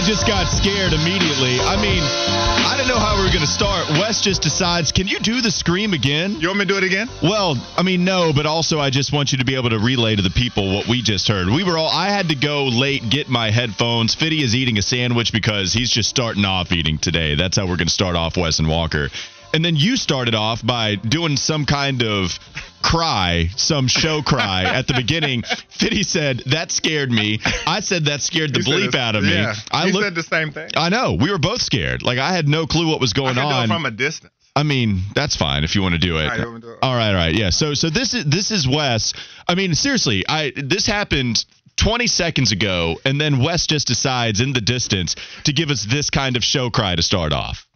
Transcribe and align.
I 0.00 0.02
just 0.02 0.26
got 0.26 0.46
scared 0.46 0.94
immediately. 0.94 1.60
I 1.60 1.76
mean, 1.76 2.00
I 2.00 2.74
don't 2.78 2.88
know 2.88 2.98
how 2.98 3.20
we 3.20 3.28
are 3.28 3.32
going 3.32 3.44
to 3.44 3.46
start. 3.46 3.86
Wes 3.90 4.22
just 4.22 4.40
decides, 4.40 4.92
can 4.92 5.06
you 5.06 5.18
do 5.18 5.42
the 5.42 5.50
scream 5.50 5.92
again? 5.92 6.40
You 6.40 6.48
want 6.48 6.60
me 6.60 6.64
to 6.64 6.72
do 6.72 6.78
it 6.78 6.84
again? 6.84 7.06
Well, 7.22 7.62
I 7.76 7.82
mean, 7.82 8.02
no, 8.02 8.32
but 8.34 8.46
also 8.46 8.80
I 8.80 8.88
just 8.88 9.12
want 9.12 9.32
you 9.32 9.38
to 9.40 9.44
be 9.44 9.56
able 9.56 9.68
to 9.68 9.78
relay 9.78 10.16
to 10.16 10.22
the 10.22 10.30
people 10.30 10.72
what 10.74 10.88
we 10.88 11.02
just 11.02 11.28
heard. 11.28 11.48
We 11.48 11.64
were 11.64 11.76
all, 11.76 11.90
I 11.90 12.08
had 12.08 12.30
to 12.30 12.34
go 12.34 12.64
late, 12.64 13.10
get 13.10 13.28
my 13.28 13.50
headphones. 13.50 14.14
Fiddy 14.14 14.42
is 14.42 14.54
eating 14.54 14.78
a 14.78 14.82
sandwich 14.82 15.34
because 15.34 15.74
he's 15.74 15.90
just 15.90 16.08
starting 16.08 16.46
off 16.46 16.72
eating 16.72 16.96
today. 16.96 17.34
That's 17.34 17.58
how 17.58 17.64
we're 17.64 17.76
going 17.76 17.88
to 17.88 17.92
start 17.92 18.16
off 18.16 18.38
Wes 18.38 18.58
and 18.58 18.68
Walker. 18.68 19.10
And 19.52 19.62
then 19.62 19.76
you 19.76 19.98
started 19.98 20.34
off 20.34 20.64
by 20.64 20.94
doing 20.94 21.36
some 21.36 21.66
kind 21.66 22.02
of 22.02 22.38
cry, 22.82 23.48
some 23.56 23.86
show 23.88 24.22
cry 24.22 24.64
at 24.64 24.86
the 24.86 24.94
beginning. 24.94 25.42
Fitty 25.68 26.02
said, 26.02 26.38
that 26.46 26.70
scared 26.70 27.10
me. 27.10 27.40
I 27.66 27.80
said, 27.80 28.06
that 28.06 28.20
scared 28.20 28.54
the 28.54 28.60
He 28.60 28.72
bleep 28.72 28.94
out 28.94 29.16
of 29.16 29.24
me. 29.24 29.32
Yeah. 29.32 29.54
I 29.70 29.86
he 29.86 29.92
looked, 29.92 30.04
said 30.04 30.14
the 30.14 30.22
same 30.22 30.52
thing. 30.52 30.70
I 30.76 30.88
know. 30.88 31.16
We 31.20 31.30
were 31.30 31.38
both 31.38 31.62
scared. 31.62 32.02
Like 32.02 32.18
I 32.18 32.34
had 32.34 32.48
no 32.48 32.66
clue 32.66 32.88
what 32.88 33.00
was 33.00 33.12
going 33.12 33.38
on. 33.38 33.68
from 33.68 33.86
a 33.86 33.90
distance. 33.90 34.32
I 34.56 34.62
mean, 34.64 35.02
that's 35.14 35.36
fine 35.36 35.64
if 35.64 35.74
you 35.74 35.82
want 35.82 35.94
to 35.94 36.00
do 36.00 36.18
it. 36.18 36.24
All 36.24 36.28
right, 36.28 36.38
you 36.38 36.44
want 36.44 36.54
me 36.56 36.60
to 36.62 36.66
do 36.66 36.72
it? 36.72 36.78
All 36.82 36.94
right, 36.94 37.10
all 37.10 37.14
right. 37.14 37.34
Yeah. 37.34 37.50
So 37.50 37.74
so 37.74 37.88
this 37.88 38.14
is 38.14 38.24
this 38.24 38.50
is 38.50 38.66
Wes. 38.66 39.14
I 39.46 39.54
mean, 39.54 39.74
seriously, 39.74 40.24
I 40.28 40.52
this 40.56 40.86
happened 40.86 41.44
20 41.76 42.06
seconds 42.08 42.52
ago 42.52 42.96
and 43.04 43.20
then 43.20 43.42
Wes 43.42 43.66
just 43.66 43.86
decides 43.86 44.40
in 44.40 44.52
the 44.52 44.60
distance 44.60 45.14
to 45.44 45.52
give 45.52 45.70
us 45.70 45.86
this 45.88 46.10
kind 46.10 46.36
of 46.36 46.44
show 46.44 46.68
cry 46.68 46.96
to 46.96 47.02
start 47.02 47.32
off. 47.32 47.66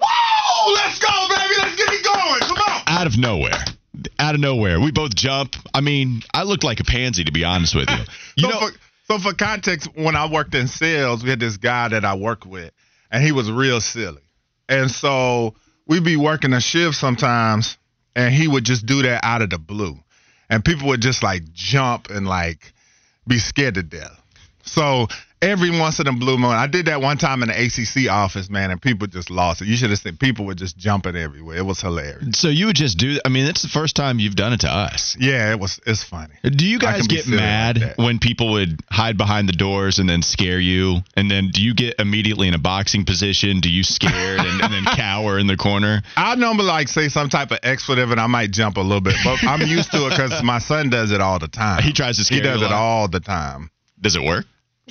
Whoa! 0.00 0.72
Let's 0.74 0.98
go, 0.98 1.28
baby. 1.28 1.54
Let's 1.58 1.76
get 1.76 1.92
it 1.92 2.04
going. 2.04 2.40
Come 2.40 2.58
on. 2.58 2.82
Out 2.88 3.06
of 3.06 3.18
nowhere. 3.18 3.64
Out 4.18 4.34
of 4.34 4.40
nowhere. 4.40 4.80
We 4.80 4.92
both 4.92 5.14
jump. 5.14 5.56
I 5.74 5.80
mean, 5.80 6.22
I 6.32 6.42
looked 6.44 6.64
like 6.64 6.80
a 6.80 6.84
pansy 6.84 7.24
to 7.24 7.32
be 7.32 7.44
honest 7.44 7.74
with 7.74 7.90
you. 7.90 7.96
You 8.36 8.44
so, 8.44 8.48
know, 8.48 8.58
for, 8.60 8.78
so 9.04 9.18
for 9.18 9.34
context, 9.34 9.88
when 9.94 10.16
I 10.16 10.30
worked 10.30 10.54
in 10.54 10.66
sales, 10.66 11.22
we 11.22 11.30
had 11.30 11.40
this 11.40 11.58
guy 11.58 11.88
that 11.88 12.04
I 12.04 12.14
worked 12.14 12.46
with, 12.46 12.72
and 13.10 13.22
he 13.22 13.30
was 13.30 13.50
real 13.50 13.80
silly. 13.80 14.22
And 14.68 14.90
so 14.90 15.54
we'd 15.86 16.04
be 16.04 16.16
working 16.16 16.54
a 16.54 16.60
shift 16.60 16.96
sometimes, 16.96 17.76
and 18.16 18.34
he 18.34 18.48
would 18.48 18.64
just 18.64 18.86
do 18.86 19.02
that 19.02 19.22
out 19.22 19.42
of 19.42 19.50
the 19.50 19.58
blue. 19.58 19.98
And 20.48 20.64
people 20.64 20.88
would 20.88 21.02
just 21.02 21.22
like 21.22 21.52
jump 21.52 22.08
and 22.08 22.26
like 22.26 22.72
be 23.26 23.38
scared 23.38 23.74
to 23.74 23.82
death. 23.82 24.18
So 24.62 25.08
every 25.42 25.70
once 25.78 25.98
in 25.98 26.06
a 26.06 26.12
blue 26.12 26.38
moon, 26.38 26.52
I 26.52 26.66
did 26.68 26.86
that 26.86 27.02
one 27.02 27.18
time 27.18 27.42
in 27.42 27.48
the 27.48 27.54
ACC 27.54 28.10
office, 28.10 28.48
man, 28.48 28.70
and 28.70 28.80
people 28.80 29.06
just 29.08 29.28
lost 29.28 29.60
it. 29.60 29.66
You 29.68 29.76
should 29.76 29.90
have 29.90 29.98
seen 29.98 30.16
people 30.16 30.46
were 30.46 30.54
just 30.54 30.78
jumping 30.78 31.16
everywhere. 31.16 31.58
It 31.58 31.66
was 31.66 31.80
hilarious. 31.80 32.38
so 32.38 32.48
you 32.48 32.66
would 32.66 32.76
just 32.76 32.98
do 32.98 33.18
I 33.24 33.28
mean, 33.28 33.46
it's 33.46 33.62
the 33.62 33.68
first 33.68 33.96
time 33.96 34.18
you've 34.18 34.36
done 34.36 34.52
it 34.52 34.60
to 34.60 34.68
us. 34.68 35.16
Yeah, 35.18 35.52
it 35.52 35.58
was. 35.58 35.80
It's 35.86 36.04
funny. 36.04 36.34
Do 36.44 36.66
you 36.66 36.78
guys 36.78 37.06
get 37.06 37.24
silly 37.24 37.36
like 37.36 37.44
mad 37.44 37.94
when 37.96 38.18
people 38.18 38.52
would 38.52 38.80
hide 38.90 39.18
behind 39.18 39.48
the 39.48 39.52
doors 39.52 39.98
and 39.98 40.08
then 40.08 40.22
scare 40.22 40.60
you? 40.60 40.98
And 41.16 41.30
then 41.30 41.50
do 41.52 41.62
you 41.62 41.74
get 41.74 41.96
immediately 41.98 42.48
in 42.48 42.54
a 42.54 42.58
boxing 42.58 43.04
position? 43.04 43.60
Do 43.60 43.70
you 43.70 43.82
scared 43.82 44.40
and, 44.40 44.62
and 44.62 44.72
then 44.72 44.84
cower 44.96 45.38
in 45.38 45.46
the 45.48 45.56
corner? 45.56 46.02
I 46.16 46.36
normally 46.36 46.66
like 46.66 46.88
say 46.88 47.08
some 47.08 47.28
type 47.28 47.50
of 47.50 47.58
expletive 47.62 48.10
and 48.10 48.20
I 48.20 48.26
might 48.28 48.52
jump 48.52 48.76
a 48.76 48.80
little 48.80 49.00
bit, 49.00 49.16
but 49.24 49.42
I'm 49.42 49.62
used 49.62 49.90
to 49.92 50.06
it 50.06 50.10
because 50.10 50.42
my 50.42 50.58
son 50.58 50.90
does 50.90 51.10
it 51.10 51.20
all 51.20 51.38
the 51.38 51.48
time. 51.48 51.82
He 51.82 51.92
tries 51.92 52.16
to 52.18 52.24
scare 52.24 52.38
He 52.38 52.42
does 52.42 52.62
it 52.62 52.72
all 52.72 53.08
the 53.08 53.20
time. 53.20 53.70
Does 54.00 54.16
it 54.16 54.22
work? 54.22 54.46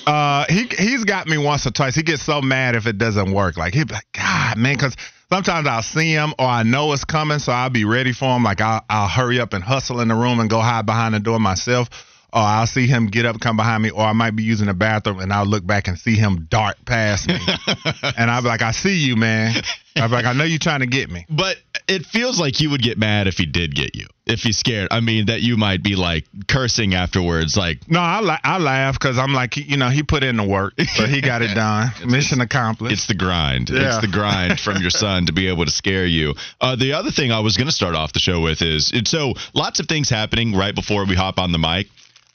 Uh, 0.06 0.46
he 0.50 0.66
he's 0.66 1.03
got 1.03 1.28
me 1.28 1.38
once 1.38 1.66
or 1.68 1.72
twice. 1.72 1.96
He 1.96 2.03
gets 2.03 2.24
so 2.24 2.41
mad 2.41 2.75
if 2.75 2.88
it 2.88 2.97
doesn't 2.97 3.31
work. 3.31 3.57
Like 3.57 3.74
he'd 3.74 3.88
be 3.88 3.94
like, 3.94 4.07
God, 4.13 4.57
man, 4.57 4.75
because 4.75 4.96
sometimes 5.29 5.68
I'll 5.68 5.84
see 5.84 6.12
him 6.12 6.34
or 6.40 6.46
I 6.46 6.63
know 6.63 6.94
it's 6.94 7.06
coming, 7.06 7.40
so 7.40 7.52
I'll 7.52 7.69
be 7.69 7.85
ready 7.85 8.13
for 8.13 8.35
him. 8.35 8.44
Like 8.44 8.62
I'll 8.62 8.84
I'll 8.90 9.09
hurry 9.09 9.40
up 9.40 9.53
and 9.53 9.63
hustle 9.63 10.00
in 10.00 10.07
the 10.07 10.16
room 10.16 10.40
and 10.40 10.50
go 10.50 10.59
hide 10.59 10.85
behind 10.85 11.13
the 11.13 11.19
door 11.19 11.40
myself. 11.40 11.90
Or 12.34 12.40
I'll 12.42 12.68
see 12.68 12.88
him 12.88 13.08
get 13.08 13.25
up, 13.25 13.40
come 13.42 13.58
behind 13.58 13.84
me, 13.84 13.90
or 13.90 14.03
I 14.03 14.14
might 14.14 14.36
be 14.38 14.44
using 14.44 14.68
the 14.68 14.74
bathroom 14.74 15.19
and 15.19 15.34
I'll 15.34 15.46
look 15.46 15.66
back 15.66 15.90
and 15.90 16.00
see 16.00 16.16
him 16.16 16.47
dart 16.50 16.78
past 16.86 17.28
me. 17.28 17.36
and 18.18 18.31
I'll 18.31 18.42
be 18.42 18.47
like, 18.47 18.62
I 18.62 18.72
see 18.72 18.97
you, 19.00 19.18
man. 19.18 19.56
I'll 19.97 20.08
be 20.08 20.16
like, 20.16 20.24
I 20.25 20.31
know 20.31 20.46
you're 20.46 20.58
trying 20.58 20.80
to 20.80 20.88
get 20.88 21.12
me. 21.12 21.25
But 21.30 21.58
it 21.90 22.06
feels 22.06 22.40
like 22.40 22.62
you 22.62 22.70
would 22.70 22.81
get 22.81 22.97
mad 22.97 23.28
if 23.28 23.38
he 23.38 23.46
did 23.46 23.75
get 23.75 23.96
you. 23.96 24.08
If 24.25 24.44
he's 24.44 24.58
scared. 24.58 24.88
I 24.91 25.02
mean, 25.02 25.25
that 25.25 25.41
you 25.41 25.58
might 25.58 25.84
be 25.84 25.97
like 25.97 26.25
cursing 26.47 26.94
afterwards, 26.96 27.58
like, 27.58 27.90
No, 27.90 28.00
I 28.00 28.22
la- 28.22 28.38
I 28.41 28.59
laugh 28.59 28.97
because 28.97 29.18
I'm 29.18 29.34
like, 29.34 29.58
you 29.58 29.75
know, 29.75 29.90
he 29.90 30.03
put 30.03 30.24
in 30.24 30.38
the 30.38 30.47
work, 30.47 30.80
so 30.96 31.06
he 31.06 31.20
got 31.20 31.41
it 31.41 31.53
done. 31.53 31.91
Mission 32.06 32.40
accomplished. 32.40 32.94
It's 32.94 33.08
the 33.08 33.16
grind. 33.16 33.70
Yeah. 33.70 33.88
It's 33.97 34.00
the 34.00 34.08
grind 34.08 34.58
from 34.58 34.78
your 34.81 34.91
son 34.91 35.25
to 35.25 35.34
be 35.34 35.47
able 35.47 35.66
to 35.66 35.72
scare 35.72 36.06
you. 36.06 36.36
Uh, 36.62 36.78
the 36.78 36.94
other 36.94 37.12
thing 37.12 37.34
I 37.34 37.41
was 37.41 37.58
going 37.58 37.68
to 37.68 37.74
start 37.74 37.96
off 37.96 38.14
the 38.14 38.20
show 38.20 38.40
with 38.40 38.62
is 38.62 38.94
so 39.03 39.34
lots 39.53 39.81
of 39.81 39.88
things 39.88 40.09
happening 40.09 40.56
right 40.56 40.74
before 40.74 41.06
we 41.06 41.16
hop 41.16 41.38
on 41.38 41.52
the 41.52 41.59
mic. 41.59 41.88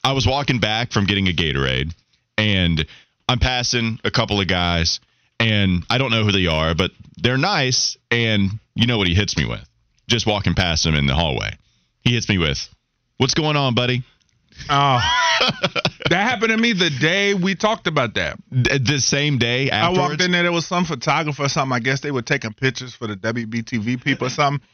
I 0.07 0.13
was 0.13 0.25
walking 0.25 0.59
back 0.59 0.93
from 0.93 1.05
getting 1.05 1.27
a 1.27 1.33
Gatorade, 1.33 1.93
and 2.37 2.85
I'm 3.27 3.39
passing 3.39 3.99
a 4.05 4.09
couple 4.09 4.39
of 4.39 4.47
guys, 4.47 5.01
and 5.37 5.83
I 5.89 5.97
don't 5.97 6.11
know 6.11 6.23
who 6.23 6.31
they 6.31 6.47
are, 6.47 6.73
but 6.73 6.91
they're 7.17 7.37
nice, 7.37 7.97
and 8.09 8.51
you 8.73 8.87
know 8.87 8.97
what 8.97 9.07
he 9.07 9.15
hits 9.15 9.35
me 9.35 9.43
with? 9.43 9.67
Just 10.07 10.25
walking 10.25 10.53
past 10.53 10.85
him 10.85 10.95
in 10.95 11.07
the 11.07 11.13
hallway. 11.13 11.57
He 11.99 12.13
hits 12.13 12.29
me 12.29 12.37
with, 12.37 12.69
"What's 13.17 13.33
going 13.33 13.57
on, 13.57 13.75
buddy?" 13.75 14.01
oh, 14.69 14.99
that 16.09 16.23
happened 16.23 16.51
to 16.51 16.57
me 16.57 16.71
the 16.71 16.89
day 16.89 17.33
we 17.33 17.55
talked 17.55 17.87
about 17.87 18.13
that. 18.13 18.39
The 18.49 18.99
same 18.99 19.39
day 19.39 19.69
I 19.69 19.89
afterwards. 19.89 20.11
walked 20.11 20.21
in 20.21 20.31
there, 20.31 20.43
there 20.43 20.53
was 20.53 20.65
some 20.65 20.85
photographer 20.85 21.43
or 21.43 21.49
something. 21.49 21.75
I 21.75 21.79
guess 21.79 21.99
they 21.99 22.11
were 22.11 22.21
taking 22.21 22.53
pictures 22.53 22.95
for 22.95 23.07
the 23.07 23.17
WBTV 23.17 24.01
people 24.01 24.27
or 24.27 24.29
something. 24.29 24.65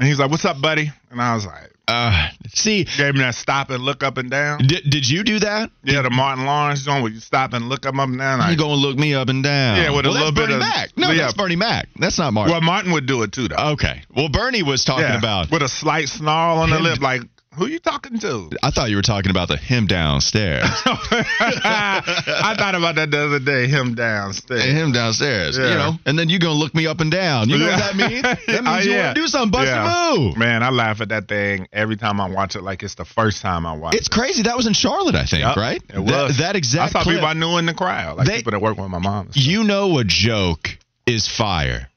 And 0.00 0.08
he's 0.08 0.18
like, 0.18 0.32
"What's 0.32 0.44
up, 0.44 0.60
buddy?" 0.60 0.90
And 1.12 1.22
I 1.22 1.36
was 1.36 1.46
like, 1.46 1.70
Uh, 1.90 2.28
see, 2.48 2.84
gave 2.84 3.14
me 3.14 3.20
that 3.20 3.34
stop 3.34 3.70
and 3.70 3.82
look 3.82 4.02
up 4.04 4.16
and 4.16 4.30
down. 4.30 4.58
did, 4.58 4.88
did 4.88 5.08
you 5.08 5.24
do 5.24 5.40
that? 5.40 5.70
Yeah, 5.82 6.02
the 6.02 6.10
Martin 6.10 6.44
Lawrence 6.46 6.84
joint 6.84 7.02
where 7.02 7.10
you 7.12 7.20
stop 7.20 7.52
and 7.52 7.68
look 7.68 7.84
up 7.84 7.94
and 7.96 8.18
down. 8.18 8.48
You 8.50 8.56
gonna 8.56 8.74
look 8.74 8.96
me 8.96 9.14
up 9.14 9.28
and 9.28 9.42
down? 9.42 9.76
Yeah, 9.78 9.90
with 9.90 10.06
a 10.06 10.10
little 10.10 10.30
bit 10.30 10.42
Bernie 10.42 10.54
of- 10.54 10.60
Mac. 10.60 10.96
No, 10.96 11.10
yeah. 11.10 11.22
that's 11.22 11.34
Bernie 11.34 11.56
Mac. 11.56 11.88
That's 11.96 12.18
not 12.18 12.32
Martin. 12.32 12.52
well, 12.52 12.60
Martin 12.60 12.92
would 12.92 13.06
do 13.06 13.22
it 13.22 13.32
too, 13.32 13.48
though. 13.48 13.72
okay. 13.72 14.02
Well, 14.14 14.28
Bernie 14.28 14.62
was 14.62 14.84
talking 14.84 15.04
yeah, 15.04 15.18
about. 15.18 15.50
with 15.50 15.62
a 15.62 15.68
slight 15.68 16.08
snarl 16.08 16.58
on 16.58 16.70
the 16.70 16.78
lip, 16.78 17.00
like, 17.00 17.22
"Who 17.56 17.66
you 17.66 17.78
talking 17.80 18.18
to?" 18.20 18.50
I 18.62 18.70
thought 18.70 18.90
you 18.90 18.96
were 18.96 19.02
talking 19.02 19.30
about 19.30 19.48
the 19.48 19.56
him 19.56 19.86
downstairs. 19.86 20.64
I 20.86 22.54
thought 22.56 22.74
about 22.74 22.94
that 22.96 23.10
the 23.10 23.18
other 23.26 23.38
day. 23.40 23.66
Him 23.66 23.94
downstairs. 23.94 24.64
him 24.64 24.92
downstairs. 24.92 25.56
You 25.56 25.64
know, 25.64 25.98
and 26.06 26.18
then 26.18 26.28
you 26.28 26.38
gonna 26.38 26.54
look 26.54 26.74
me 26.74 26.86
up 26.86 27.00
and 27.00 27.10
down. 27.10 27.48
You 27.48 27.58
know 27.58 27.66
what 27.66 27.78
that 27.78 27.96
means? 27.96 28.22
That 28.46 28.64
means 28.64 28.66
Oh, 28.66 28.78
you 28.78 28.92
yeah. 28.92 29.04
want 29.06 29.16
to 29.16 29.22
do 29.22 29.26
something. 29.28 29.50
Bust 29.50 29.66
Yeah. 29.66 30.12
a 30.12 30.16
move. 30.18 30.36
Man, 30.36 30.62
I 30.62 30.70
laugh 30.70 31.00
at 31.00 31.08
that 31.10 31.28
thing 31.28 31.66
every 31.72 31.96
time 31.96 32.20
I 32.20 32.28
watch 32.28 32.56
it. 32.56 32.62
Like 32.62 32.82
it's 32.82 32.94
the 32.94 33.04
first 33.04 33.42
time 33.42 33.66
I 33.66 33.72
watch 33.74 33.94
It's 33.94 34.06
it. 34.08 34.12
crazy. 34.12 34.42
That 34.42 34.56
was 34.56 34.66
in 34.66 34.72
Charlotte, 34.72 35.14
I 35.14 35.24
think, 35.26 35.42
Yep, 35.42 35.56
right? 35.56 35.82
It 35.92 35.98
was 35.98 36.10
That, 36.10 36.36
that 36.38 36.54
I 36.54 36.58
exact 36.58 36.92
saw 36.92 37.02
clip. 37.02 37.16
people 37.16 37.28
I 37.28 37.32
knew 37.34 37.58
in 37.58 37.66
the 37.66 37.74
crowd, 37.74 38.18
like 38.18 38.26
They- 38.26 38.36
people 38.36 38.52
that 38.52 38.60
work 38.62 38.76
with 38.78 38.88
my 38.90 38.98
mom. 38.98 39.30
you 39.34 39.64
know 39.64 39.98
a 39.98 40.04
joke 40.04 40.78
is 41.06 41.26
fire 41.26 41.88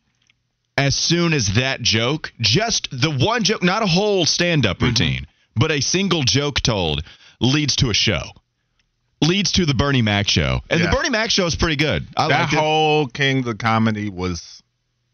as 0.78 0.96
soon 0.96 1.34
as 1.34 1.54
that 1.54 1.82
joke, 1.82 2.34
just 2.40 2.88
the 2.92 3.12
one 3.12 3.44
joke, 3.44 3.62
not 3.64 3.84
a 3.84 3.86
whole 3.86 4.26
stand 4.26 4.66
up 4.66 4.78
mm-hmm. 4.78 4.88
routine, 4.88 5.28
but 5.56 5.72
a 5.72 5.82
single 5.82 6.24
joke 6.24 6.62
told 6.62 7.04
leads 7.40 7.76
to 7.78 7.90
a 7.90 7.94
show. 7.94 8.22
Leads 9.22 9.54
to 9.54 9.66
the 9.66 9.74
Bernie 9.74 10.02
Mac 10.02 10.28
show. 10.28 10.62
And 10.70 10.80
Yeah. 10.82 10.88
the 10.90 10.96
Bernie 10.96 11.10
Mac 11.10 11.32
show 11.32 11.46
is 11.46 11.56
pretty 11.56 11.78
good. 11.78 12.06
I 12.18 12.28
that 12.28 12.50
whole 12.50 13.08
Kings 13.08 13.48
of 13.48 13.58
Comedy 13.58 14.10
was 14.10 14.62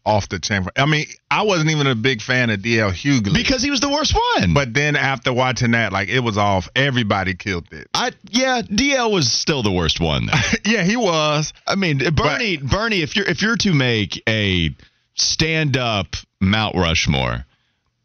off 0.04 0.28
the 0.28 0.40
chain. 0.40 0.66
I 0.76 0.86
mean, 0.86 1.06
I 1.30 1.42
wasn't 1.42 1.70
even 1.70 1.86
a 1.86 1.94
big 1.94 2.20
fan 2.22 2.50
of 2.50 2.60
DL 2.60 2.90
Hughley 2.90 3.34
because 3.34 3.62
he 3.62 3.70
was 3.70 3.80
the 3.80 3.88
worst 3.90 4.14
one. 4.38 4.52
but 4.54 4.74
then 4.74 4.96
after 4.96 5.32
watching 5.32 5.72
that, 5.72 5.92
like 5.92 6.08
it 6.08 6.20
was 6.20 6.36
off. 6.38 6.68
Everybody 6.74 7.34
killed 7.34 7.68
it. 7.70 7.86
I 7.94 8.10
yeah, 8.30 8.62
DL 8.62 9.12
was 9.12 9.30
still 9.30 9.62
the 9.62 9.70
worst 9.70 10.00
one. 10.00 10.26
Though. 10.26 10.32
yeah, 10.64 10.82
he 10.82 10.96
was. 10.96 11.52
I 11.66 11.76
mean, 11.76 11.98
Bernie, 12.14 12.56
Bernie, 12.56 13.02
if 13.02 13.14
you're 13.14 13.26
if 13.28 13.42
you're 13.42 13.56
to 13.58 13.72
make 13.72 14.20
a 14.28 14.74
stand 15.14 15.76
up 15.76 16.16
Mount 16.40 16.74
Rushmore, 16.74 17.44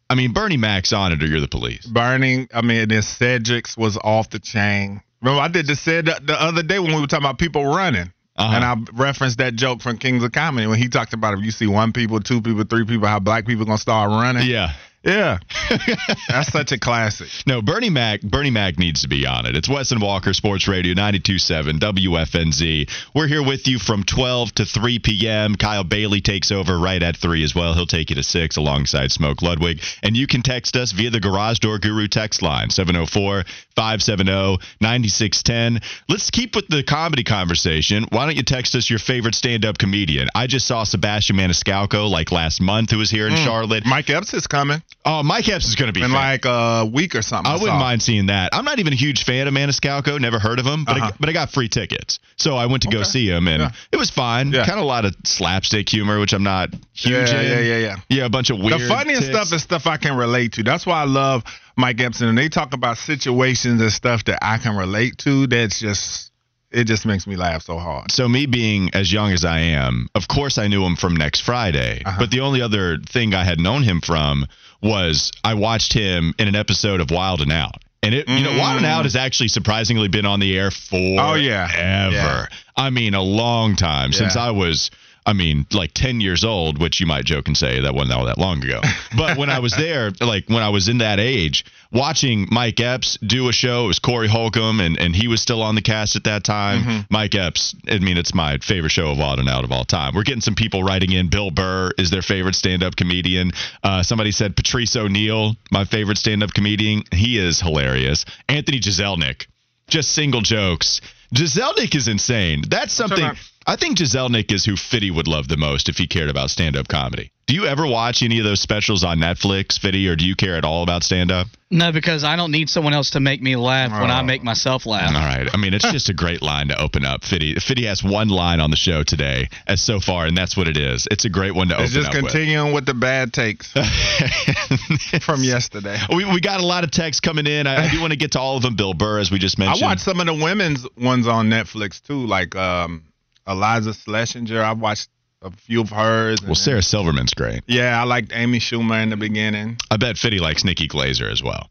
I 0.08 0.14
mean, 0.14 0.32
Bernie 0.32 0.56
Mac's 0.56 0.92
on 0.92 1.12
it, 1.12 1.22
or 1.22 1.26
you're 1.26 1.40
the 1.40 1.48
police. 1.48 1.84
Burning. 1.86 2.48
I 2.54 2.62
mean, 2.62 2.88
then 2.88 3.02
Cedric's 3.02 3.76
was 3.76 3.96
off 3.96 4.30
the 4.30 4.38
chain. 4.38 5.02
Remember, 5.20 5.40
I 5.40 5.48
did 5.48 5.66
the 5.66 5.74
said 5.74 6.06
the, 6.06 6.20
the 6.22 6.40
other 6.40 6.62
day 6.62 6.78
when 6.78 6.94
we 6.94 7.00
were 7.00 7.06
talking 7.06 7.24
about 7.24 7.38
people 7.38 7.64
running. 7.64 8.12
Uh-huh. 8.38 8.54
And 8.54 8.64
I 8.64 8.76
referenced 8.92 9.38
that 9.38 9.54
joke 9.54 9.80
from 9.80 9.96
Kings 9.96 10.22
of 10.22 10.30
Comedy 10.30 10.66
when 10.66 10.78
he 10.78 10.88
talked 10.88 11.14
about 11.14 11.38
if 11.38 11.44
you 11.44 11.50
see 11.50 11.66
one 11.66 11.92
people, 11.92 12.20
two 12.20 12.42
people, 12.42 12.64
three 12.64 12.84
people, 12.84 13.08
how 13.08 13.18
black 13.18 13.46
people 13.46 13.64
gonna 13.64 13.78
start 13.78 14.10
running. 14.10 14.46
Yeah. 14.46 14.74
Yeah, 15.06 15.38
that's 16.28 16.50
such 16.50 16.72
a 16.72 16.78
classic. 16.78 17.28
No, 17.46 17.62
Bernie 17.62 17.90
Mac. 17.90 18.22
Bernie 18.22 18.50
Mac 18.50 18.76
needs 18.76 19.02
to 19.02 19.08
be 19.08 19.24
on 19.24 19.46
it. 19.46 19.54
It's 19.56 19.68
Wes 19.68 19.92
and 19.92 20.02
Walker 20.02 20.32
Sports 20.34 20.66
Radio 20.66 20.94
92.7 20.94 21.78
WFNZ. 21.78 22.90
We're 23.14 23.28
here 23.28 23.42
with 23.44 23.68
you 23.68 23.78
from 23.78 24.02
12 24.02 24.52
to 24.56 24.64
3 24.66 24.98
p.m. 24.98 25.54
Kyle 25.54 25.84
Bailey 25.84 26.20
takes 26.20 26.50
over 26.50 26.76
right 26.76 27.00
at 27.02 27.16
3 27.16 27.44
as 27.44 27.54
well. 27.54 27.74
He'll 27.74 27.86
take 27.86 28.10
you 28.10 28.16
to 28.16 28.24
6 28.24 28.56
alongside 28.56 29.12
Smoke 29.12 29.42
Ludwig. 29.42 29.80
And 30.02 30.16
you 30.16 30.26
can 30.26 30.42
text 30.42 30.74
us 30.74 30.90
via 30.90 31.10
the 31.10 31.20
Garage 31.20 31.60
Door 31.60 31.78
Guru 31.78 32.08
text 32.08 32.42
line 32.42 32.70
704 32.70 33.44
570 33.76 34.58
9610. 34.80 35.80
Let's 36.08 36.30
keep 36.30 36.56
with 36.56 36.66
the 36.68 36.82
comedy 36.82 37.22
conversation. 37.22 38.06
Why 38.10 38.26
don't 38.26 38.36
you 38.36 38.42
text 38.42 38.74
us 38.74 38.90
your 38.90 38.98
favorite 38.98 39.36
stand 39.36 39.64
up 39.64 39.78
comedian? 39.78 40.28
I 40.34 40.48
just 40.48 40.66
saw 40.66 40.82
Sebastian 40.84 41.36
Maniscalco 41.36 42.10
like 42.10 42.32
last 42.32 42.60
month 42.60 42.90
who 42.90 42.98
was 42.98 43.10
here 43.10 43.28
in 43.28 43.34
Mm. 43.36 43.44
Charlotte. 43.44 43.84
Mike 43.86 44.08
Epps 44.10 44.32
is 44.34 44.46
coming 44.46 44.82
Oh, 45.04 45.22
Mike 45.22 45.48
Epps 45.48 45.66
is 45.68 45.76
going 45.76 45.86
to 45.86 45.92
be 45.92 46.02
in 46.04 46.10
like 46.10 46.44
a 46.46 46.84
week 46.92 47.14
or 47.14 47.22
something. 47.22 47.48
I 47.48 47.54
wouldn't 47.56 47.78
mind 47.78 48.02
seeing 48.02 48.26
that. 48.26 48.52
I'm 48.52 48.64
not 48.64 48.80
even 48.80 48.92
a 48.92 48.96
huge 48.96 49.22
fan 49.22 49.46
of 49.46 49.54
Maniscalco. 49.54 50.20
Never 50.20 50.40
heard 50.40 50.58
of 50.58 50.66
him, 50.66 50.84
but 50.84 50.96
I, 50.96 50.98
Uh-huh. 50.98 51.12
but 51.20 51.28
I 51.28 51.32
got 51.32 51.52
free 51.52 51.68
tickets, 51.68 52.18
so 52.36 52.56
I 52.56 52.66
went 52.66 52.82
to 52.82 52.88
go 52.88 53.04
see 53.04 53.28
him, 53.28 53.46
and 53.46 53.62
Yeah. 53.62 53.70
it 53.92 53.98
was 53.98 54.10
fine. 54.10 54.50
Yeah. 54.50 54.66
Kind 54.66 54.78
of 54.80 54.84
a 54.84 54.88
lot 54.88 55.04
of 55.04 55.14
slapstick 55.24 55.88
humor, 55.88 56.18
which 56.18 56.32
I'm 56.32 56.42
not 56.42 56.70
huge 56.92 57.30
Yeah, 57.30 57.40
in. 57.40 57.50
yeah, 57.50 57.60
yeah, 57.60 57.78
yeah. 57.78 57.96
Yeah, 58.08 58.24
a 58.24 58.28
bunch 58.28 58.50
of 58.50 58.58
weird. 58.58 58.80
The 58.80 58.88
funniest 58.88 59.22
ticks. 59.28 59.32
stuff 59.36 59.52
is 59.52 59.62
stuff 59.62 59.86
I 59.86 59.96
can 59.96 60.16
relate 60.16 60.54
to. 60.54 60.64
That's 60.64 60.84
why 60.84 61.02
I 61.02 61.04
love 61.04 61.44
Mike 61.76 62.00
Epps. 62.00 62.20
And 62.20 62.36
they 62.36 62.48
talk 62.48 62.74
about 62.74 62.98
situations 62.98 63.80
and 63.80 63.92
stuff 63.92 64.24
that 64.24 64.40
I 64.42 64.58
can 64.58 64.74
relate 64.74 65.18
to. 65.18 65.46
That's 65.46 65.78
just, 65.78 66.25
it 66.70 66.84
just 66.84 67.06
makes 67.06 67.26
me 67.26 67.36
laugh 67.36 67.62
so 67.62 67.78
hard. 67.78 68.10
So 68.10 68.28
me 68.28 68.46
being 68.46 68.90
as 68.94 69.12
young 69.12 69.32
as 69.32 69.44
I 69.44 69.60
am, 69.60 70.08
of 70.14 70.28
course 70.28 70.58
I 70.58 70.66
knew 70.68 70.84
him 70.84 70.96
from 70.96 71.16
Next 71.16 71.40
Friday. 71.40 72.02
Uh-huh. 72.04 72.16
But 72.18 72.30
the 72.30 72.40
only 72.40 72.60
other 72.62 72.98
thing 72.98 73.34
I 73.34 73.44
had 73.44 73.60
known 73.60 73.82
him 73.82 74.00
from 74.00 74.46
was 74.82 75.32
I 75.44 75.54
watched 75.54 75.92
him 75.92 76.34
in 76.38 76.48
an 76.48 76.54
episode 76.56 77.00
of 77.00 77.10
Wild 77.10 77.40
and 77.40 77.52
Out. 77.52 77.76
And 78.02 78.14
it, 78.14 78.28
you 78.28 78.44
know, 78.44 78.56
Wild 78.58 78.76
and 78.76 78.86
Out 78.86 79.04
has 79.04 79.16
actually 79.16 79.48
surprisingly 79.48 80.08
been 80.08 80.26
on 80.26 80.38
the 80.38 80.56
air 80.56 80.70
for 80.70 80.96
Mm. 80.96 81.18
Oh, 81.18 81.34
yeah. 81.34 81.68
ever. 81.74 82.14
Yeah. 82.14 82.46
I 82.76 82.90
mean, 82.90 83.14
a 83.14 83.22
long 83.22 83.74
time 83.74 84.12
since 84.12 84.36
I 84.36 84.50
was. 84.50 84.90
I 85.28 85.32
mean, 85.32 85.66
like 85.72 85.90
10 85.92 86.20
years 86.20 86.44
old, 86.44 86.78
which 86.80 87.00
you 87.00 87.06
might 87.06 87.24
joke 87.24 87.48
and 87.48 87.56
say 87.56 87.80
that 87.80 87.92
wasn't 87.94 88.12
all 88.12 88.26
that 88.26 88.38
long 88.38 88.62
ago. 88.62 88.80
But 89.16 89.36
when 89.36 89.50
I 89.50 89.58
was 89.58 89.74
there, 89.74 90.12
like 90.20 90.44
when 90.46 90.62
I 90.62 90.68
was 90.68 90.86
in 90.88 90.98
that 90.98 91.18
age, 91.18 91.64
watching 91.96 92.46
Mike 92.50 92.78
Epps 92.78 93.18
do 93.26 93.48
a 93.48 93.52
show, 93.52 93.84
it 93.84 93.88
was 93.88 93.98
Corey 93.98 94.28
Holcomb, 94.28 94.80
and, 94.80 94.98
and 95.00 95.16
he 95.16 95.26
was 95.26 95.40
still 95.40 95.62
on 95.62 95.74
the 95.74 95.82
cast 95.82 96.14
at 96.14 96.24
that 96.24 96.44
time. 96.44 96.82
Mm-hmm. 96.82 97.00
Mike 97.10 97.34
Epps, 97.34 97.74
I 97.88 97.98
mean, 97.98 98.18
it's 98.18 98.34
my 98.34 98.58
favorite 98.58 98.90
show 98.90 99.10
of 99.10 99.18
Wild 99.18 99.40
and 99.40 99.48
Out 99.48 99.64
of 99.64 99.72
all 99.72 99.84
time. 99.84 100.14
We're 100.14 100.22
getting 100.22 100.42
some 100.42 100.54
people 100.54 100.84
writing 100.84 101.12
in. 101.12 101.28
Bill 101.28 101.50
Burr 101.50 101.90
is 101.98 102.10
their 102.10 102.22
favorite 102.22 102.54
stand 102.54 102.82
up 102.82 102.94
comedian. 102.96 103.52
Uh, 103.82 104.02
somebody 104.02 104.30
said 104.30 104.54
Patrice 104.54 104.94
O'Neal, 104.94 105.56
my 105.72 105.84
favorite 105.84 106.18
stand 106.18 106.42
up 106.42 106.52
comedian. 106.52 107.02
He 107.12 107.38
is 107.38 107.60
hilarious. 107.60 108.24
Anthony 108.48 108.78
Jeselnik, 108.78 109.46
just 109.88 110.12
single 110.12 110.42
jokes. 110.42 111.00
Jeselnik 111.34 111.94
is 111.94 112.08
insane. 112.08 112.62
That's 112.68 112.92
something. 112.92 113.32
About- 113.66 113.72
I 113.72 113.76
think 113.76 113.98
Jeselnik 113.98 114.52
is 114.52 114.64
who 114.64 114.76
Fitty 114.76 115.10
would 115.10 115.26
love 115.28 115.48
the 115.48 115.56
most 115.56 115.88
if 115.88 115.98
he 115.98 116.06
cared 116.06 116.30
about 116.30 116.50
stand 116.50 116.76
up 116.76 116.88
comedy. 116.88 117.30
Do 117.46 117.54
you 117.54 117.66
ever 117.66 117.86
watch 117.86 118.24
any 118.24 118.38
of 118.40 118.44
those 118.44 118.60
specials 118.60 119.04
on 119.04 119.18
Netflix, 119.18 119.78
Fitty, 119.78 120.08
or 120.08 120.16
do 120.16 120.24
you 120.26 120.34
care 120.34 120.56
at 120.56 120.64
all 120.64 120.82
about 120.82 121.04
stand 121.04 121.30
up? 121.30 121.46
No, 121.70 121.92
because 121.92 122.24
I 122.24 122.34
don't 122.34 122.50
need 122.50 122.68
someone 122.68 122.92
else 122.92 123.10
to 123.10 123.20
make 123.20 123.40
me 123.40 123.54
laugh 123.54 123.92
when 124.00 124.10
I 124.10 124.20
Oh. 124.20 124.24
make 124.24 124.42
myself 124.42 124.84
laugh. 124.84 125.14
All 125.14 125.20
right. 125.20 125.48
I 125.52 125.56
mean, 125.56 125.72
it's 125.72 125.88
just 125.92 126.08
a 126.08 126.12
great 126.14 126.42
line 126.42 126.68
to 126.68 126.80
open 126.80 127.04
up. 127.04 127.24
Fitty, 127.24 127.54
Fitty 127.56 127.84
has 127.86 128.02
one 128.02 128.28
line 128.28 128.58
on 128.60 128.70
the 128.70 128.76
show 128.76 129.04
today, 129.04 129.48
as 129.68 129.80
so 129.80 130.00
far, 130.00 130.26
and 130.26 130.36
that's 130.36 130.56
what 130.56 130.66
it 130.66 130.76
is. 130.76 131.06
It's 131.10 131.24
a 131.24 131.28
great 131.28 131.54
one 131.54 131.68
to 131.68 131.74
It's 131.80 131.92
open 131.92 132.02
just 132.02 132.08
up 132.08 132.14
continuing 132.24 132.72
with 132.72 132.84
the 132.86 132.94
bad 132.94 133.32
takes 133.32 133.72
from 135.20 135.42
yesterday. 135.44 135.98
we, 136.14 136.24
we 136.24 136.40
got 136.40 136.60
a 136.60 136.66
lot 136.66 136.82
of 136.84 136.90
texts 136.90 137.20
coming 137.20 137.46
in. 137.46 137.66
I, 137.68 137.86
I 137.86 137.90
do 137.90 138.00
want 138.00 138.12
to 138.12 138.16
get 138.18 138.32
to 138.32 138.40
all 138.40 138.56
of 138.56 138.62
them. 138.62 138.74
Bill 138.74 138.94
Burr, 138.94 139.18
as 139.20 139.30
we 139.30 139.38
just 139.38 139.58
mentioned. 139.58 139.84
I 139.84 139.86
watched 139.88 140.02
some 140.02 140.20
of 140.20 140.26
the 140.26 140.34
women's 140.34 140.84
ones 140.96 141.26
on 141.28 141.48
Netflix 141.48 142.02
too, 142.02 142.26
like 142.26 142.54
um, 142.56 143.04
Iliza 143.46 143.92
Shlesinger. 143.94 144.62
I've 144.62 144.80
watched 144.80 145.08
a 145.42 145.50
few 145.50 145.82
of 145.82 145.90
hers. 145.90 146.42
well, 146.42 146.54
Sarah 146.54 146.82
Silverman's 146.82 147.34
great. 147.34 147.62
Yeah, 147.66 148.00
I 148.00 148.04
liked 148.04 148.32
Amy 148.34 148.58
Schumer 148.58 149.02
in 149.02 149.10
the 149.10 149.16
beginning. 149.16 149.78
I 149.90 149.96
bet 149.96 150.16
Fitty 150.16 150.38
likes 150.38 150.64
Nikki 150.64 150.88
Glazer 150.88 151.30
as 151.30 151.42
well. 151.42 151.70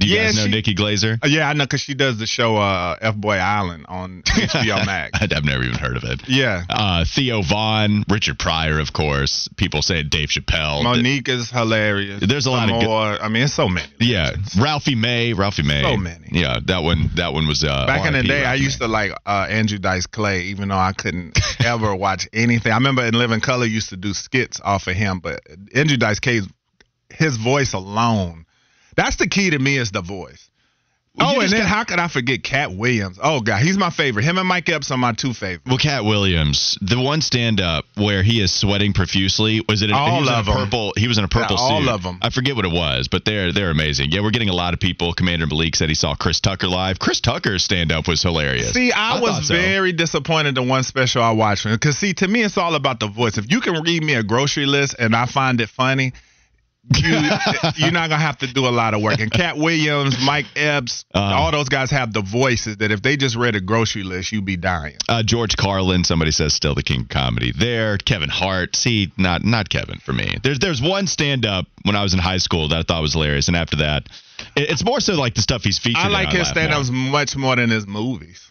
Do 0.00 0.06
you 0.06 0.16
Yeah, 0.16 0.24
guys 0.24 0.36
know 0.36 0.44
she- 0.44 0.50
Nikki 0.50 0.74
Glazer? 0.74 1.22
Uh, 1.22 1.28
yeah, 1.28 1.48
I 1.48 1.52
know 1.52 1.64
because 1.64 1.82
she 1.82 1.92
does 1.94 2.18
the 2.18 2.26
show 2.26 2.56
uh, 2.56 2.96
F 3.02 3.14
Boy 3.16 3.36
Island 3.36 3.84
on 3.86 4.22
HBO 4.26 4.84
Max. 4.86 5.10
I've 5.20 5.44
never 5.44 5.62
even 5.62 5.78
heard 5.78 5.96
of 5.96 6.04
it. 6.04 6.22
Yeah, 6.26 6.62
Uh, 6.70 7.04
Theo 7.04 7.42
Von, 7.42 8.04
Richard 8.08 8.38
Pryor, 8.38 8.78
of 8.80 8.92
course. 8.94 9.48
People 9.56 9.82
say 9.82 10.02
Dave 10.02 10.30
Chappelle. 10.30 10.82
Monique 10.82 11.28
is 11.28 11.50
hilarious. 11.50 12.24
There's 12.26 12.46
a 12.46 12.50
lot 12.50 12.70
of 12.70 12.80
good- 12.80 12.86
more. 12.86 13.22
I 13.22 13.28
mean, 13.28 13.42
it's 13.44 13.52
so 13.52 13.68
many. 13.68 13.86
Yeah. 14.00 14.32
Ralphie 14.58 14.94
May, 14.94 15.34
Ralphie 15.34 15.64
May. 15.64 15.82
So 15.82 15.96
many. 15.98 16.28
Yeah, 16.32 16.58
that 16.64 16.82
one. 16.82 17.10
That 17.16 17.34
one 17.34 17.46
was 17.46 17.62
uh, 17.62 17.86
Back 17.86 18.06
in 18.06 18.14
the 18.14 18.22
day, 18.22 18.44
I 18.44 18.54
used 18.54 18.80
May. 18.80 18.86
to 18.86 18.92
like 18.92 19.12
uh, 19.26 19.46
Andrew 19.50 19.78
Dice 19.78 20.06
Clay, 20.06 20.44
even 20.44 20.68
though 20.70 20.78
I 20.78 20.92
couldn't 20.94 21.38
ever 21.64 21.94
watch 21.94 22.26
anything. 22.32 22.72
I 22.72 22.76
remember 22.76 23.04
in 23.04 23.12
Living 23.14 23.40
Color 23.40 23.66
used 23.66 23.90
to 23.90 23.96
do 23.98 24.14
skits 24.14 24.60
off 24.64 24.86
of 24.86 24.96
him, 24.96 25.20
but 25.20 25.40
Andrew 25.74 25.98
Dice 25.98 26.20
Clay, 26.20 26.40
his 27.10 27.36
voice 27.36 27.74
alone, 27.74 28.46
that's 29.00 29.16
the 29.16 29.28
key 29.28 29.50
to 29.50 29.58
me 29.58 29.76
is 29.78 29.90
the 29.90 30.02
voice. 30.02 30.46
Well, 31.16 31.34
oh, 31.36 31.40
and 31.40 31.50
then 31.50 31.60
got- 31.62 31.68
how 31.68 31.84
could 31.84 31.98
I 31.98 32.06
forget 32.06 32.44
Katt 32.44 32.72
Williams? 32.72 33.18
Oh 33.20 33.40
God, 33.40 33.60
he's 33.62 33.76
my 33.76 33.90
favorite. 33.90 34.22
Him 34.24 34.38
and 34.38 34.46
Mike 34.46 34.68
Epps 34.68 34.92
are 34.92 34.96
my 34.96 35.12
two 35.12 35.34
favorites. 35.34 35.64
Well, 35.66 35.76
Katt 35.76 36.04
Williams, 36.04 36.78
the 36.80 37.00
one 37.00 37.20
stand 37.20 37.60
up 37.60 37.84
where 37.96 38.22
he 38.22 38.40
is 38.40 38.54
sweating 38.54 38.92
profusely, 38.92 39.60
was 39.68 39.82
it? 39.82 39.90
A, 39.90 39.94
All 39.96 40.14
he 40.14 40.20
was 40.20 40.30
of 40.30 40.46
in 40.46 40.52
a 40.52 40.56
purple. 40.56 40.92
He 40.96 41.08
was 41.08 41.18
in 41.18 41.24
a 41.24 41.28
purple 41.28 41.56
Yeah, 41.56 41.62
all 41.62 41.82
suit. 41.82 42.02
them. 42.04 42.18
I 42.22 42.30
forget 42.30 42.54
what 42.54 42.64
it 42.64 42.70
was, 42.70 43.08
but 43.08 43.24
they're 43.24 43.52
they're 43.52 43.70
amazing. 43.70 44.12
Yeah, 44.12 44.20
we're 44.20 44.30
getting 44.30 44.50
a 44.50 44.54
lot 44.54 44.72
of 44.72 44.78
people. 44.78 45.12
Commander 45.12 45.48
Malik 45.48 45.74
said 45.74 45.88
he 45.88 45.96
saw 45.96 46.14
Chris 46.14 46.38
Tucker 46.40 46.68
live. 46.68 47.00
Chris 47.00 47.20
Tucker's 47.20 47.64
stand 47.64 47.90
up 47.90 48.06
was 48.06 48.22
hilarious. 48.22 48.72
See, 48.72 48.92
I, 48.92 49.16
I 49.16 49.20
was 49.20 49.48
so. 49.48 49.54
very 49.54 49.90
disappointed 49.92 50.56
in 50.56 50.68
one 50.68 50.84
special 50.84 51.24
I 51.24 51.32
watched 51.32 51.64
because 51.64 51.98
see, 51.98 52.14
to 52.14 52.28
me, 52.28 52.42
it's 52.44 52.56
all 52.56 52.76
about 52.76 53.00
the 53.00 53.08
voice. 53.08 53.36
If 53.36 53.50
you 53.50 53.60
can 53.60 53.82
read 53.82 54.04
me 54.04 54.14
a 54.14 54.22
grocery 54.22 54.66
list 54.66 54.94
and 54.96 55.16
I 55.16 55.26
find 55.26 55.60
it 55.60 55.70
funny, 55.70 56.12
you 56.96 57.12
you're 57.76 57.92
not 57.92 58.08
gonna 58.08 58.16
have 58.18 58.38
to 58.38 58.46
do 58.52 58.66
a 58.66 58.70
lot 58.70 58.94
of 58.94 59.02
work. 59.02 59.20
And 59.20 59.30
Katt 59.30 59.56
Williams, 59.58 60.16
Mike 60.24 60.46
Epps, 60.56 61.04
Uh. 61.14 61.18
all 61.20 61.50
those 61.52 61.68
guys 61.68 61.90
have 61.90 62.12
the 62.12 62.22
voices 62.22 62.78
that 62.78 62.90
if 62.90 63.02
they 63.02 63.16
just 63.16 63.36
read 63.36 63.54
a 63.54 63.60
grocery 63.60 64.02
list, 64.02 64.32
you'd 64.32 64.44
be 64.46 64.56
dying. 64.56 64.96
Uh, 65.08 65.22
George 65.22 65.56
Carlin, 65.56 66.04
somebody 66.04 66.30
says 66.30 66.54
still 66.54 66.74
the 66.74 66.82
king 66.82 67.02
of 67.02 67.08
comedy. 67.08 67.52
There, 67.52 67.98
Kevin 67.98 68.30
Hart. 68.30 68.76
See, 68.76 69.12
not 69.18 69.44
not 69.44 69.68
Kevin 69.68 69.98
for 69.98 70.12
me. 70.12 70.38
There's 70.42 70.58
there's 70.58 70.80
one 70.80 71.06
stand 71.06 71.44
up 71.44 71.66
when 71.84 71.96
I 71.96 72.02
was 72.02 72.14
in 72.14 72.18
high 72.20 72.38
school 72.38 72.68
that 72.68 72.78
I 72.78 72.82
thought 72.82 73.02
was 73.02 73.12
hilarious, 73.12 73.48
and 73.48 73.56
after 73.56 73.76
that, 73.76 74.08
it- 74.56 74.70
it's 74.70 74.84
more 74.84 75.00
so 75.00 75.14
like 75.14 75.34
the 75.34 75.42
stuff 75.42 75.62
he's 75.62 75.78
featured. 75.78 76.02
I 76.02 76.08
like 76.08 76.28
I 76.28 76.38
his 76.38 76.48
stand-ups 76.48 76.90
much 76.90 77.36
more 77.36 77.56
than 77.56 77.70
his 77.70 77.86
movies. 77.86 78.46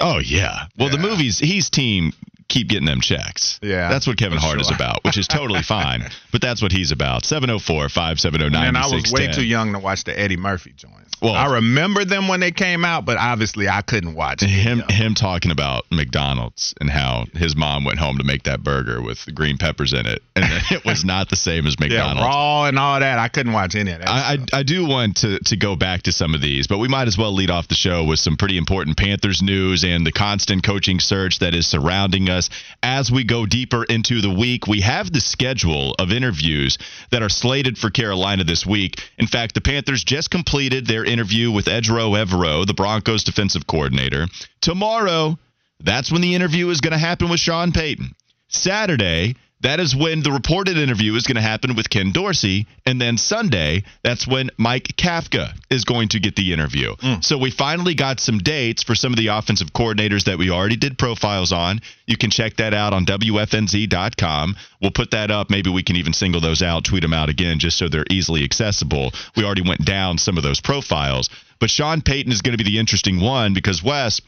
Oh 0.00 0.18
yeah. 0.18 0.66
Well, 0.78 0.88
the 0.90 0.98
movies, 0.98 1.38
he's 1.38 1.70
team 1.70 2.12
keep 2.48 2.68
getting 2.68 2.86
them 2.86 3.00
checks. 3.00 3.58
Yeah, 3.62 3.88
That's 3.88 4.06
what 4.06 4.16
Kevin 4.18 4.38
Hart 4.38 4.60
is 4.60 4.70
about, 4.70 5.02
which 5.04 5.16
is 5.18 5.26
totally 5.26 5.62
fine. 5.66 6.04
But 6.32 6.40
that's 6.40 6.60
what 6.62 6.72
he's 6.72 6.90
about. 6.92 7.22
704-570-9610. 7.22 8.54
And 8.68 8.76
I 8.78 8.86
was 8.88 9.12
way 9.12 9.28
too 9.32 9.44
young 9.44 9.72
to 9.72 9.78
watch 9.78 10.04
the 10.04 10.18
Eddie 10.18 10.36
Murphy 10.36 10.72
joints. 10.76 11.12
Well- 11.22 11.34
I 11.34 11.54
remember 11.54 12.04
them 12.04 12.28
when 12.28 12.40
they 12.40 12.50
came 12.52 12.84
out, 12.84 13.04
but 13.06 13.16
obviously 13.18 13.68
I 13.68 13.82
couldn't 13.82 14.14
watch 14.14 14.42
it. 14.42 14.48
Him 14.48 14.82
him 14.90 15.14
talking 15.14 15.50
about 15.50 15.84
McDonald's 15.90 16.74
and 16.80 16.90
how 16.90 17.24
his 17.34 17.56
mom 17.56 17.84
went 17.84 17.98
home 17.98 18.18
to 18.18 18.24
make 18.24 18.42
that 18.44 18.62
burger 18.62 19.00
with 19.00 19.24
green 19.34 19.56
peppers 19.56 19.92
in 19.92 20.06
it, 20.06 20.22
and 20.36 20.44
it 20.70 20.84
was 20.84 21.04
not 21.04 21.30
the 21.30 21.36
same 21.36 21.66
as 21.66 21.76
Yeah, 21.80 21.86
McDonald's. 21.88 22.20
raw 22.22 22.64
and 22.66 22.78
all 22.78 23.00
that. 23.00 23.18
I 23.18 23.28
couldn't 23.28 23.52
watch 23.52 23.74
any 23.74 23.92
of 23.92 24.00
that. 24.00 24.08
I. 24.08 24.34
I, 24.34 24.38
I 24.60 24.62
do 24.64 24.86
want 24.86 25.18
to, 25.18 25.38
to 25.38 25.56
go 25.56 25.76
back 25.76 26.02
to 26.02 26.12
some 26.12 26.34
of 26.34 26.40
these, 26.40 26.66
but 26.66 26.78
we 26.78 26.88
might 26.88 27.06
as 27.08 27.16
well 27.16 27.32
lead 27.32 27.50
off 27.50 27.68
the 27.68 27.74
show 27.74 28.04
with 28.04 28.18
some 28.18 28.36
pretty 28.36 28.56
important 28.58 28.96
Panthers 28.96 29.42
news 29.42 29.84
and 29.84 30.04
the 30.06 30.12
constant 30.12 30.62
coaching 30.64 30.98
search 30.98 31.38
that 31.40 31.54
is 31.54 31.66
surrounding 31.66 32.28
us. 32.28 32.33
As 32.82 33.10
we 33.10 33.24
go 33.24 33.46
deeper 33.46 33.84
into 33.84 34.20
the 34.20 34.30
week, 34.30 34.66
we 34.66 34.80
have 34.80 35.12
the 35.12 35.20
schedule 35.20 35.94
of 35.98 36.12
interviews 36.12 36.78
that 37.10 37.22
are 37.22 37.28
slated 37.28 37.78
for 37.78 37.90
Carolina 37.90 38.44
this 38.44 38.66
week. 38.66 39.02
In 39.18 39.26
fact, 39.26 39.54
the 39.54 39.60
Panthers 39.60 40.04
just 40.04 40.30
completed 40.30 40.86
their 40.86 41.04
interview 41.04 41.50
with 41.50 41.66
Ejiro 41.66 42.16
Evero, 42.22 42.66
the 42.66 42.74
Broncos 42.74 43.24
defensive 43.24 43.66
coordinator. 43.66 44.26
Tomorrow, 44.60 45.38
that's 45.80 46.10
when 46.10 46.22
the 46.22 46.34
interview 46.34 46.68
is 46.70 46.80
going 46.80 46.92
to 46.92 46.98
happen 46.98 47.28
with 47.28 47.40
Sean 47.40 47.72
Payton. 47.72 48.14
Saturday, 48.48 49.36
that 49.64 49.80
is 49.80 49.96
when 49.96 50.22
the 50.22 50.30
reported 50.30 50.76
interview 50.76 51.14
is 51.14 51.26
going 51.26 51.36
to 51.36 51.42
happen 51.42 51.74
with 51.74 51.88
Ken 51.88 52.12
Dorsey. 52.12 52.66
And 52.84 53.00
then 53.00 53.16
Sunday, 53.16 53.84
that's 54.02 54.26
when 54.26 54.50
Mike 54.58 54.88
Kafka 54.98 55.54
is 55.70 55.86
going 55.86 56.08
to 56.08 56.20
get 56.20 56.36
the 56.36 56.52
interview. 56.52 56.94
Mm. 56.96 57.24
So 57.24 57.38
we 57.38 57.50
finally 57.50 57.94
got 57.94 58.20
some 58.20 58.38
dates 58.38 58.82
for 58.82 58.94
some 58.94 59.12
of 59.12 59.16
the 59.16 59.28
offensive 59.28 59.72
coordinators 59.72 60.24
that 60.24 60.36
we 60.36 60.50
already 60.50 60.76
did 60.76 60.98
profiles 60.98 61.50
on. 61.50 61.80
You 62.06 62.18
can 62.18 62.28
check 62.28 62.56
that 62.56 62.74
out 62.74 62.92
on 62.92 63.06
WFNZ.com. 63.06 64.56
We'll 64.82 64.90
put 64.90 65.12
that 65.12 65.30
up. 65.30 65.48
Maybe 65.48 65.70
we 65.70 65.82
can 65.82 65.96
even 65.96 66.12
single 66.12 66.42
those 66.42 66.60
out, 66.60 66.84
tweet 66.84 67.00
them 67.00 67.14
out 67.14 67.30
again, 67.30 67.58
just 67.58 67.78
so 67.78 67.88
they're 67.88 68.04
easily 68.10 68.44
accessible. 68.44 69.12
We 69.34 69.44
already 69.44 69.66
went 69.66 69.82
down 69.82 70.18
some 70.18 70.36
of 70.36 70.42
those 70.42 70.60
profiles. 70.60 71.30
But 71.58 71.70
Sean 71.70 72.02
Payton 72.02 72.32
is 72.32 72.42
going 72.42 72.56
to 72.56 72.62
be 72.62 72.70
the 72.70 72.78
interesting 72.78 73.18
one 73.18 73.54
because 73.54 73.82
Wes 73.82 74.20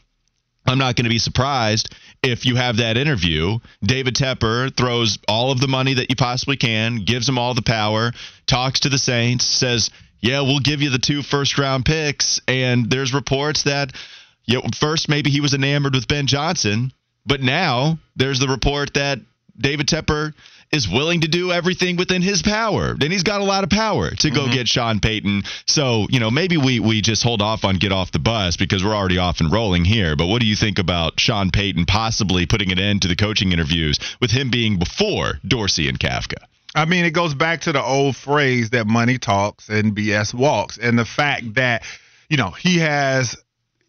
I'm 0.67 0.77
not 0.77 0.95
going 0.95 1.05
to 1.05 1.09
be 1.09 1.19
surprised 1.19 1.95
if 2.21 2.45
you 2.45 2.55
have 2.55 2.77
that 2.77 2.97
interview. 2.97 3.59
David 3.81 4.15
Tepper 4.15 4.75
throws 4.75 5.17
all 5.27 5.51
of 5.51 5.61
the 5.61 5.67
money 5.67 5.93
that 5.93 6.09
you 6.09 6.15
possibly 6.15 6.57
can, 6.57 7.05
gives 7.05 7.25
them 7.25 7.37
all 7.37 7.53
the 7.53 7.61
power, 7.61 8.11
talks 8.47 8.81
to 8.81 8.89
the 8.89 8.97
Saints, 8.97 9.45
says, 9.45 9.89
"Yeah, 10.19 10.41
we'll 10.41 10.59
give 10.59 10.81
you 10.81 10.89
the 10.89 10.99
two 10.99 11.23
first 11.23 11.57
round 11.57 11.85
picks." 11.85 12.41
And 12.47 12.89
there's 12.89 13.13
reports 13.13 13.63
that 13.63 13.93
you 14.45 14.55
know, 14.55 14.63
first 14.75 15.09
maybe 15.09 15.29
he 15.29 15.41
was 15.41 15.53
enamored 15.53 15.93
with 15.93 16.07
Ben 16.07 16.27
Johnson, 16.27 16.91
but 17.25 17.41
now 17.41 17.99
there's 18.15 18.39
the 18.39 18.47
report 18.47 18.93
that 18.95 19.19
David 19.57 19.87
Tepper 19.87 20.33
is 20.71 20.87
willing 20.87 21.21
to 21.21 21.27
do 21.27 21.51
everything 21.51 21.95
within 21.95 22.21
his 22.21 22.41
power. 22.41 22.91
And 22.91 23.11
he's 23.11 23.23
got 23.23 23.41
a 23.41 23.45
lot 23.45 23.63
of 23.63 23.69
power 23.69 24.11
to 24.11 24.29
go 24.29 24.41
mm-hmm. 24.41 24.53
get 24.53 24.67
Sean 24.67 24.99
Payton. 24.99 25.43
So, 25.65 26.07
you 26.09 26.19
know, 26.19 26.29
maybe 26.29 26.57
we, 26.57 26.79
we 26.79 27.01
just 27.01 27.23
hold 27.23 27.41
off 27.41 27.63
on 27.63 27.75
get 27.75 27.91
off 27.91 28.11
the 28.11 28.19
bus 28.19 28.57
because 28.57 28.83
we're 28.83 28.95
already 28.95 29.17
off 29.17 29.39
and 29.39 29.51
rolling 29.51 29.85
here. 29.85 30.15
But 30.15 30.27
what 30.27 30.41
do 30.41 30.47
you 30.47 30.55
think 30.55 30.79
about 30.79 31.19
Sean 31.19 31.51
Payton 31.51 31.85
possibly 31.85 32.45
putting 32.45 32.71
an 32.71 32.79
end 32.79 33.03
to 33.03 33.07
the 33.07 33.15
coaching 33.15 33.51
interviews 33.53 33.99
with 34.19 34.31
him 34.31 34.49
being 34.49 34.77
before 34.77 35.39
Dorsey 35.47 35.87
and 35.87 35.99
Kafka? 35.99 36.43
I 36.75 36.85
mean, 36.85 37.05
it 37.05 37.11
goes 37.11 37.33
back 37.33 37.61
to 37.61 37.71
the 37.71 37.81
old 37.81 38.15
phrase 38.15 38.71
that 38.71 38.87
money 38.87 39.17
talks 39.17 39.69
and 39.69 39.95
BS 39.95 40.33
walks. 40.33 40.77
And 40.77 40.99
the 40.99 41.05
fact 41.05 41.55
that, 41.55 41.83
you 42.29 42.37
know, 42.37 42.51
he 42.51 42.79
has, 42.79 43.37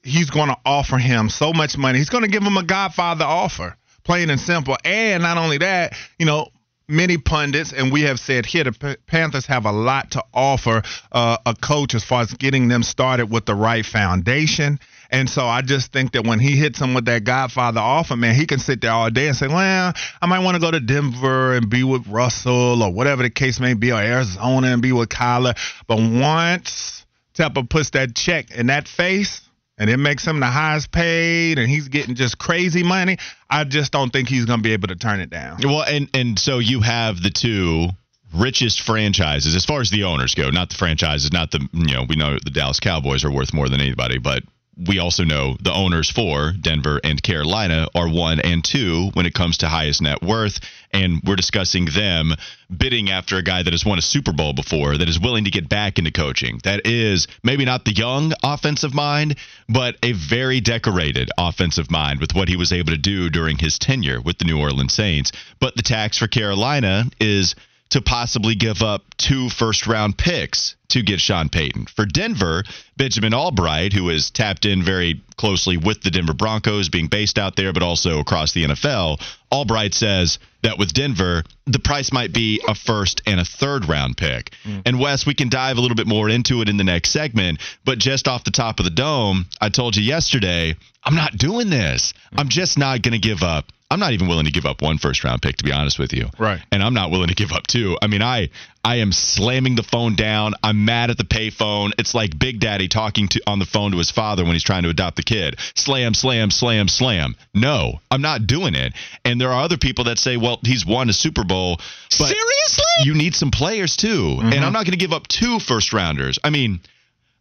he's 0.03 0.31
going 0.31 0.49
to 0.49 0.57
offer 0.65 0.97
him 0.97 1.29
so 1.29 1.53
much 1.53 1.77
money. 1.77 1.99
He's 1.99 2.09
going 2.09 2.25
to 2.25 2.31
give 2.31 2.43
him 2.43 2.57
a 2.57 2.63
Godfather 2.63 3.25
offer, 3.25 3.77
plain 4.05 4.31
and 4.31 4.41
simple. 4.41 4.77
And 4.85 5.23
not 5.25 5.39
only 5.39 5.59
that, 5.59 5.95
you 6.19 6.25
know, 6.25 6.49
many 6.89 7.19
pundits, 7.19 7.73
and 7.73 7.93
we 7.93 8.03
have 8.03 8.19
said 8.19 8.47
here, 8.47 8.65
the 8.65 8.99
Panthers 9.07 9.47
have 9.47 9.67
a 9.67 9.73
lot 9.73 10.13
to 10.13 10.25
offer 10.33 10.83
uh, 11.13 11.37
a 11.45 11.55
coach 11.55 11.95
as 11.95 12.03
far 12.03 12.23
as 12.23 12.33
getting 12.33 12.69
them 12.69 12.83
started 12.83 13.27
with 13.27 13.47
the 13.47 13.55
right 13.55 13.85
foundation. 13.85 14.81
And 15.11 15.29
so 15.29 15.47
I 15.47 15.63
just 15.63 15.93
think 15.93 16.13
that 16.13 16.27
when 16.27 16.39
he 16.39 16.57
hits 16.57 16.81
him 16.81 16.95
with 16.95 17.07
that 17.07 17.25
Godfather 17.25 17.81
offer, 17.81 18.17
man, 18.17 18.35
he 18.35 18.47
can 18.47 18.59
sit 18.59 18.83
there 18.83 18.91
all 18.91 19.11
day 19.11 19.29
and 19.29 19.37
say, 19.37 19.49
well, 19.49 19.93
I 20.21 20.27
might 20.27 20.41
want 20.41 20.57
to 20.57 20.61
go 20.61 20.71
to 20.71 20.81
Denver 20.81 21.55
and 21.55 21.71
be 21.71 21.83
with 21.83 22.07
Russell 22.07 22.83
or 22.83 22.93
whatever 22.93 23.23
the 23.23 23.31
case 23.31 23.59
may 23.59 23.75
be, 23.75 23.91
or 23.93 24.01
Arizona 24.01 24.69
and 24.69 24.83
be 24.83 24.93
with 24.93 25.09
Kyler. 25.09 25.57
But 25.87 25.97
once 25.97 27.07
Tepper 27.35 27.69
puts 27.69 27.91
that 27.91 28.15
check 28.15 28.51
in 28.51 28.67
that 28.67 28.87
face, 28.87 29.48
and 29.79 29.89
it 29.89 29.97
makes 29.97 30.27
him 30.27 30.41
the 30.41 30.47
highest 30.47 30.91
paid 30.91 31.59
and 31.59 31.69
he's 31.71 31.89
getting 31.89 32.15
just 32.15 32.39
crazy 32.39 32.83
money, 32.83 33.19
I 33.49 33.65
just 33.65 33.93
don't 33.93 34.13
think 34.13 34.29
he's 34.29 34.45
going 34.45 34.59
to 34.59 34.63
be 34.63 34.73
able 34.73 34.89
to 34.89 34.97
turn 34.97 35.21
it 35.21 35.31
down. 35.31 35.59
Well, 35.63 35.83
and 35.83 36.09
and 36.15 36.39
so 36.39 36.59
you 36.59 36.81
have 36.81 37.23
the 37.23 37.31
two 37.31 37.89
richest 38.35 38.83
franchises 38.83 39.55
as 39.55 39.65
far 39.65 39.81
as 39.81 39.91
the 39.91 40.05
owners 40.05 40.35
go, 40.35 40.51
not 40.51 40.69
the 40.69 40.77
franchises, 40.77 41.33
not 41.33 41.51
the 41.51 41.67
you 41.73 41.95
know 41.95 42.05
we 42.09 42.17
know 42.17 42.39
the 42.45 42.51
Dallas 42.51 42.81
Cowboys 42.81 43.25
are 43.25 43.31
worth 43.31 43.55
more 43.55 43.69
than 43.69 43.81
anybody, 43.81 44.19
but 44.19 44.43
we 44.87 44.99
also 44.99 45.25
know 45.25 45.57
the 45.61 45.73
owners 45.73 46.09
for 46.09 46.53
Denver 46.53 47.01
and 47.03 47.21
Carolina 47.23 47.89
are 47.95 48.09
one 48.09 48.41
and 48.41 48.65
two 48.65 49.11
when 49.15 49.27
it 49.27 49.35
comes 49.35 49.59
to 49.59 49.69
highest 49.69 50.03
net 50.03 50.23
worth. 50.23 50.61
And 50.93 51.21
we're 51.25 51.37
discussing 51.37 51.87
them 51.87 52.35
bidding 52.75 53.11
after 53.11 53.37
a 53.37 53.43
guy 53.43 53.63
that 53.63 53.73
has 53.73 53.85
won 53.85 53.99
a 53.99 54.03
Super 54.03 54.33
Bowl 54.33 54.53
before, 54.53 54.97
that 54.97 55.09
is 55.09 55.21
willing 55.21 55.45
to 55.45 55.51
get 55.51 55.69
back 55.69 55.99
into 55.99 56.11
coaching. 56.11 56.61
That 56.65 56.87
is 56.87 57.27
maybe 57.43 57.65
not 57.65 57.85
the 57.85 57.93
young 57.93 58.33
offensive 58.43 58.95
mind, 58.95 59.37
but 59.69 59.97
a 60.03 60.13
very 60.13 60.61
decorated 60.61 61.31
offensive 61.39 61.91
mind 61.91 62.21
with 62.21 62.35
what 62.35 62.49
he 62.49 62.57
was 62.57 62.73
able 62.73 62.93
to 62.93 62.99
do 62.99 63.31
during 63.31 63.59
his 63.59 63.79
tenure 63.79 64.21
with 64.21 64.39
the 64.39 64.45
New 64.45 64.59
Orleans 64.59 64.95
Saints. 64.95 65.33
But 65.61 65.77
the 65.77 65.83
tax 65.83 66.19
for 66.19 66.27
Carolina 66.27 67.05
is 67.21 67.55
to 67.91 68.03
possibly 68.03 68.55
give 68.55 68.83
up 68.83 69.03
two 69.17 69.49
first 69.49 69.87
round 69.87 70.19
picks 70.19 70.77
to 70.89 71.03
get 71.03 71.21
Sean 71.21 71.49
Payton. 71.49 71.87
For 71.87 72.07
Denver, 72.07 72.65
Benjamin 72.97 73.35
Albright, 73.35 73.93
who 73.93 74.09
is 74.09 74.31
tapped 74.31 74.65
in 74.65 74.83
very 74.83 75.23
closely 75.37 75.77
with 75.77 76.03
the 76.03 76.11
Denver 76.11 76.35
Broncos, 76.35 76.89
being 76.89 77.09
based 77.09 77.39
out 77.39 77.57
there, 77.57 77.73
but 77.73 77.83
also 77.83 78.21
across 78.21 78.53
the 78.53 78.65
NFL, 78.65 79.21
Albright 79.53 79.95
says 79.95 80.39
that 80.63 80.79
with 80.79 80.93
Denver, 80.93 81.45
the 81.67 81.79
price 81.79 82.13
might 82.13 82.33
be 82.33 82.61
a 82.67 82.75
first 82.75 83.23
and 83.27 83.39
a 83.39 83.45
third 83.45 83.89
round 83.89 84.17
pick. 84.17 84.51
Mm. 84.65 84.83
And 84.87 85.01
Wes, 85.01 85.27
we 85.27 85.35
can 85.35 85.49
dive 85.49 85.77
a 85.77 85.81
little 85.81 85.97
bit 85.97 86.07
more 86.07 86.29
into 86.29 86.63
it 86.63 86.69
in 86.69 86.77
the 86.77 86.85
next 86.85 87.11
segment, 87.11 87.61
but 87.85 87.99
just 87.99 88.27
off 88.27 88.45
the 88.45 88.51
top 88.51 88.79
of 88.79 88.85
the 88.85 88.91
dome, 88.91 89.47
I 89.61 89.69
told 89.69 89.97
you 89.97 90.03
yesterday, 90.03 90.75
I'm 91.05 91.15
not 91.15 91.37
doing 91.37 91.71
this. 91.71 92.13
I'm 92.37 92.49
just 92.49 92.79
not 92.79 93.03
going 93.03 93.13
to 93.13 93.19
give 93.19 93.43
up. 93.43 93.73
I'm 93.91 94.01
not 94.01 94.13
even 94.13 94.29
willing 94.29 94.45
to 94.45 94.51
give 94.51 94.67
up 94.67 94.83
one 94.83 94.99
first 94.99 95.25
round 95.25 95.41
pick, 95.41 95.57
to 95.57 95.65
be 95.65 95.73
honest 95.73 95.99
with 95.99 96.13
you. 96.13 96.29
Right. 96.39 96.61
And 96.71 96.83
I'm 96.83 96.93
not 96.93 97.11
willing 97.11 97.29
to 97.29 97.35
give 97.35 97.53
up 97.53 97.67
two. 97.67 97.97
I 98.03 98.07
mean, 98.07 98.21
I 98.21 98.51
I 98.85 98.97
am 98.97 99.13
slamming 99.13 99.77
the 99.77 99.83
phone 99.83 100.15
down. 100.15 100.53
I'm 100.63 100.85
mad 100.85 101.11
at 101.11 101.17
the 101.17 101.25
payphone. 101.25 101.93
It's 101.99 102.15
like 102.15 102.39
Big 102.39 102.61
Daddy 102.61 102.89
talking 102.89 103.29
to 103.29 103.41
on 103.47 103.59
the 103.59 103.65
phone 103.65 103.93
to 103.93 103.99
his 103.99 104.11
father 104.11 104.45
when 104.45 104.53
he's 104.53 104.63
trying 104.63 104.83
to 104.83 104.91
adopt 104.91 105.17
the 105.17 105.23
kid. 105.23 105.59
Slam, 105.75 106.13
slam, 106.13 106.51
slam, 106.51 106.89
slam. 106.89 107.35
No, 107.55 108.01
I'm 108.11 108.21
not 108.21 108.47
doing 108.47 108.75
it. 108.75 108.93
And 109.25 109.41
there 109.41 109.53
are 109.53 109.63
other 109.63 109.79
people 109.79 110.05
that 110.05 110.19
say, 110.19 110.37
well, 110.37 110.59
he's 110.63 110.85
won 110.85 111.09
a 111.09 111.15
Super 111.15 111.45
Bowl. 111.45 111.77
But 112.19 112.29
Seriously? 112.29 112.85
You 113.05 113.15
need 113.15 113.35
some 113.35 113.51
players 113.51 113.97
too. 113.97 114.37
And 114.39 114.53
mm-hmm. 114.53 114.65
I'm 114.65 114.73
not 114.75 114.85
going 114.85 114.93
to 114.93 114.99
give 114.99 115.13
up 115.15 115.29
two 115.29 115.59
first 115.61 115.95
rounders. 115.95 116.39
I 116.45 116.51
mean, 116.51 116.81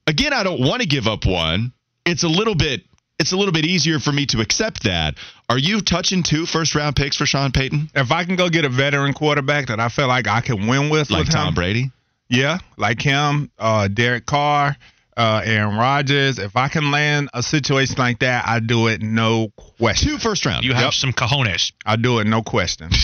again, 0.06 0.32
I 0.32 0.44
don't 0.44 0.62
want 0.62 0.82
to 0.82 0.88
give 0.88 1.08
up 1.08 1.26
one. 1.26 1.74
It's 2.06 2.24
a 2.24 2.30
little 2.30 2.56
bit 2.56 2.84
it's 3.20 3.32
a 3.32 3.38
little 3.38 3.52
bit 3.54 3.66
easier 3.66 4.00
for 4.00 4.12
me 4.12 4.26
to 4.28 4.42
accept 4.42 4.84
that. 4.84 5.16
Are 5.50 5.58
you 5.58 5.82
touching 5.82 6.24
two 6.24 6.46
first 6.46 6.76
round 6.76 6.96
picks 6.96 7.16
for 7.18 7.26
Sean 7.26 7.52
Payton? 7.52 7.90
If 7.96 8.12
I 8.12 8.26
can 8.26 8.36
go 8.36 8.50
get 8.50 8.66
a 8.66 8.70
veteran 8.70 9.14
quarterback 9.14 9.68
that 9.68 9.80
I 9.80 9.90
feel 9.90 10.08
like 10.08 10.28
I 10.28 10.42
can 10.42 10.68
win 10.68 10.90
with, 10.90 11.10
Like 11.10 11.26
with 11.26 11.32
Tom 11.32 11.50
him, 11.50 11.54
Brady? 11.56 11.92
yeah, 12.30 12.60
like 12.78 13.02
him, 13.02 13.50
uh, 13.58 13.88
Derek 13.88 14.26
Carr, 14.26 14.76
uh, 15.16 15.42
Aaron 15.44 15.76
Rodgers. 15.78 16.38
If 16.38 16.56
I 16.56 16.68
can 16.68 16.92
land 16.92 17.30
a 17.34 17.42
situation 17.42 17.96
like 17.98 18.20
that, 18.20 18.48
I 18.48 18.60
do 18.60 18.86
it 18.88 19.02
no 19.02 19.48
question. 19.56 20.10
Two 20.10 20.18
first 20.20 20.46
round. 20.46 20.64
You 20.64 20.74
have 20.74 20.84
Yep. 20.84 20.94
some 20.94 21.14
cojones. 21.14 21.72
I 21.86 21.96
do 21.96 22.20
it 22.20 22.28
no 22.28 22.42
question. 22.44 22.90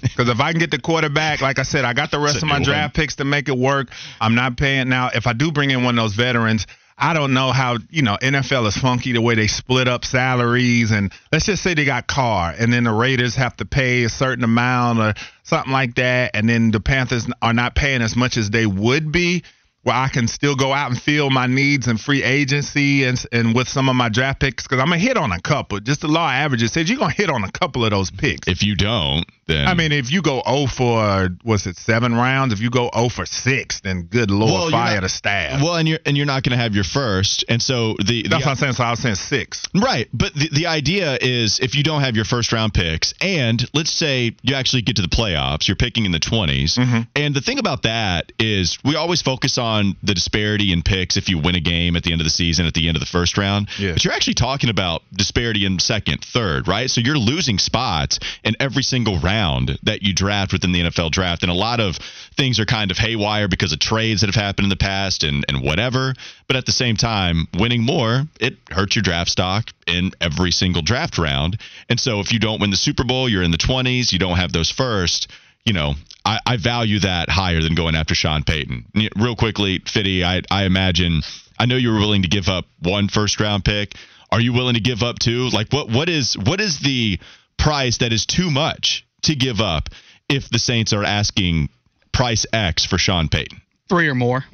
Because 0.00 0.28
if 0.30 0.40
I 0.40 0.50
can 0.50 0.58
get 0.58 0.70
the 0.72 0.80
quarterback, 0.80 1.40
like 1.42 1.58
I 1.60 1.62
said, 1.62 1.84
I 1.84 1.92
got 1.92 2.10
the 2.10 2.18
rest 2.18 2.36
of 2.38 2.44
my 2.48 2.58
new 2.58 2.64
draft 2.64 2.94
picks 2.94 3.16
to 3.16 3.24
make 3.24 3.48
it 3.48 3.56
work. 3.56 3.88
I'm 4.20 4.34
not 4.34 4.56
paying 4.56 4.88
now. 4.88 5.10
If 5.14 5.28
I 5.28 5.32
do 5.32 5.52
bring 5.52 5.70
in 5.70 5.84
one 5.84 5.96
of 5.96 6.02
those 6.02 6.14
veterans, 6.14 6.66
I 6.98 7.14
don't 7.14 7.32
know 7.32 7.52
how 7.52 7.78
you 7.90 8.02
know 8.02 8.16
NFL 8.20 8.66
is 8.66 8.76
funky 8.76 9.12
the 9.12 9.20
way 9.20 9.36
they 9.36 9.46
split 9.46 9.86
up 9.86 10.04
salaries 10.04 10.90
and 10.90 11.12
let's 11.30 11.46
just 11.46 11.62
say 11.62 11.74
they 11.74 11.84
got 11.84 12.08
Carr 12.08 12.52
and 12.58 12.72
then 12.72 12.84
the 12.84 12.92
Raiders 12.92 13.36
have 13.36 13.56
to 13.58 13.64
pay 13.64 14.02
a 14.02 14.08
certain 14.08 14.42
amount 14.42 14.98
or 14.98 15.14
something 15.44 15.72
like 15.72 15.94
that, 15.94 16.32
and 16.34 16.48
then 16.48 16.70
the 16.70 16.80
Panthers 16.80 17.26
are 17.40 17.54
not 17.54 17.74
paying 17.74 18.02
as 18.02 18.16
much 18.16 18.36
as 18.36 18.50
they 18.50 18.66
would 18.66 19.12
be. 19.12 19.44
Where 19.84 19.94
I 19.94 20.08
can 20.08 20.26
still 20.26 20.56
go 20.56 20.72
out 20.72 20.90
and 20.90 21.00
fill 21.00 21.30
my 21.30 21.46
needs 21.46 21.86
in 21.86 21.98
free 21.98 22.22
agency 22.22 23.04
and 23.04 23.24
and 23.30 23.54
with 23.54 23.68
some 23.68 23.88
of 23.88 23.94
my 23.94 24.08
draft 24.08 24.40
picks 24.40 24.64
because 24.64 24.80
I'm 24.80 24.88
gonna 24.88 24.98
hit 24.98 25.16
on 25.16 25.30
a 25.30 25.40
couple. 25.40 25.78
Just 25.78 26.00
the 26.00 26.08
law 26.08 26.28
averages 26.28 26.72
says 26.72 26.90
you're 26.90 26.98
gonna 26.98 27.12
hit 27.12 27.30
on 27.30 27.44
a 27.44 27.50
couple 27.52 27.84
of 27.84 27.92
those 27.92 28.10
picks. 28.10 28.48
If 28.48 28.64
you 28.64 28.74
don't, 28.74 29.24
then 29.48 29.66
I 29.66 29.74
mean, 29.74 29.90
if 29.92 30.12
you 30.12 30.22
go 30.22 30.42
0 30.48 30.66
for 30.66 31.28
was 31.44 31.66
it 31.66 31.76
seven 31.76 32.14
rounds? 32.14 32.52
If 32.52 32.60
you 32.60 32.70
go 32.70 32.90
0 32.94 33.08
for 33.08 33.26
six, 33.26 33.80
then 33.80 34.02
good 34.02 34.30
lord, 34.30 34.52
Well, 34.52 34.70
fire 34.70 34.94
not- 34.96 35.02
the 35.02 35.08
staff. 35.08 35.62
well, 35.62 35.74
and 35.76 35.88
you're 35.88 35.98
and 36.06 36.16
you're 36.16 36.26
not 36.26 36.42
going 36.44 36.56
to 36.56 36.62
have 36.62 36.74
your 36.74 36.84
first, 36.84 37.44
and 37.48 37.60
so 37.60 37.94
the, 37.98 38.22
the 38.22 38.28
That's 38.28 38.44
what 38.44 38.50
I'm 38.52 38.56
saying. 38.56 38.72
So 38.74 38.84
I 38.84 38.90
was 38.90 39.00
saying 39.00 39.14
six. 39.16 39.66
Right, 39.74 40.08
but 40.12 40.34
the, 40.34 40.48
the 40.52 40.66
idea 40.66 41.18
is 41.20 41.58
if 41.60 41.74
you 41.74 41.82
don't 41.82 42.02
have 42.02 42.14
your 42.14 42.24
first 42.24 42.52
round 42.52 42.74
picks, 42.74 43.14
and 43.20 43.64
let's 43.74 43.90
say 43.90 44.36
you 44.42 44.54
actually 44.54 44.82
get 44.82 44.96
to 44.96 45.02
the 45.02 45.08
playoffs, 45.08 45.66
you're 45.66 45.76
picking 45.76 46.04
in 46.04 46.12
the 46.12 46.20
20s. 46.20 46.78
Mm-hmm. 46.78 47.00
And 47.16 47.34
the 47.34 47.40
thing 47.40 47.58
about 47.58 47.82
that 47.82 48.32
is 48.38 48.78
we 48.84 48.96
always 48.96 49.22
focus 49.22 49.56
on 49.58 49.96
the 50.02 50.14
disparity 50.14 50.72
in 50.72 50.82
picks 50.82 51.16
if 51.16 51.28
you 51.28 51.38
win 51.38 51.54
a 51.54 51.60
game 51.60 51.96
at 51.96 52.02
the 52.02 52.12
end 52.12 52.20
of 52.20 52.24
the 52.26 52.30
season, 52.30 52.66
at 52.66 52.74
the 52.74 52.86
end 52.88 52.96
of 52.96 53.00
the 53.00 53.06
first 53.06 53.38
round. 53.38 53.68
Yeah. 53.78 53.92
But 53.92 54.04
you're 54.04 54.14
actually 54.14 54.34
talking 54.34 54.68
about 54.70 55.02
disparity 55.12 55.64
in 55.64 55.78
second, 55.78 56.22
third, 56.22 56.68
right? 56.68 56.90
So 56.90 57.00
you're 57.00 57.18
losing 57.18 57.58
spots 57.58 58.20
in 58.44 58.54
every 58.60 58.82
single 58.82 59.18
round 59.18 59.37
that 59.82 60.02
you 60.02 60.14
draft 60.14 60.52
within 60.52 60.72
the 60.72 60.80
NFL 60.80 61.10
draft. 61.10 61.42
And 61.42 61.50
a 61.50 61.54
lot 61.54 61.80
of 61.80 61.96
things 62.36 62.58
are 62.60 62.64
kind 62.64 62.90
of 62.90 62.98
haywire 62.98 63.48
because 63.48 63.72
of 63.72 63.78
trades 63.78 64.20
that 64.20 64.26
have 64.26 64.42
happened 64.42 64.66
in 64.66 64.70
the 64.70 64.76
past 64.76 65.24
and, 65.24 65.44
and 65.48 65.62
whatever. 65.62 66.14
But 66.46 66.56
at 66.56 66.66
the 66.66 66.72
same 66.72 66.96
time, 66.96 67.46
winning 67.54 67.82
more, 67.82 68.24
it 68.40 68.56
hurts 68.70 68.96
your 68.96 69.02
draft 69.02 69.30
stock 69.30 69.70
in 69.86 70.12
every 70.20 70.50
single 70.50 70.82
draft 70.82 71.18
round. 71.18 71.58
And 71.88 71.98
so 71.98 72.20
if 72.20 72.32
you 72.32 72.38
don't 72.38 72.60
win 72.60 72.70
the 72.70 72.76
Super 72.76 73.04
Bowl, 73.04 73.28
you're 73.28 73.42
in 73.42 73.50
the 73.50 73.58
20s, 73.58 74.12
you 74.12 74.18
don't 74.18 74.36
have 74.36 74.52
those 74.52 74.70
first. 74.70 75.28
You 75.64 75.72
know, 75.72 75.94
I, 76.24 76.38
I 76.46 76.56
value 76.56 77.00
that 77.00 77.28
higher 77.28 77.62
than 77.62 77.74
going 77.74 77.94
after 77.94 78.14
Sean 78.14 78.42
Payton. 78.42 78.86
Real 79.16 79.36
quickly, 79.36 79.80
Fitty, 79.86 80.24
I, 80.24 80.42
I 80.50 80.64
imagine, 80.64 81.22
I 81.58 81.66
know 81.66 81.76
you 81.76 81.92
were 81.92 81.98
willing 81.98 82.22
to 82.22 82.28
give 82.28 82.48
up 82.48 82.66
one 82.80 83.08
first 83.08 83.40
round 83.40 83.64
pick. 83.64 83.94
Are 84.30 84.40
you 84.40 84.52
willing 84.52 84.74
to 84.74 84.80
give 84.80 85.02
up 85.02 85.18
two? 85.18 85.48
Like, 85.48 85.72
what 85.72 85.88
what 85.88 86.10
is 86.10 86.36
what 86.36 86.60
is 86.60 86.80
the 86.80 87.18
price 87.56 87.98
that 87.98 88.12
is 88.12 88.26
too 88.26 88.50
much 88.50 89.06
to 89.22 89.34
give 89.34 89.60
up 89.60 89.88
if 90.28 90.48
the 90.48 90.58
Saints 90.58 90.92
are 90.92 91.04
asking 91.04 91.68
price 92.12 92.46
X 92.52 92.84
for 92.84 92.98
Sean 92.98 93.28
Payton? 93.28 93.60
Three 93.88 94.08
or 94.08 94.14
more. 94.14 94.44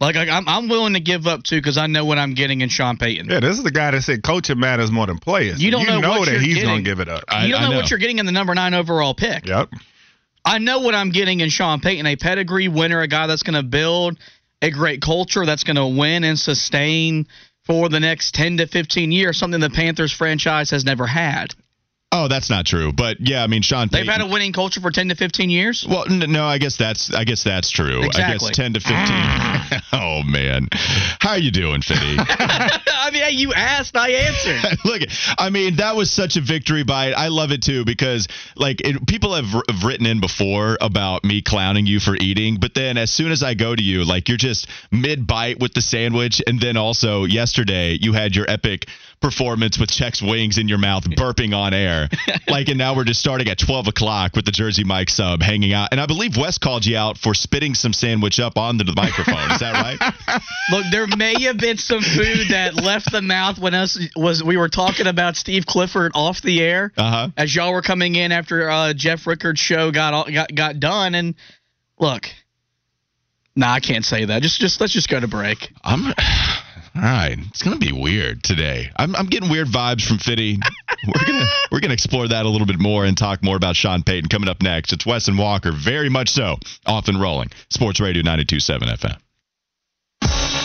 Like 0.00 0.16
I- 0.16 0.28
I'm, 0.28 0.48
I'm 0.48 0.68
willing 0.68 0.94
to 0.94 1.00
give 1.00 1.26
up 1.26 1.42
too 1.42 1.56
because 1.56 1.76
I 1.76 1.86
know 1.88 2.04
what 2.04 2.18
I'm 2.18 2.34
getting 2.34 2.60
in 2.60 2.68
Sean 2.68 2.96
Payton. 2.96 3.28
Yeah, 3.28 3.40
this 3.40 3.58
is 3.58 3.64
the 3.64 3.70
guy 3.72 3.90
that 3.90 4.02
said 4.02 4.22
coaching 4.22 4.58
matters 4.60 4.90
more 4.90 5.06
than 5.06 5.18
players. 5.18 5.62
You 5.62 5.70
don't 5.70 5.86
know 5.86 6.10
what 6.10 6.26
that 6.26 6.32
you're 6.32 6.40
he's 6.40 6.62
gonna 6.62 6.82
give 6.82 7.00
it 7.00 7.08
up. 7.08 7.24
I- 7.28 7.46
you 7.46 7.52
don't 7.52 7.62
I 7.62 7.64
know, 7.64 7.70
know. 7.72 7.76
what 7.78 7.90
you're 7.90 7.98
getting 7.98 8.18
in 8.18 8.26
the 8.26 8.32
number 8.32 8.54
nine 8.54 8.74
overall 8.74 9.14
pick. 9.14 9.46
yep. 9.46 9.68
I 10.44 10.58
know 10.58 10.80
what 10.80 10.94
I'm 10.94 11.10
getting 11.10 11.40
in 11.40 11.50
Sean 11.50 11.80
Payton, 11.80 12.06
a 12.06 12.16
pedigree 12.16 12.68
winner, 12.68 13.00
a 13.00 13.08
guy 13.08 13.26
that's 13.26 13.42
going 13.42 13.56
to 13.56 13.62
build 13.62 14.18
a 14.62 14.70
great 14.70 15.02
culture, 15.02 15.44
that's 15.44 15.64
going 15.64 15.76
to 15.76 15.86
win 15.86 16.24
and 16.24 16.38
sustain 16.38 17.26
for 17.64 17.88
the 17.90 18.00
next 18.00 18.34
10 18.34 18.58
to 18.58 18.66
15 18.66 19.12
years, 19.12 19.36
something 19.36 19.60
the 19.60 19.68
Panthers 19.68 20.10
franchise 20.12 20.70
has 20.70 20.84
never 20.86 21.06
had. 21.06 21.54
Oh, 22.10 22.26
that's 22.26 22.48
not 22.48 22.64
true. 22.64 22.90
But 22.92 23.18
yeah, 23.20 23.44
I 23.44 23.48
mean, 23.48 23.60
Sean. 23.60 23.88
They've 23.92 24.06
had 24.06 24.22
a 24.22 24.26
winning 24.26 24.54
culture 24.54 24.80
for 24.80 24.90
10 24.90 25.10
to 25.10 25.14
15 25.14 25.50
years. 25.50 25.86
Well, 25.88 26.04
n- 26.10 26.32
no, 26.32 26.46
I 26.46 26.56
guess 26.56 26.76
that's 26.76 27.12
I 27.12 27.24
guess 27.24 27.44
that's 27.44 27.70
true. 27.70 28.02
I 28.02 28.06
Exactly. 28.06 28.48
guess 28.48 28.56
ten 28.56 28.72
to 28.72 28.80
fifteen. 28.80 29.82
oh 29.92 30.22
man, 30.24 30.68
how 31.20 31.30
are 31.30 31.38
you 31.38 31.50
doing, 31.50 31.82
Fitty? 31.82 32.16
I 32.18 33.10
mean, 33.12 33.38
you 33.38 33.52
asked, 33.52 33.94
I 33.96 34.10
answered. 34.10 34.78
Look, 34.84 35.02
I 35.38 35.50
mean, 35.50 35.76
that 35.76 35.96
was 35.96 36.10
such 36.10 36.36
a 36.36 36.40
victory 36.40 36.82
bite. 36.82 37.12
I 37.12 37.28
love 37.28 37.52
it 37.52 37.62
too 37.62 37.84
because, 37.84 38.26
like, 38.56 38.80
it, 38.86 39.06
people 39.06 39.34
have, 39.34 39.46
have 39.68 39.84
written 39.84 40.06
in 40.06 40.20
before 40.20 40.78
about 40.80 41.24
me 41.24 41.42
clowning 41.42 41.86
you 41.86 42.00
for 42.00 42.16
eating, 42.16 42.56
but 42.60 42.74
then 42.74 42.96
as 42.98 43.10
soon 43.10 43.32
as 43.32 43.42
I 43.42 43.54
go 43.54 43.74
to 43.74 43.82
you, 43.82 44.04
like, 44.04 44.28
you're 44.28 44.38
just 44.38 44.66
mid 44.90 45.26
bite 45.26 45.58
with 45.60 45.72
the 45.74 45.82
sandwich, 45.82 46.42
and 46.46 46.60
then 46.60 46.76
also 46.76 47.24
yesterday 47.24 47.96
you 48.00 48.12
had 48.12 48.34
your 48.34 48.46
epic 48.48 48.86
performance 49.20 49.78
with 49.78 49.90
Chex 49.90 50.22
wings 50.22 50.58
in 50.58 50.68
your 50.68 50.78
mouth, 50.78 51.02
burping 51.04 51.56
on 51.56 51.74
air, 51.74 51.97
like, 52.48 52.68
and 52.68 52.78
now 52.78 52.94
we're 52.94 53.04
just 53.04 53.20
starting 53.20 53.48
at 53.48 53.58
12 53.58 53.88
o'clock 53.88 54.36
with 54.36 54.44
the 54.44 54.52
Jersey 54.52 54.84
Mike 54.84 55.08
sub 55.10 55.42
hanging 55.42 55.72
out, 55.72 55.88
and 55.90 56.00
I 56.00 56.06
believe 56.06 56.36
Wes 56.36 56.58
called 56.58 56.84
you 56.86 56.96
out 56.96 57.18
for 57.18 57.34
spitting 57.34 57.74
some 57.74 57.92
sandwich 57.92 58.38
up 58.38 58.56
onto 58.56 58.84
the 58.84 58.94
microphone. 58.94 59.50
Is 59.52 59.60
that 59.60 59.72
right? 59.74 60.40
Look, 60.70 60.84
there 60.92 61.06
may 61.16 61.42
have 61.44 61.58
been 61.58 61.76
some 61.78 62.00
food 62.00 62.48
that 62.50 62.74
left 62.76 63.10
the 63.10 63.22
mouth 63.22 63.58
when 63.58 63.74
us 63.74 63.98
was 64.14 64.42
we 64.44 64.56
were 64.56 64.68
talking 64.68 65.06
about 65.06 65.36
Steve 65.36 65.66
Clifford 65.66 66.12
off 66.14 66.40
the 66.42 66.60
air 66.62 66.92
Uh 66.96 67.10
huh. 67.10 67.28
as 67.36 67.54
y'all 67.54 67.72
were 67.72 67.82
coming 67.82 68.14
in 68.14 68.30
after 68.32 68.68
uh, 68.70 68.92
Jeff 68.94 69.26
Rickard's 69.26 69.60
show 69.60 69.90
got 69.90 70.30
got 70.32 70.54
got 70.54 70.80
done. 70.80 71.14
And 71.14 71.34
look, 71.98 72.26
nah, 73.56 73.72
I 73.72 73.80
can't 73.80 74.04
say 74.04 74.24
that. 74.26 74.42
Just 74.42 74.60
just 74.60 74.80
let's 74.80 74.92
just 74.92 75.08
go 75.08 75.18
to 75.18 75.28
break. 75.28 75.70
I'm 75.82 76.12
all 76.98 77.04
right. 77.04 77.36
It's 77.50 77.62
gonna 77.62 77.78
be 77.78 77.92
weird 77.92 78.42
today. 78.42 78.90
I'm 78.96 79.14
I'm 79.14 79.26
getting 79.26 79.48
weird 79.48 79.68
vibes 79.68 80.04
from 80.04 80.18
Fitty. 80.18 80.58
We're 81.06 81.26
gonna 81.26 81.46
we're 81.70 81.80
gonna 81.80 81.94
explore 81.94 82.26
that 82.26 82.44
a 82.44 82.48
little 82.48 82.66
bit 82.66 82.80
more 82.80 83.04
and 83.04 83.16
talk 83.16 83.42
more 83.42 83.56
about 83.56 83.76
Sean 83.76 84.02
Payton 84.02 84.28
coming 84.28 84.48
up 84.48 84.62
next. 84.62 84.92
It's 84.92 85.06
Wes 85.06 85.28
and 85.28 85.38
Walker, 85.38 85.70
very 85.70 86.08
much 86.08 86.30
so, 86.30 86.56
off 86.86 87.06
and 87.06 87.20
rolling. 87.20 87.50
Sports 87.70 88.00
Radio 88.00 88.22
92.7 88.22 89.16
FM. 90.22 90.57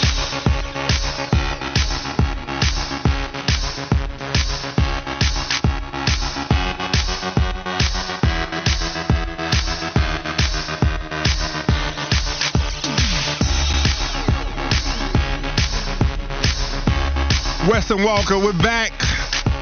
Weston 17.69 18.03
Walker, 18.03 18.37
we're 18.37 18.51
back. 18.61 18.91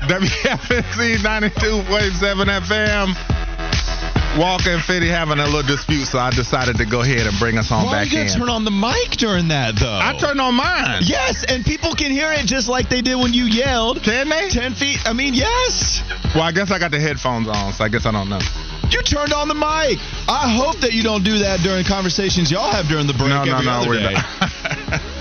WFNZ 0.10 1.18
92.7 1.18 2.62
FM. 2.66 4.38
Walker 4.40 4.70
and 4.72 4.82
Fitty 4.82 5.08
having 5.10 5.40
a 5.40 5.46
little 5.46 5.62
dispute, 5.64 6.06
so 6.06 6.18
I 6.18 6.32
decided 6.32 6.78
to 6.78 6.86
go 6.86 7.02
ahead 7.02 7.28
and 7.28 7.38
bring 7.38 7.58
us 7.58 7.70
on 7.72 7.86
Why 7.86 8.04
back 8.06 8.12
you 8.14 8.22
in. 8.22 8.28
gotta 8.28 8.40
turn 8.40 8.50
on 8.50 8.64
the 8.64 8.72
mic 8.72 9.12
during 9.20 9.50
that 9.50 9.76
though? 9.76 10.00
I 10.02 10.18
turned 10.18 10.40
on 10.40 10.56
mine. 10.56 11.02
Yes, 11.04 11.44
and 11.48 11.66
people 11.66 11.94
can 11.94 12.12
hear 12.12 12.32
it 12.32 12.46
just 12.48 12.70
like 12.70 12.88
they 12.90 13.02
did 13.02 13.16
when 13.16 13.34
you 13.34 13.44
yelled. 13.44 14.02
Can 14.02 14.30
they? 14.30 14.50
Ten 14.50 14.74
feet. 14.74 14.98
I 15.06 15.12
mean, 15.14 15.34
yes. 15.34 16.02
Well, 16.34 16.44
I 16.44 16.52
guess 16.54 16.72
I 16.72 16.80
got 16.80 16.92
the 16.92 17.00
headphones 17.00 17.48
on, 17.50 17.74
so 17.74 17.84
I 17.84 17.90
guess 17.90 18.06
I 18.06 18.12
don't 18.12 18.30
know. 18.30 18.40
You 18.90 19.02
turned 19.04 19.34
on 19.34 19.48
the 19.50 19.54
mic. 19.56 20.00
I 20.28 20.48
hope 20.56 20.80
that 20.82 20.94
you 20.94 21.04
don't 21.04 21.24
do 21.24 21.40
that 21.40 21.60
during 21.60 21.84
conversations 21.86 22.50
y'all 22.52 22.72
have 22.72 22.88
during 22.88 23.08
the 23.08 23.14
break 23.14 23.30
No, 23.30 23.44
no, 23.44 23.54
every 23.56 23.66
no, 23.66 23.72
other 23.72 23.90
we're 23.90 24.00
day. 24.00 24.14
not. 24.14 24.51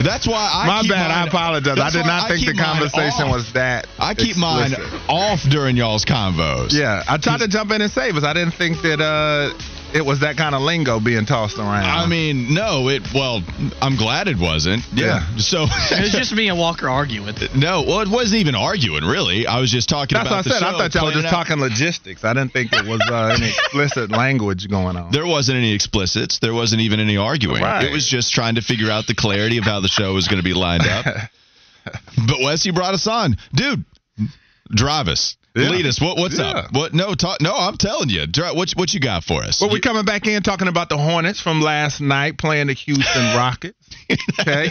That's 0.02 0.26
why 0.26 0.48
I 0.52 0.66
My 0.66 0.82
bad. 0.88 1.10
I 1.10 1.26
apologize. 1.26 1.78
I 1.78 1.90
did 1.90 2.06
not 2.06 2.28
think 2.28 2.46
the 2.46 2.54
conversation 2.54 3.28
was 3.28 3.52
that. 3.52 3.86
I 3.98 4.14
keep 4.14 4.36
mine 4.36 4.74
off 5.08 5.42
during 5.42 5.76
y'all's 5.76 6.04
convos. 6.04 6.72
Yeah, 6.72 7.04
I 7.06 7.18
tried 7.18 7.40
to 7.40 7.48
jump 7.48 7.70
in 7.72 7.82
and 7.82 7.92
save 7.92 8.16
us. 8.16 8.24
I 8.24 8.32
didn't 8.32 8.54
think 8.54 8.80
that 8.82 9.00
uh, 9.00 9.52
it 9.94 10.04
was 10.04 10.20
that 10.20 10.36
kind 10.36 10.54
of 10.54 10.62
lingo 10.62 11.00
being 11.00 11.26
tossed 11.26 11.58
around. 11.58 11.84
I 11.84 12.06
mean, 12.06 12.54
no, 12.54 12.88
it. 12.88 13.02
Well, 13.14 13.42
I'm 13.82 13.96
glad 13.96 14.28
it 14.28 14.38
wasn't. 14.38 14.84
Yeah. 14.92 15.26
So 15.40 15.64
It 15.64 16.00
was 16.02 16.12
just 16.12 16.32
me 16.34 16.48
and 16.48 16.58
Walker 16.58 16.88
arguing. 16.88 17.34
no, 17.56 17.82
well, 17.82 18.00
it 18.00 18.08
wasn't 18.08 18.40
even 18.40 18.54
arguing 18.54 19.04
really. 19.04 19.46
I 19.46 19.58
was 19.58 19.70
just 19.70 19.88
talking 19.88 20.16
that's 20.16 20.28
about 20.28 20.44
what 20.46 20.54
I 20.54 20.58
said. 20.58 20.62
the 20.62 20.68
I 20.68 20.72
thought 20.78 20.94
y'all 20.94 21.06
were 21.06 21.12
just 21.12 21.26
out. 21.26 21.30
talking 21.30 21.58
logistics. 21.60 22.24
I 22.24 22.34
didn't 22.34 22.52
think 22.52 22.72
it 22.72 22.86
was 22.86 23.00
uh, 23.10 23.34
any 23.36 23.48
explicit 23.58 24.10
language 24.10 24.68
going 24.68 24.96
on. 24.96 25.10
There 25.10 25.26
wasn't 25.26 25.58
any 25.58 25.72
explicits. 25.72 26.38
There 26.38 26.54
wasn't 26.54 26.82
even 26.82 27.00
any 27.00 27.16
arguing. 27.16 27.62
Right. 27.62 27.84
It 27.84 27.92
was 27.92 28.06
just 28.06 28.32
trying 28.32 28.56
to 28.56 28.60
figure 28.62 28.90
out 28.90 29.06
the 29.06 29.14
clarity 29.14 29.58
of 29.58 29.64
how 29.64 29.80
the 29.80 29.88
show 29.88 30.14
was 30.14 30.28
going 30.28 30.38
to 30.38 30.44
be 30.44 30.54
lined 30.54 30.86
up. 30.86 31.06
but 32.28 32.36
Wes, 32.42 32.64
you 32.66 32.72
brought 32.72 32.94
us 32.94 33.06
on, 33.06 33.36
dude. 33.54 33.84
Drive 34.72 35.08
us, 35.08 35.36
Yeah. 35.54 35.68
lead 35.70 35.86
us. 35.86 36.00
What, 36.00 36.16
what's 36.16 36.38
Yeah. 36.38 36.44
up? 36.50 36.72
What? 36.72 36.94
No, 36.94 37.14
talk. 37.14 37.40
No, 37.40 37.52
I'm 37.56 37.76
telling 37.76 38.08
you. 38.08 38.24
What? 38.54 38.70
What 38.76 38.94
you 38.94 39.00
got 39.00 39.24
for 39.24 39.42
us? 39.42 39.60
Well, 39.60 39.70
we're 39.70 39.80
coming 39.80 40.04
back 40.04 40.26
in 40.26 40.42
talking 40.42 40.68
about 40.68 40.88
the 40.88 40.96
Hornets 40.96 41.40
from 41.40 41.60
last 41.60 42.00
night 42.00 42.38
playing 42.38 42.68
the 42.68 42.72
Houston 42.74 43.22
Rockets. 43.36 43.76
Okay. 44.40 44.70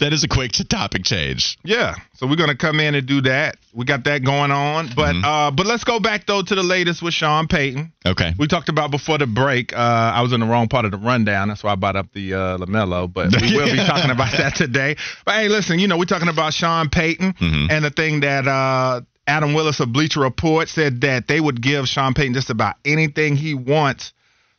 that 0.00 0.14
is 0.14 0.24
a 0.24 0.28
quick 0.28 0.52
topic 0.52 1.04
change. 1.04 1.58
Yeah, 1.62 1.94
so 2.14 2.26
we're 2.26 2.36
gonna 2.36 2.56
come 2.56 2.80
in 2.80 2.94
and 2.94 3.06
do 3.06 3.20
that. 3.22 3.56
We 3.74 3.84
got 3.84 4.04
that 4.04 4.24
going 4.24 4.50
on, 4.50 4.88
but 4.96 5.14
Mm-hmm. 5.14 5.24
uh, 5.24 5.50
but 5.50 5.66
let's 5.66 5.84
go 5.84 6.00
back 6.00 6.24
though 6.26 6.40
to 6.42 6.54
the 6.54 6.62
latest 6.62 7.02
with 7.02 7.12
Sean 7.12 7.46
Payton. 7.46 7.92
Okay. 8.06 8.32
We 8.38 8.46
talked 8.46 8.70
about 8.70 8.90
before 8.90 9.18
the 9.18 9.26
break. 9.26 9.74
Uh, 9.74 9.76
I 9.76 10.22
was 10.22 10.32
in 10.32 10.40
the 10.40 10.46
wrong 10.46 10.68
part 10.68 10.86
of 10.86 10.92
the 10.92 10.96
rundown. 10.98 11.48
That's 11.48 11.62
why 11.62 11.72
I 11.72 11.74
brought 11.74 11.96
up 11.96 12.06
the 12.14 12.32
uh, 12.32 12.56
Lamelo. 12.58 13.12
But 13.12 13.38
we 13.38 13.54
will 13.54 13.70
be 13.70 13.76
talking 13.86 14.10
about 14.10 14.32
that 14.38 14.54
today. 14.54 14.96
But 15.26 15.34
hey, 15.34 15.48
listen, 15.48 15.78
you 15.78 15.88
know, 15.88 15.98
we're 15.98 16.06
talking 16.06 16.28
about 16.28 16.54
Sean 16.54 16.88
Payton 16.88 17.34
Mhm. 17.34 17.70
and 17.70 17.84
the 17.84 17.90
thing 17.90 18.20
that 18.20 18.48
uh, 18.48 19.02
Adam 19.26 19.54
Willis 19.54 19.80
of 19.80 19.92
Bleacher 19.92 20.20
Report 20.20 20.68
said 20.68 21.00
that 21.00 21.26
they 21.26 21.40
would 21.40 21.60
give 21.60 21.88
Sean 21.88 22.14
Payton 22.14 22.34
just 22.34 22.50
about 22.50 22.76
anything 22.84 23.36
he 23.36 23.54
wants 23.54 24.12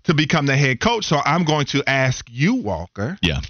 to 0.04 0.14
become 0.14 0.46
the 0.46 0.58
head 0.58 0.80
coach. 0.80 1.06
So 1.06 1.20
I'm 1.24 1.44
going 1.44 1.66
to 1.68 1.84
ask 1.88 2.28
you, 2.30 2.56
Walker. 2.56 3.18
Yeah. 3.22 3.42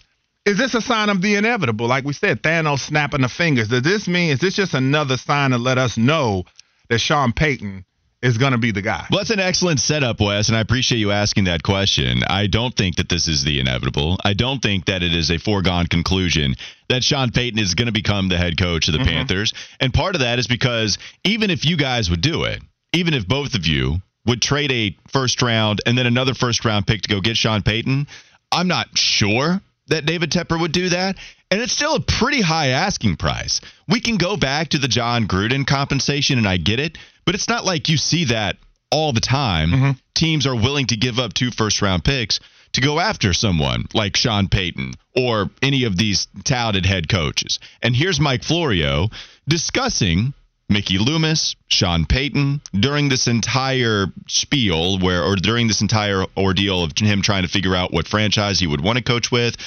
Is 0.46 0.58
this 0.58 0.74
a 0.76 0.82
sign 0.82 1.10
of 1.10 1.22
the 1.22 1.36
inevitable? 1.36 1.88
Like 1.88 2.06
we 2.06 2.14
said, 2.14 2.42
Thanos 2.42 2.80
snapping 2.80 3.22
the 3.22 3.30
fingers. 3.30 3.68
Does 3.68 3.82
this 3.82 4.08
mean, 4.08 4.30
is 4.30 4.40
this 4.40 4.56
just 4.56 4.74
another 4.74 5.18
sign 5.18 5.52
to 5.52 5.58
let 5.58 5.78
us 5.78 5.98
know 5.98 6.46
that 6.90 7.00
Sean 7.00 7.34
Payton 7.34 7.84
is 8.22 8.38
going 8.38 8.54
to 8.54 8.58
be 8.58 8.72
the 8.72 8.82
guy? 8.82 9.06
Well, 9.12 9.20
that's 9.20 9.30
an 9.30 9.40
excellent 9.40 9.80
setup, 9.80 10.20
Wes, 10.20 10.48
and 10.48 10.58
I 10.58 10.62
appreciate 10.62 11.00
you 11.00 11.12
asking 11.12 11.46
that 11.46 11.64
question. 11.64 12.24
I 12.28 12.48
don't 12.48 12.76
think 12.76 12.96
that 12.96 13.10
this 13.10 13.28
is 13.28 13.44
the 13.44 13.60
inevitable. 13.60 14.18
I 14.24 14.34
don't 14.34 14.62
think 14.62 14.86
that 14.86 15.04
it 15.04 15.14
is 15.14 15.30
a 15.30 15.38
foregone 15.38 15.88
conclusion 15.88 16.56
that 16.90 17.04
Sean 17.04 17.32
Payton 17.32 17.60
is 17.60 17.76
going 17.76 17.88
to 17.88 17.92
become 17.92 18.30
the 18.30 18.38
head 18.38 18.58
coach 18.58 18.88
of 18.88 18.94
the 18.94 19.00
mm-hmm. 19.00 19.10
Panthers. 19.10 19.54
And 19.80 19.94
part 19.94 20.16
of 20.16 20.22
that 20.22 20.40
is 20.40 20.48
because 20.48 20.98
even 21.24 21.52
if 21.52 21.66
you 21.66 21.78
guys 21.78 22.10
would 22.10 22.22
do 22.22 22.44
it, 22.44 22.62
even 22.94 23.14
if 23.14 23.28
both 23.28 23.54
of 23.54 23.68
you 23.68 23.98
would 24.26 24.42
trade 24.42 24.72
a 24.72 24.96
first 25.12 25.42
round 25.42 25.82
and 25.86 25.98
then 25.98 26.08
another 26.08 26.34
first 26.34 26.66
round 26.66 26.88
pick 26.88 27.04
to 27.04 27.10
go 27.10 27.22
get 27.22 27.38
Sean 27.38 27.62
Payton, 27.62 28.08
I'm 28.52 28.68
not 28.68 28.88
sure 28.98 29.62
that 29.88 30.06
David 30.06 30.32
Tepper 30.32 30.60
would 30.60 30.72
do 30.72 30.90
that. 30.90 31.18
And 31.50 31.62
it's 31.62 31.72
still 31.72 31.96
a 31.96 32.02
pretty 32.02 32.42
high 32.42 32.70
asking 32.70 33.16
price. 33.16 33.62
We 33.88 34.02
can 34.02 34.18
go 34.18 34.36
back 34.36 34.70
to 34.70 34.80
the 34.80 34.90
Jon 34.90 35.28
Gruden 35.28 35.66
compensation, 35.66 36.38
and 36.38 36.48
I 36.48 36.58
get 36.58 36.80
it, 36.80 36.98
but 37.28 37.36
it's 37.36 37.50
not 37.50 37.66
like 37.66 37.90
you 37.90 37.98
see 37.98 38.24
that 38.24 38.56
all 38.90 39.12
the 39.12 39.20
time. 39.20 39.70
Teams 40.16 40.48
are 40.48 40.56
willing 40.56 40.88
to 40.88 40.96
give 40.96 41.20
up 41.20 41.34
two 41.34 41.52
first 41.52 41.82
round 41.82 42.06
picks 42.06 42.40
to 42.72 42.80
go 42.80 43.02
after 43.02 43.34
someone 43.34 43.84
like 43.94 44.16
Sean 44.16 44.48
Payton 44.48 44.94
or 45.14 45.50
any 45.62 45.84
of 45.84 45.98
these 45.98 46.28
touted 46.46 46.86
head 46.86 47.10
coaches. 47.10 47.60
And 47.84 47.94
here's 47.94 48.22
Mike 48.22 48.46
Florio 48.46 49.10
discussing 49.46 50.34
Mickey 50.70 50.98
Loomis, 50.98 51.58
Sean 51.68 52.06
Payton 52.06 52.62
during 52.74 53.10
this 53.10 53.28
entire 53.28 54.06
spiel 54.28 54.98
where 55.00 55.24
or 55.24 55.36
during 55.36 55.68
this 55.68 55.82
entire 55.82 56.24
ordeal 56.38 56.82
of 56.82 56.94
him 56.98 57.22
trying 57.22 57.44
to 57.44 57.50
figure 57.50 57.76
out 57.76 57.92
what 57.92 58.08
franchise 58.08 58.58
he 58.58 58.68
would 58.68 58.82
want 58.82 58.98
to 58.98 59.04
coach 59.04 59.34
with, 59.34 59.58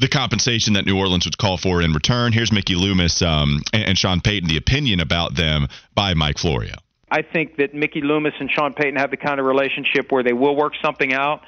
the 0.00 0.08
compensation 0.08 0.74
that 0.74 0.84
New 0.84 0.98
Orleans 0.98 1.26
would 1.26 1.38
call 1.38 1.58
for 1.58 1.80
in 1.80 1.92
return. 1.92 2.32
Here's 2.32 2.52
Mickey 2.52 2.74
Loomis 2.74 3.22
um, 3.22 3.62
and, 3.72 3.84
and 3.84 3.98
Sean 3.98 4.20
Payton, 4.20 4.48
the 4.48 4.56
opinion 4.56 4.98
about 4.98 5.36
them 5.36 5.68
by 5.94 6.14
Mike 6.14 6.38
Florio. 6.38 6.74
I 7.10 7.22
think 7.22 7.56
that 7.56 7.74
Mickey 7.74 8.00
Loomis 8.00 8.34
and 8.38 8.50
Sean 8.50 8.74
Payton 8.74 8.96
have 8.96 9.10
the 9.10 9.16
kind 9.16 9.40
of 9.40 9.46
relationship 9.46 10.10
where 10.10 10.22
they 10.22 10.32
will 10.32 10.56
work 10.56 10.74
something 10.82 11.12
out. 11.12 11.42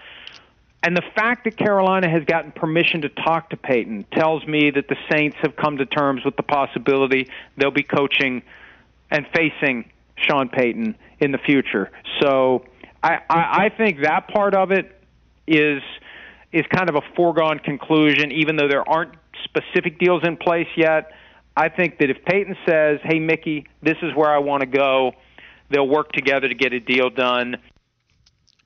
And 0.82 0.96
the 0.96 1.02
fact 1.14 1.44
that 1.44 1.58
Carolina 1.58 2.08
has 2.08 2.24
gotten 2.24 2.52
permission 2.52 3.02
to 3.02 3.10
talk 3.10 3.50
to 3.50 3.56
Payton 3.56 4.06
tells 4.12 4.46
me 4.46 4.70
that 4.70 4.88
the 4.88 4.96
Saints 5.12 5.36
have 5.42 5.54
come 5.54 5.76
to 5.76 5.84
terms 5.84 6.24
with 6.24 6.36
the 6.36 6.42
possibility 6.42 7.28
they'll 7.56 7.70
be 7.70 7.82
coaching 7.82 8.42
and 9.10 9.26
facing 9.34 9.90
Sean 10.16 10.48
Payton 10.48 10.96
in 11.18 11.32
the 11.32 11.38
future. 11.38 11.90
So 12.20 12.64
I, 13.02 13.18
I, 13.28 13.64
I 13.64 13.68
think 13.76 14.02
that 14.02 14.28
part 14.28 14.54
of 14.54 14.70
it 14.72 14.96
is 15.46 15.82
is 16.52 16.64
kind 16.74 16.88
of 16.88 16.96
a 16.96 17.02
foregone 17.14 17.60
conclusion, 17.60 18.32
even 18.32 18.56
though 18.56 18.66
there 18.66 18.88
aren't 18.88 19.14
specific 19.44 20.00
deals 20.00 20.22
in 20.24 20.36
place 20.36 20.66
yet. 20.76 21.12
I 21.56 21.68
think 21.68 21.98
that 21.98 22.10
if 22.10 22.24
Payton 22.24 22.56
says, 22.66 23.00
"Hey, 23.04 23.18
Mickey, 23.18 23.66
this 23.82 23.96
is 24.02 24.14
where 24.14 24.30
I 24.30 24.38
want 24.38 24.62
to 24.62 24.66
go," 24.66 25.12
they'll 25.70 25.88
work 25.88 26.12
together 26.12 26.48
to 26.48 26.54
get 26.54 26.72
a 26.72 26.80
deal 26.80 27.10
done. 27.10 27.56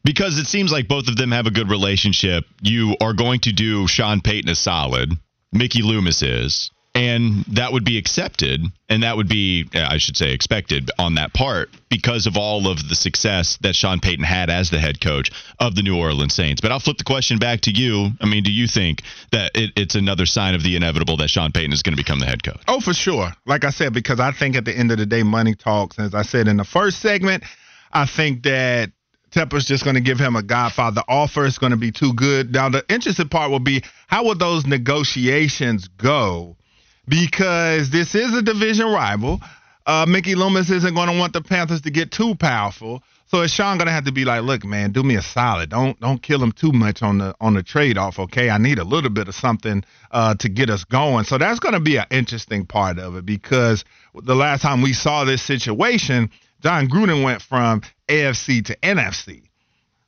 Because 0.02 0.38
it 0.38 0.46
seems 0.46 0.70
like 0.70 0.86
both 0.88 1.08
of 1.08 1.16
them 1.16 1.32
have 1.32 1.46
a 1.46 1.50
good 1.50 1.70
relationship. 1.70 2.44
You 2.60 2.96
are 3.00 3.14
going 3.14 3.40
to 3.40 3.52
do 3.52 3.86
Sean 3.86 4.20
Payton 4.20 4.50
a 4.50 4.54
solid. 4.54 5.12
Mickey 5.52 5.82
Loomis 5.82 6.22
is. 6.22 6.70
And 6.94 7.44
that 7.46 7.72
would 7.72 7.84
be 7.84 7.98
accepted 7.98 8.60
and 8.88 9.02
that 9.02 9.16
would 9.16 9.28
be 9.28 9.66
i 9.74 9.98
should 9.98 10.16
say 10.16 10.32
expected 10.32 10.90
on 10.98 11.14
that 11.16 11.32
part 11.32 11.70
because 11.88 12.26
of 12.26 12.36
all 12.36 12.68
of 12.68 12.88
the 12.88 12.94
success 12.94 13.58
that 13.62 13.74
sean 13.74 14.00
payton 14.00 14.24
had 14.24 14.50
as 14.50 14.70
the 14.70 14.78
head 14.78 15.00
coach 15.00 15.30
of 15.58 15.74
the 15.74 15.82
new 15.82 15.98
orleans 15.98 16.34
saints 16.34 16.60
but 16.60 16.70
i'll 16.70 16.80
flip 16.80 16.96
the 16.98 17.04
question 17.04 17.38
back 17.38 17.60
to 17.60 17.70
you 17.70 18.10
i 18.20 18.26
mean 18.26 18.42
do 18.42 18.52
you 18.52 18.66
think 18.66 19.02
that 19.32 19.50
it, 19.54 19.70
it's 19.76 19.94
another 19.94 20.26
sign 20.26 20.54
of 20.54 20.62
the 20.62 20.76
inevitable 20.76 21.16
that 21.16 21.28
sean 21.28 21.50
payton 21.52 21.72
is 21.72 21.82
going 21.82 21.96
to 21.96 22.02
become 22.02 22.18
the 22.20 22.26
head 22.26 22.42
coach 22.42 22.60
Oh, 22.66 22.80
for 22.80 22.94
sure. 22.94 23.30
Like 23.46 23.64
I 23.64 23.70
said, 23.70 23.92
because 23.92 24.20
I 24.20 24.32
think 24.32 24.56
at 24.56 24.64
the 24.64 24.76
end 24.76 24.90
of 24.90 24.98
the 24.98 25.06
day, 25.06 25.22
money 25.22 25.54
talks. 25.54 25.98
As 25.98 26.14
I 26.14 26.22
said 26.22 26.48
in 26.48 26.56
the 26.56 26.64
first 26.64 27.00
segment, 27.00 27.44
I 27.92 28.06
think 28.06 28.42
that 28.44 28.90
Tepper's 29.30 29.64
just 29.66 29.84
going 29.84 29.94
to 29.94 30.00
give 30.00 30.18
him 30.18 30.34
a 30.34 30.42
Godfather 30.42 31.02
offer. 31.08 31.44
It's 31.44 31.58
going 31.58 31.72
to 31.72 31.76
be 31.76 31.92
too 31.92 32.14
good. 32.14 32.52
Now, 32.52 32.68
the 32.68 32.84
interesting 32.88 33.28
part 33.28 33.50
will 33.50 33.60
be 33.60 33.82
how 34.06 34.24
will 34.24 34.36
those 34.36 34.66
negotiations 34.66 35.88
go? 35.88 36.56
Because 37.06 37.90
this 37.90 38.14
is 38.14 38.34
a 38.34 38.42
division 38.42 38.86
rival. 38.86 39.40
Uh, 39.86 40.06
Mickey 40.08 40.34
Loomis 40.34 40.70
isn't 40.70 40.94
going 40.94 41.08
to 41.08 41.18
want 41.18 41.34
the 41.34 41.42
Panthers 41.42 41.82
to 41.82 41.90
get 41.90 42.10
too 42.10 42.34
powerful. 42.36 43.02
So 43.26 43.42
is 43.42 43.52
Sean 43.52 43.76
going 43.78 43.86
to 43.86 43.92
have 43.92 44.04
to 44.04 44.12
be 44.12 44.24
like, 44.24 44.42
look, 44.42 44.64
man, 44.64 44.92
do 44.92 45.02
me 45.02 45.16
a 45.16 45.22
solid. 45.22 45.70
Don't 45.70 45.98
don't 46.00 46.22
kill 46.22 46.42
him 46.42 46.52
too 46.52 46.72
much 46.72 47.02
on 47.02 47.18
the 47.18 47.34
on 47.40 47.54
the 47.54 47.62
trade 47.62 47.98
off. 47.98 48.18
Okay, 48.18 48.48
I 48.48 48.58
need 48.58 48.78
a 48.78 48.84
little 48.84 49.10
bit 49.10 49.28
of 49.28 49.34
something 49.34 49.84
uh, 50.10 50.34
to 50.36 50.48
get 50.48 50.70
us 50.70 50.84
going. 50.84 51.24
So 51.24 51.36
that's 51.36 51.58
going 51.58 51.74
to 51.74 51.80
be 51.80 51.96
an 51.96 52.06
interesting 52.10 52.64
part 52.64 52.98
of 52.98 53.16
it 53.16 53.26
because 53.26 53.84
the 54.14 54.36
last 54.36 54.62
time 54.62 54.82
we 54.82 54.92
saw 54.92 55.24
this 55.24 55.42
situation, 55.42 56.30
Jon 56.62 56.88
Gruden 56.88 57.24
went 57.24 57.42
from 57.42 57.82
AFC 58.08 58.64
to 58.66 58.76
NFC. 58.76 59.42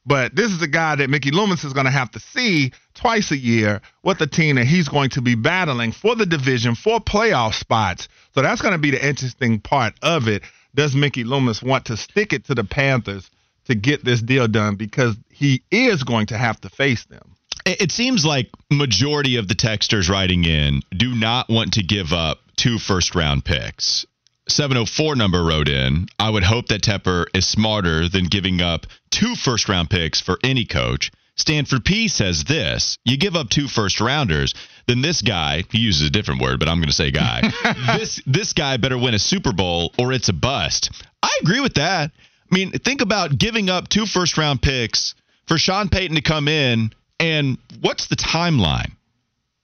But 0.06 0.36
this 0.36 0.52
is 0.52 0.62
a 0.62 0.68
guy 0.68 0.94
that 0.96 1.10
Mickey 1.10 1.32
Loomis 1.32 1.64
is 1.64 1.72
going 1.72 1.86
to 1.86 1.92
have 1.92 2.12
to 2.12 2.20
see 2.20 2.72
twice 2.94 3.32
a 3.32 3.36
year 3.36 3.80
with 4.04 4.18
the 4.18 4.28
team 4.28 4.56
that 4.56 4.66
he's 4.66 4.88
going 4.88 5.10
to 5.10 5.20
be 5.20 5.34
battling 5.34 5.90
for 5.90 6.14
the 6.14 6.26
division, 6.26 6.76
for 6.76 7.00
playoff 7.00 7.54
spots. 7.54 8.08
So 8.32 8.42
that's 8.42 8.62
going 8.62 8.72
to 8.72 8.78
be 8.78 8.92
the 8.92 9.04
interesting 9.04 9.60
part 9.60 9.94
of 10.02 10.28
it. 10.28 10.42
Does 10.74 10.94
Mickey 10.94 11.24
Loomis 11.24 11.62
want 11.62 11.86
to 11.86 11.96
stick 11.96 12.32
it 12.32 12.44
to 12.44 12.54
the 12.54 12.62
Panthers 12.62 13.28
to 13.64 13.74
get 13.74 14.04
this 14.04 14.22
deal 14.22 14.46
done? 14.46 14.76
Because 14.76 15.16
he 15.28 15.62
is 15.72 16.04
going 16.04 16.26
to 16.26 16.38
have 16.38 16.60
to 16.60 16.68
face 16.68 17.04
them. 17.06 17.34
It 17.64 17.90
seems 17.90 18.24
like 18.24 18.50
majority 18.70 19.36
of 19.36 19.48
the 19.48 19.54
texters 19.54 20.08
writing 20.08 20.44
in 20.44 20.82
do 20.96 21.16
not 21.16 21.48
want 21.48 21.72
to 21.72 21.82
give 21.82 22.12
up 22.12 22.38
two 22.56 22.78
first 22.78 23.16
round 23.16 23.44
picks. 23.44 24.06
704 24.48 25.16
number 25.16 25.42
wrote 25.42 25.68
in, 25.68 26.06
I 26.18 26.30
would 26.30 26.44
hope 26.44 26.68
that 26.68 26.82
Tepper 26.82 27.26
is 27.34 27.46
smarter 27.46 28.08
than 28.08 28.24
giving 28.26 28.60
up 28.60 28.86
two 29.10 29.34
first 29.34 29.68
round 29.68 29.90
picks 29.90 30.20
for 30.20 30.38
any 30.44 30.64
coach. 30.64 31.10
Stanford 31.36 31.84
P 31.84 32.08
says 32.08 32.44
this 32.44 32.98
you 33.04 33.18
give 33.18 33.36
up 33.36 33.50
two 33.50 33.68
first 33.68 34.00
rounders, 34.00 34.54
then 34.86 35.02
this 35.02 35.20
guy, 35.20 35.64
he 35.70 35.78
uses 35.78 36.06
a 36.06 36.10
different 36.10 36.40
word, 36.40 36.58
but 36.58 36.68
I'm 36.68 36.78
going 36.78 36.88
to 36.88 36.94
say 36.94 37.10
guy, 37.10 37.42
this, 37.98 38.20
this 38.26 38.52
guy 38.52 38.76
better 38.76 38.98
win 38.98 39.14
a 39.14 39.18
Super 39.18 39.52
Bowl 39.52 39.92
or 39.98 40.12
it's 40.12 40.28
a 40.28 40.32
bust. 40.32 40.90
I 41.22 41.30
agree 41.42 41.60
with 41.60 41.74
that. 41.74 42.10
I 42.50 42.54
mean, 42.54 42.70
think 42.70 43.00
about 43.00 43.36
giving 43.36 43.68
up 43.68 43.88
two 43.88 44.06
first 44.06 44.38
round 44.38 44.62
picks 44.62 45.14
for 45.46 45.58
Sean 45.58 45.88
Payton 45.88 46.16
to 46.16 46.22
come 46.22 46.48
in, 46.48 46.92
and 47.18 47.58
what's 47.80 48.06
the 48.06 48.16
timeline? 48.16 48.92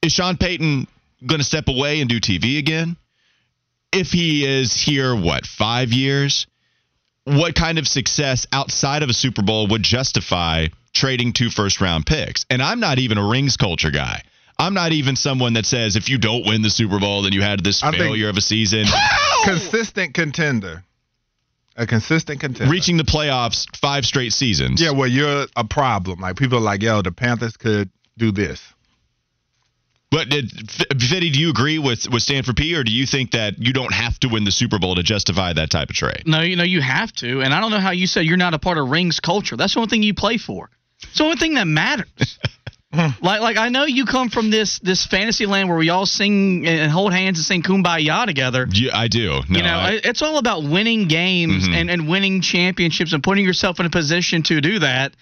Is 0.03 0.13
Sean 0.13 0.37
Payton 0.37 0.89
going 1.25 1.39
to 1.39 1.45
step 1.45 1.69
away 1.69 2.01
and 2.01 2.11
do 2.11 2.21
TV 2.21 2.59
again? 2.59 2.97
If 3.93 4.11
he 4.11 4.47
is 4.47 4.73
here, 4.73 5.15
what, 5.15 5.47
five 5.47 5.93
years? 5.93 6.47
What 7.25 7.55
kind 7.55 7.79
of 7.79 7.87
success 7.87 8.47
outside 8.53 9.03
of 9.03 9.09
a 9.09 9.13
Super 9.13 9.43
Bowl 9.43 9.69
would 9.69 9.83
justify 9.83 10.69
trading 10.93 11.33
two 11.33 11.51
first 11.51 11.81
round 11.81 12.07
picks? 12.07 12.45
And 12.51 12.63
I'm 12.63 12.81
not 12.81 12.99
even 12.99 13.19
a 13.19 13.27
rings 13.27 13.57
culture 13.57 13.91
guy. 13.91 14.23
I'm 14.59 14.75
not 14.75 14.93
even 14.93 15.17
someone 15.17 15.55
that 15.55 15.67
says 15.67 15.97
if 15.97 16.09
you 16.09 16.19
don't 16.19 16.47
win 16.47 16.63
the 16.63 16.71
Super 16.71 16.99
Bowl, 16.99 17.23
then 17.23 17.33
you 17.33 17.43
had 17.43 17.63
this 17.63 17.83
I 17.83 17.93
failure 17.93 18.29
of 18.29 18.37
a 18.37 18.41
season. 18.41 18.87
Consistent 19.45 20.15
contender. 20.15 20.85
A 21.77 21.87
consistent 21.87 22.41
contender. 22.41 22.71
Reaching 22.71 22.97
the 22.97 23.05
playoffs 23.05 23.67
five 23.77 24.05
straight 24.05 24.33
seasons. 24.33 24.81
Yeah, 24.81 24.91
well, 24.91 25.09
you're 25.09 25.47
a 25.57 25.65
problem. 25.65 26.21
Like 26.21 26.37
people 26.37 26.59
are 26.59 26.63
like, 26.63 26.83
yo, 26.83 27.03
the 27.03 27.13
Panthers 27.13 27.57
could 27.57 27.91
do 28.19 28.31
this. 28.31 28.63
But 30.13 30.29
did, 30.29 30.53
F- 30.55 30.87
Fitty, 31.01 31.31
do 31.31 31.41
you 31.41 31.49
agree 31.51 31.79
with 31.79 32.09
with 32.09 32.23
Stanford 32.23 32.55
P, 32.57 32.77
or 32.77 32.85
do 32.85 32.93
you 32.93 33.07
think 33.07 33.31
that 33.33 33.59
you 33.59 33.73
don't 33.73 33.93
have 33.95 34.21
to 34.21 34.29
win 34.29 34.45
the 34.45 34.53
Super 34.53 34.79
Bowl 34.79 34.95
to 34.95 35.03
justify 35.03 35.55
that 35.55 35.71
type 35.71 35.89
of 35.91 35.97
trade? 35.97 36.23
No, 36.27 36.43
you 36.43 36.55
know 36.55 36.65
you 36.65 36.83
have 36.83 37.11
to, 37.15 37.41
and 37.41 37.53
I 37.55 37.61
don't 37.61 37.71
know 37.71 37.81
how 37.81 37.93
you 37.93 38.07
said 38.07 38.27
you're 38.27 38.37
not 38.37 38.53
a 38.55 38.59
part 38.59 38.77
of 38.79 38.91
rings 38.91 39.19
culture. 39.21 39.57
That's 39.57 39.73
the 39.75 39.81
only 39.81 39.89
thing 39.91 40.03
you 40.03 40.13
play 40.15 40.37
for. 40.37 40.69
It's 41.03 41.17
the 41.19 41.25
only 41.25 41.37
thing 41.37 41.55
that 41.55 41.67
matters. 41.67 42.39
like, 42.93 43.41
like 43.41 43.57
I 43.57 43.71
know 43.71 43.85
you 43.87 44.05
come 44.05 44.29
from 44.29 44.51
this 44.51 44.79
this 44.81 45.07
fantasy 45.07 45.47
land 45.47 45.71
where 45.71 45.79
we 45.79 45.89
all 45.89 46.05
sing 46.05 46.67
and 46.67 46.93
hold 46.93 47.15
hands 47.15 47.39
and 47.39 47.45
sing 47.47 47.63
"Kumbaya" 47.63 48.27
together. 48.27 48.67
Yeah, 48.71 48.91
I 48.95 49.09
do. 49.09 49.41
No, 49.49 49.57
you 49.57 49.63
know, 49.63 49.77
I- 49.79 50.01
it's 50.05 50.21
all 50.21 50.37
about 50.37 50.63
winning 50.63 51.09
games 51.09 51.67
Mhm. 51.67 51.75
and, 51.75 51.91
and 51.91 52.07
winning 52.07 52.43
championships 52.43 53.15
and 53.15 53.23
putting 53.23 53.47
yourself 53.47 53.81
in 53.81 53.87
a 53.87 53.91
position 53.91 54.43
to 54.45 54.61
do 54.61 54.81
that. 54.81 55.15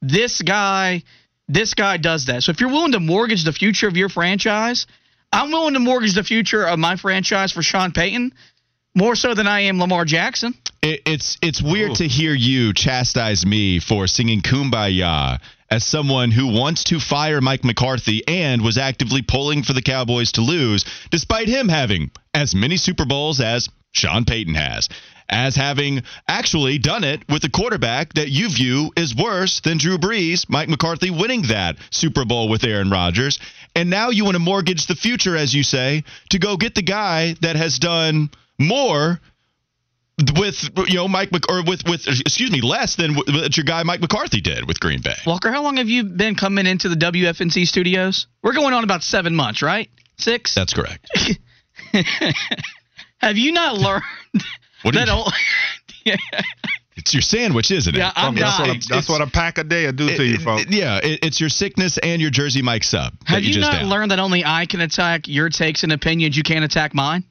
This 0.00 0.42
guy, 0.42 1.04
this 1.48 1.74
guy 1.74 1.96
does 1.96 2.26
that. 2.26 2.42
So 2.42 2.50
if 2.50 2.60
you're 2.60 2.70
willing 2.70 2.92
to 2.92 3.00
mortgage 3.00 3.44
the 3.44 3.52
future 3.52 3.88
of 3.88 3.96
your 3.96 4.08
franchise, 4.08 4.86
I'm 5.32 5.50
willing 5.50 5.74
to 5.74 5.80
mortgage 5.80 6.14
the 6.14 6.24
future 6.24 6.64
of 6.64 6.78
my 6.78 6.96
franchise 6.96 7.52
for 7.52 7.62
Sean 7.62 7.92
Payton 7.92 8.32
more 8.94 9.16
so 9.16 9.34
than 9.34 9.46
I 9.46 9.60
am 9.60 9.78
Lamar 9.78 10.04
Jackson. 10.04 10.54
It, 10.82 11.02
it's 11.06 11.38
it's 11.42 11.62
weird 11.62 11.94
to 11.96 12.08
hear 12.08 12.34
you 12.34 12.74
chastise 12.74 13.46
me 13.46 13.80
for 13.80 14.06
singing 14.06 14.42
"Kumbaya" 14.42 15.40
as 15.70 15.86
someone 15.86 16.30
who 16.30 16.48
wants 16.48 16.84
to 16.84 17.00
fire 17.00 17.40
Mike 17.40 17.64
McCarthy 17.64 18.26
and 18.28 18.62
was 18.62 18.76
actively 18.76 19.22
pulling 19.22 19.62
for 19.62 19.72
the 19.72 19.80
Cowboys 19.80 20.32
to 20.32 20.42
lose, 20.42 20.84
despite 21.10 21.48
him 21.48 21.68
having 21.68 22.10
as 22.34 22.54
many 22.54 22.76
Super 22.76 23.06
Bowls 23.06 23.40
as 23.40 23.68
Sean 23.92 24.24
Payton 24.24 24.54
has. 24.54 24.88
As 25.32 25.56
having 25.56 26.02
actually 26.28 26.76
done 26.76 27.04
it 27.04 27.26
with 27.26 27.42
a 27.44 27.48
quarterback 27.48 28.12
that 28.14 28.28
you 28.28 28.50
view 28.50 28.92
is 28.98 29.16
worse 29.16 29.60
than 29.60 29.78
Drew 29.78 29.96
Brees, 29.96 30.44
Mike 30.46 30.68
McCarthy 30.68 31.10
winning 31.10 31.42
that 31.48 31.76
Super 31.90 32.26
Bowl 32.26 32.50
with 32.50 32.64
Aaron 32.64 32.90
Rodgers. 32.90 33.38
And 33.74 33.88
now 33.88 34.10
you 34.10 34.26
want 34.26 34.34
to 34.34 34.40
mortgage 34.40 34.86
the 34.86 34.94
future, 34.94 35.34
as 35.34 35.54
you 35.54 35.62
say, 35.62 36.04
to 36.30 36.38
go 36.38 36.58
get 36.58 36.74
the 36.74 36.82
guy 36.82 37.34
that 37.40 37.56
has 37.56 37.78
done 37.78 38.28
more 38.58 39.20
with 40.36 40.68
you 40.88 40.96
know 40.96 41.08
Mike 41.08 41.32
Mc, 41.32 41.50
or 41.50 41.64
with 41.64 41.82
with 41.88 42.06
excuse 42.06 42.50
me 42.50 42.60
less 42.60 42.96
than 42.96 43.14
what 43.14 43.56
your 43.56 43.64
guy 43.64 43.82
Mike 43.84 44.02
McCarthy 44.02 44.42
did 44.42 44.68
with 44.68 44.80
Green 44.80 45.00
Bay. 45.00 45.16
Walker, 45.26 45.50
how 45.50 45.62
long 45.62 45.78
have 45.78 45.88
you 45.88 46.04
been 46.04 46.34
coming 46.34 46.66
into 46.66 46.90
the 46.90 46.96
WFNZ 46.96 47.66
studios? 47.66 48.26
We're 48.42 48.52
going 48.52 48.74
on 48.74 48.84
about 48.84 49.02
seven 49.02 49.34
months, 49.34 49.62
right? 49.62 49.88
Six? 50.18 50.54
That's 50.54 50.74
correct. 50.74 51.08
have 53.18 53.38
you 53.38 53.52
not 53.52 53.78
learned 53.78 54.04
What 54.82 54.94
that? 54.94 55.08
you, 55.08 55.24
yeah, 56.12 56.42
it's 56.96 57.14
your 57.14 57.22
sandwich, 57.22 57.70
isn't 57.70 57.94
it? 57.94 57.98
Yeah, 57.98 58.12
I'm 58.14 58.34
that's 58.34 58.58
not. 58.58 58.68
what 58.68 58.76
a, 58.76 58.88
that's 58.88 59.08
what 59.08 59.20
a 59.22 59.26
pack 59.26 59.58
a 59.58 59.64
day 59.64 59.86
will 59.86 59.92
do 59.92 60.08
to 60.08 60.24
you, 60.24 60.38
folks. 60.38 60.66
yeah, 60.68 61.00
it, 61.02 61.20
it's 61.22 61.40
your 61.40 61.48
sickness 61.48 61.98
and 61.98 62.20
your 62.20 62.30
Jersey 62.30 62.62
Mike 62.62 62.84
sub. 62.84 63.12
that 63.20 63.28
have 63.28 63.42
you, 63.42 63.54
just 63.54 63.60
not 63.60 63.80
down. 63.80 63.88
learned 63.88 64.10
that 64.10 64.18
only 64.18 64.44
I 64.44 64.66
can 64.66 64.80
attack 64.80 65.28
your 65.28 65.48
takes 65.48 65.82
and 65.82 65.92
opinions? 65.92 66.36
You 66.36 66.42
can't 66.42 66.64
attack 66.64 66.94
mine. 66.94 67.24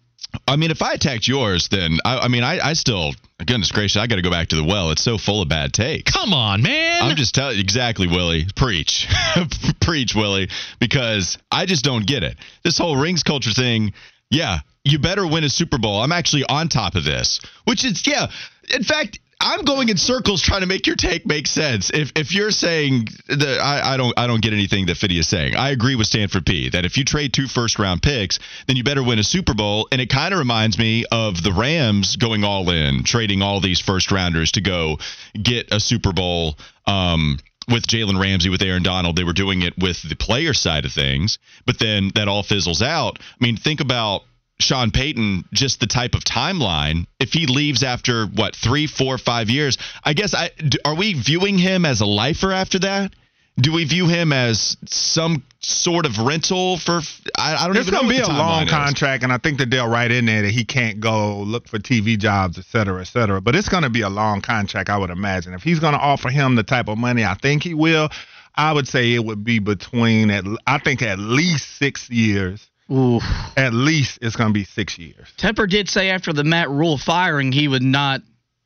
I 0.47 0.55
mean, 0.55 0.71
if 0.71 0.81
I 0.81 0.93
attacked 0.93 1.27
yours, 1.27 1.67
then 1.69 1.97
I, 2.05 2.19
I 2.19 2.27
mean, 2.27 2.43
I, 2.43 2.69
I 2.69 2.73
still, 2.73 3.13
goodness 3.37 3.71
gracious, 3.71 3.97
I 3.97 4.07
got 4.07 4.15
to 4.15 4.21
go 4.21 4.31
back 4.31 4.47
to 4.49 4.55
the 4.55 4.63
well. 4.63 4.91
It's 4.91 5.03
so 5.03 5.17
full 5.17 5.41
of 5.41 5.49
bad 5.49 5.73
takes. 5.73 6.11
Come 6.11 6.33
on, 6.33 6.61
man. 6.61 7.01
I'm 7.03 7.15
just 7.15 7.35
telling 7.35 7.59
exactly, 7.59 8.07
Willie. 8.07 8.45
Preach, 8.55 9.07
preach, 9.81 10.15
Willie, 10.15 10.49
because 10.79 11.37
I 11.51 11.65
just 11.65 11.83
don't 11.83 12.05
get 12.07 12.23
it. 12.23 12.37
This 12.63 12.77
whole 12.77 12.95
rings 12.95 13.23
culture 13.23 13.51
thing. 13.51 13.93
Yeah, 14.29 14.59
you 14.83 14.99
better 14.99 15.25
win 15.25 15.43
a 15.43 15.49
Super 15.49 15.77
Bowl. 15.77 16.01
I'm 16.01 16.11
actually 16.11 16.43
on 16.43 16.67
top 16.69 16.95
of 16.95 17.03
this, 17.03 17.39
which 17.65 17.85
is 17.85 18.05
yeah. 18.05 18.27
In 18.73 18.83
fact, 18.83 19.19
I'm 19.41 19.63
going 19.63 19.89
in 19.89 19.97
circles 19.97 20.41
trying 20.41 20.61
to 20.61 20.67
make 20.67 20.85
your 20.85 20.95
take 20.95 21.25
make 21.25 21.47
sense. 21.47 21.89
If 21.91 22.11
if 22.15 22.33
you're 22.33 22.51
saying 22.51 23.07
that 23.27 23.59
I, 23.59 23.93
I 23.93 23.97
don't 23.97 24.17
I 24.17 24.27
don't 24.27 24.41
get 24.41 24.53
anything 24.53 24.85
that 24.85 24.97
Fiddy 24.97 25.17
is 25.17 25.27
saying. 25.27 25.55
I 25.55 25.71
agree 25.71 25.95
with 25.95 26.07
Stanford 26.07 26.45
P 26.45 26.69
that 26.69 26.85
if 26.85 26.97
you 26.97 27.03
trade 27.03 27.33
two 27.33 27.47
first 27.47 27.79
round 27.79 28.03
picks, 28.03 28.39
then 28.67 28.75
you 28.75 28.83
better 28.83 29.03
win 29.03 29.17
a 29.17 29.23
Super 29.23 29.55
Bowl. 29.55 29.87
And 29.91 29.99
it 29.99 30.09
kind 30.09 30.33
of 30.33 30.39
reminds 30.39 30.77
me 30.77 31.05
of 31.11 31.41
the 31.41 31.51
Rams 31.51 32.15
going 32.17 32.43
all 32.43 32.69
in, 32.69 33.03
trading 33.03 33.41
all 33.41 33.59
these 33.61 33.79
first 33.79 34.11
rounders 34.11 34.51
to 34.53 34.61
go 34.61 34.99
get 35.41 35.73
a 35.73 35.79
Super 35.79 36.13
Bowl. 36.13 36.57
Um, 36.85 37.37
with 37.67 37.85
Jalen 37.85 38.19
Ramsey, 38.19 38.49
with 38.49 38.63
Aaron 38.63 38.81
Donald, 38.81 39.15
they 39.15 39.23
were 39.23 39.33
doing 39.33 39.61
it 39.61 39.77
with 39.77 40.01
the 40.01 40.15
player 40.15 40.53
side 40.53 40.83
of 40.83 40.91
things, 40.91 41.37
but 41.65 41.77
then 41.77 42.11
that 42.15 42.27
all 42.27 42.41
fizzles 42.41 42.81
out. 42.81 43.19
I 43.19 43.45
mean, 43.45 43.55
think 43.55 43.79
about 43.79 44.23
Sean 44.61 44.91
Payton, 44.91 45.45
just 45.53 45.79
the 45.79 45.87
type 45.87 46.13
of 46.15 46.23
timeline. 46.23 47.05
If 47.19 47.33
he 47.33 47.47
leaves 47.47 47.83
after 47.83 48.25
what 48.25 48.55
three, 48.55 48.87
four, 48.87 49.17
five 49.17 49.49
years, 49.49 49.77
I 50.03 50.13
guess 50.13 50.33
I 50.33 50.51
are 50.85 50.95
we 50.95 51.13
viewing 51.13 51.57
him 51.57 51.85
as 51.85 52.01
a 52.01 52.05
lifer 52.05 52.51
after 52.51 52.79
that? 52.79 53.13
Do 53.59 53.73
we 53.73 53.83
view 53.83 54.07
him 54.07 54.31
as 54.31 54.77
some 54.85 55.43
sort 55.59 56.05
of 56.05 56.17
rental 56.19 56.77
for? 56.77 57.01
I, 57.37 57.55
I 57.55 57.67
don't 57.67 57.75
It's 57.75 57.87
even 57.89 57.93
know. 57.95 58.01
going 58.07 58.15
to 58.15 58.23
be 58.23 58.31
a 58.31 58.33
long 58.33 58.61
timeline 58.61 58.65
is. 58.65 58.71
contract, 58.71 59.23
and 59.23 59.33
I 59.33 59.37
think 59.39 59.57
that 59.57 59.69
they'll 59.69 59.89
write 59.89 60.11
in 60.11 60.25
there 60.25 60.41
that 60.43 60.51
he 60.51 60.63
can't 60.63 61.01
go 61.01 61.39
look 61.41 61.67
for 61.67 61.77
TV 61.77 62.17
jobs, 62.17 62.57
et 62.57 62.65
cetera, 62.65 63.01
et 63.01 63.05
cetera. 63.07 63.41
But 63.41 63.55
it's 63.55 63.67
going 63.67 63.83
to 63.83 63.89
be 63.89 64.01
a 64.01 64.09
long 64.09 64.39
contract, 64.41 64.89
I 64.89 64.97
would 64.97 65.09
imagine. 65.09 65.53
If 65.53 65.63
he's 65.63 65.79
going 65.79 65.93
to 65.93 65.99
offer 65.99 66.29
him 66.29 66.55
the 66.55 66.63
type 66.63 66.87
of 66.87 66.97
money 66.97 67.25
I 67.25 67.33
think 67.35 67.63
he 67.63 67.73
will, 67.73 68.09
I 68.55 68.71
would 68.71 68.87
say 68.87 69.13
it 69.13 69.23
would 69.23 69.43
be 69.43 69.59
between, 69.59 70.31
at, 70.31 70.45
I 70.65 70.77
think, 70.79 71.01
at 71.01 71.19
least 71.19 71.75
six 71.77 72.09
years. 72.09 72.65
Ooh. 72.91 73.19
At 73.55 73.73
least 73.73 74.19
it's 74.21 74.35
going 74.35 74.49
to 74.49 74.53
be 74.53 74.65
six 74.65 74.97
years. 74.97 75.27
Tepper 75.37 75.69
did 75.69 75.89
say 75.89 76.09
after 76.09 76.33
the 76.33 76.43
Matt 76.43 76.69
Rhule 76.69 76.97
firing, 76.97 77.51
he 77.51 77.67
would 77.67 77.83
not 77.83 78.21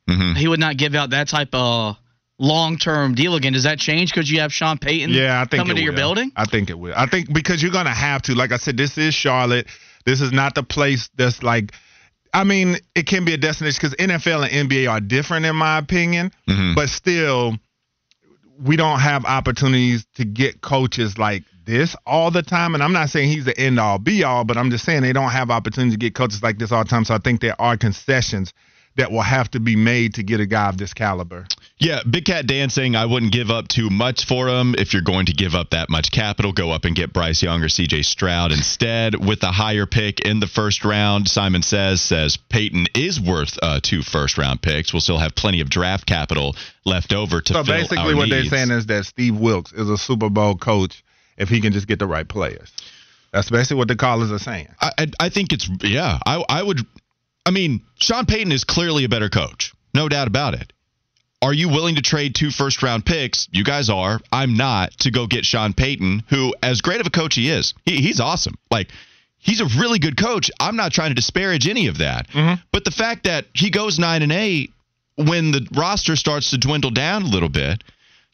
Mhm. 0.08 0.36
he 0.36 0.46
would 0.46 0.60
not 0.60 0.76
give 0.76 0.94
out 0.94 1.10
that 1.10 1.28
type 1.28 1.52
of 1.52 1.96
long 2.38 2.78
term 2.78 3.14
deal 3.14 3.34
again. 3.34 3.52
Does 3.52 3.64
that 3.64 3.78
change 3.78 4.12
because 4.12 4.30
you 4.30 4.40
have 4.40 4.52
Sean 4.52 4.78
Payton 4.78 5.10
Yeah, 5.10 5.40
I 5.40 5.44
think 5.46 5.60
coming 5.60 5.76
it 5.76 5.80
to 5.80 5.84
your 5.84 5.94
building? 5.94 6.30
I 6.36 6.44
think 6.44 6.70
it 6.70 6.78
will. 6.78 6.94
I 6.96 7.06
think 7.06 7.32
because 7.32 7.62
you're 7.62 7.72
gonna 7.72 7.94
have 7.94 8.22
to. 8.22 8.34
Like 8.34 8.52
I 8.52 8.56
said, 8.56 8.76
this 8.76 8.98
is 8.98 9.14
Charlotte. 9.14 9.66
This 10.04 10.20
is 10.20 10.32
not 10.32 10.54
the 10.54 10.62
place 10.62 11.08
that's 11.16 11.42
like. 11.42 11.72
I 12.32 12.44
mean, 12.44 12.76
it 12.94 13.06
can 13.06 13.24
be 13.24 13.32
a 13.32 13.36
destination 13.38 13.78
because 13.80 13.96
NFL 13.98 14.42
and 14.44 14.70
NBA 14.70 14.88
are 14.90 15.00
different 15.00 15.46
in 15.46 15.56
my 15.56 15.78
opinion, 15.78 16.30
Mhm. 16.48 16.74
but 16.74 16.90
still, 16.90 17.56
we 18.58 18.76
don't 18.76 19.00
have 19.00 19.24
opportunities 19.24 20.06
to 20.16 20.24
get 20.24 20.60
coaches 20.60 21.18
like 21.18 21.44
this 21.66 21.94
all 22.06 22.30
the 22.30 22.42
time. 22.42 22.74
And 22.74 22.82
I'm 22.82 22.92
not 22.92 23.10
saying 23.10 23.28
he's 23.28 23.44
the 23.44 23.58
end 23.58 23.78
all 23.78 23.98
be 23.98 24.24
all, 24.24 24.44
but 24.44 24.56
I'm 24.56 24.70
just 24.70 24.84
saying 24.84 25.02
they 25.02 25.12
don't 25.12 25.30
have 25.30 25.50
opportunities 25.50 25.94
to 25.94 25.98
get 25.98 26.14
coaches 26.14 26.42
like 26.42 26.58
this 26.58 26.72
all 26.72 26.84
the 26.84 26.90
time. 26.90 27.04
So 27.04 27.14
I 27.14 27.18
think 27.18 27.40
there 27.40 27.60
are 27.60 27.76
concessions 27.76 28.54
that 28.96 29.12
will 29.12 29.22
have 29.22 29.50
to 29.50 29.60
be 29.60 29.76
made 29.76 30.14
to 30.14 30.22
get 30.22 30.40
a 30.40 30.46
guy 30.46 30.68
of 30.68 30.78
this 30.78 30.94
caliber. 30.94 31.46
Yeah, 31.78 32.00
Big 32.08 32.24
Cat 32.24 32.46
Dan 32.46 32.70
saying 32.70 32.96
I 32.96 33.04
wouldn't 33.04 33.32
give 33.32 33.50
up 33.50 33.68
too 33.68 33.90
much 33.90 34.24
for 34.24 34.48
him. 34.48 34.74
If 34.76 34.94
you're 34.94 35.02
going 35.02 35.26
to 35.26 35.34
give 35.34 35.54
up 35.54 35.70
that 35.70 35.90
much 35.90 36.10
capital, 36.10 36.52
go 36.52 36.70
up 36.70 36.86
and 36.86 36.96
get 36.96 37.12
Bryce 37.12 37.42
Young 37.42 37.62
or 37.62 37.68
CJ 37.68 38.04
Stroud 38.06 38.52
instead 38.52 39.14
with 39.14 39.42
a 39.42 39.52
higher 39.52 39.84
pick 39.84 40.20
in 40.20 40.40
the 40.40 40.46
first 40.46 40.84
round. 40.84 41.28
Simon 41.28 41.62
says 41.62 42.00
says 42.00 42.38
Payton 42.48 42.86
is 42.94 43.20
worth 43.20 43.58
uh, 43.62 43.80
two 43.82 44.00
first 44.00 44.38
round 44.38 44.62
picks. 44.62 44.94
We'll 44.94 45.02
still 45.02 45.18
have 45.18 45.34
plenty 45.34 45.60
of 45.60 45.68
draft 45.68 46.06
capital 46.06 46.56
left 46.86 47.12
over 47.12 47.42
to 47.42 47.52
So 47.52 47.64
basically, 47.64 48.14
what 48.14 48.28
needs. 48.28 48.50
they're 48.50 48.58
saying 48.66 48.70
is 48.70 48.86
that 48.86 49.04
Steve 49.04 49.36
Wilks 49.36 49.72
is 49.72 49.90
a 49.90 49.98
Super 49.98 50.30
Bowl 50.30 50.56
coach 50.56 51.04
if 51.36 51.48
he 51.48 51.60
can 51.60 51.72
just 51.72 51.86
get 51.86 51.98
the 51.98 52.06
right 52.06 52.26
players. 52.26 52.72
That's 53.32 53.50
basically 53.50 53.76
what 53.76 53.88
the 53.88 53.96
callers 53.96 54.32
are 54.32 54.38
saying. 54.38 54.68
I, 54.80 54.90
I 54.98 55.06
I 55.20 55.28
think 55.28 55.52
it's 55.52 55.68
yeah. 55.82 56.18
I 56.24 56.44
I 56.48 56.62
would. 56.62 56.80
I 57.44 57.50
mean, 57.50 57.82
Sean 57.96 58.26
Payton 58.26 58.50
is 58.50 58.64
clearly 58.64 59.04
a 59.04 59.08
better 59.08 59.28
coach, 59.28 59.72
no 59.94 60.08
doubt 60.08 60.26
about 60.26 60.54
it. 60.54 60.72
Are 61.42 61.52
you 61.52 61.68
willing 61.68 61.96
to 61.96 62.02
trade 62.02 62.34
two 62.34 62.50
first 62.50 62.82
round 62.82 63.04
picks? 63.04 63.48
You 63.52 63.62
guys 63.62 63.90
are. 63.90 64.20
I'm 64.32 64.56
not 64.56 64.92
to 65.00 65.10
go 65.10 65.26
get 65.26 65.44
Sean 65.44 65.74
Payton, 65.74 66.24
who, 66.28 66.54
as 66.62 66.80
great 66.80 67.00
of 67.00 67.06
a 67.06 67.10
coach 67.10 67.34
he 67.34 67.50
is, 67.50 67.74
he, 67.84 68.00
he's 68.00 68.20
awesome. 68.20 68.54
Like 68.70 68.88
he's 69.38 69.60
a 69.60 69.66
really 69.78 69.98
good 69.98 70.16
coach. 70.16 70.50
I'm 70.58 70.76
not 70.76 70.92
trying 70.92 71.10
to 71.10 71.14
disparage 71.14 71.68
any 71.68 71.88
of 71.88 71.98
that, 71.98 72.28
mm-hmm. 72.28 72.60
but 72.72 72.84
the 72.84 72.90
fact 72.90 73.24
that 73.24 73.46
he 73.52 73.70
goes 73.70 73.98
nine 73.98 74.22
and 74.22 74.32
eight 74.32 74.72
when 75.16 75.52
the 75.52 75.66
roster 75.72 76.16
starts 76.16 76.50
to 76.50 76.58
dwindle 76.58 76.90
down 76.90 77.22
a 77.22 77.28
little 77.28 77.48
bit. 77.48 77.84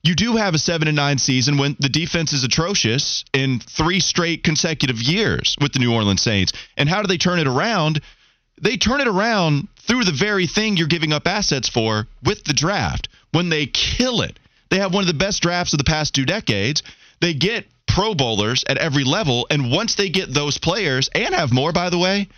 You 0.04 0.16
do 0.16 0.34
have 0.36 0.54
a 0.54 0.58
seven 0.58 0.88
and 0.88 0.96
nine 0.96 1.18
season 1.18 1.58
when 1.58 1.76
the 1.78 1.88
defense 1.88 2.32
is 2.32 2.42
atrocious 2.42 3.24
in 3.32 3.60
three 3.60 4.00
straight 4.00 4.42
consecutive 4.42 5.00
years 5.00 5.56
with 5.60 5.72
the 5.72 5.78
New 5.78 5.94
Orleans 5.94 6.22
Saints. 6.22 6.52
And 6.76 6.88
how 6.88 7.02
do 7.02 7.08
they 7.08 7.18
turn 7.18 7.38
it 7.38 7.46
around? 7.46 8.00
They 8.60 8.76
turn 8.76 9.00
it 9.00 9.06
around 9.06 9.68
through 9.86 10.04
the 10.04 10.12
very 10.12 10.48
thing 10.48 10.76
you're 10.76 10.88
giving 10.88 11.12
up 11.12 11.28
assets 11.28 11.68
for 11.68 12.08
with 12.24 12.42
the 12.42 12.52
draft. 12.52 13.08
When 13.30 13.48
they 13.48 13.66
kill 13.66 14.22
it, 14.22 14.40
they 14.70 14.78
have 14.78 14.92
one 14.92 15.02
of 15.02 15.08
the 15.08 15.14
best 15.14 15.40
drafts 15.40 15.72
of 15.72 15.78
the 15.78 15.84
past 15.84 16.14
two 16.14 16.24
decades. 16.24 16.82
They 17.20 17.34
get 17.34 17.66
Pro 17.86 18.14
Bowlers 18.14 18.64
at 18.66 18.78
every 18.78 19.04
level. 19.04 19.46
And 19.50 19.70
once 19.70 19.94
they 19.94 20.08
get 20.08 20.34
those 20.34 20.58
players, 20.58 21.10
and 21.14 21.34
have 21.34 21.52
more, 21.52 21.72
by 21.72 21.90
the 21.90 21.98
way, 21.98 22.28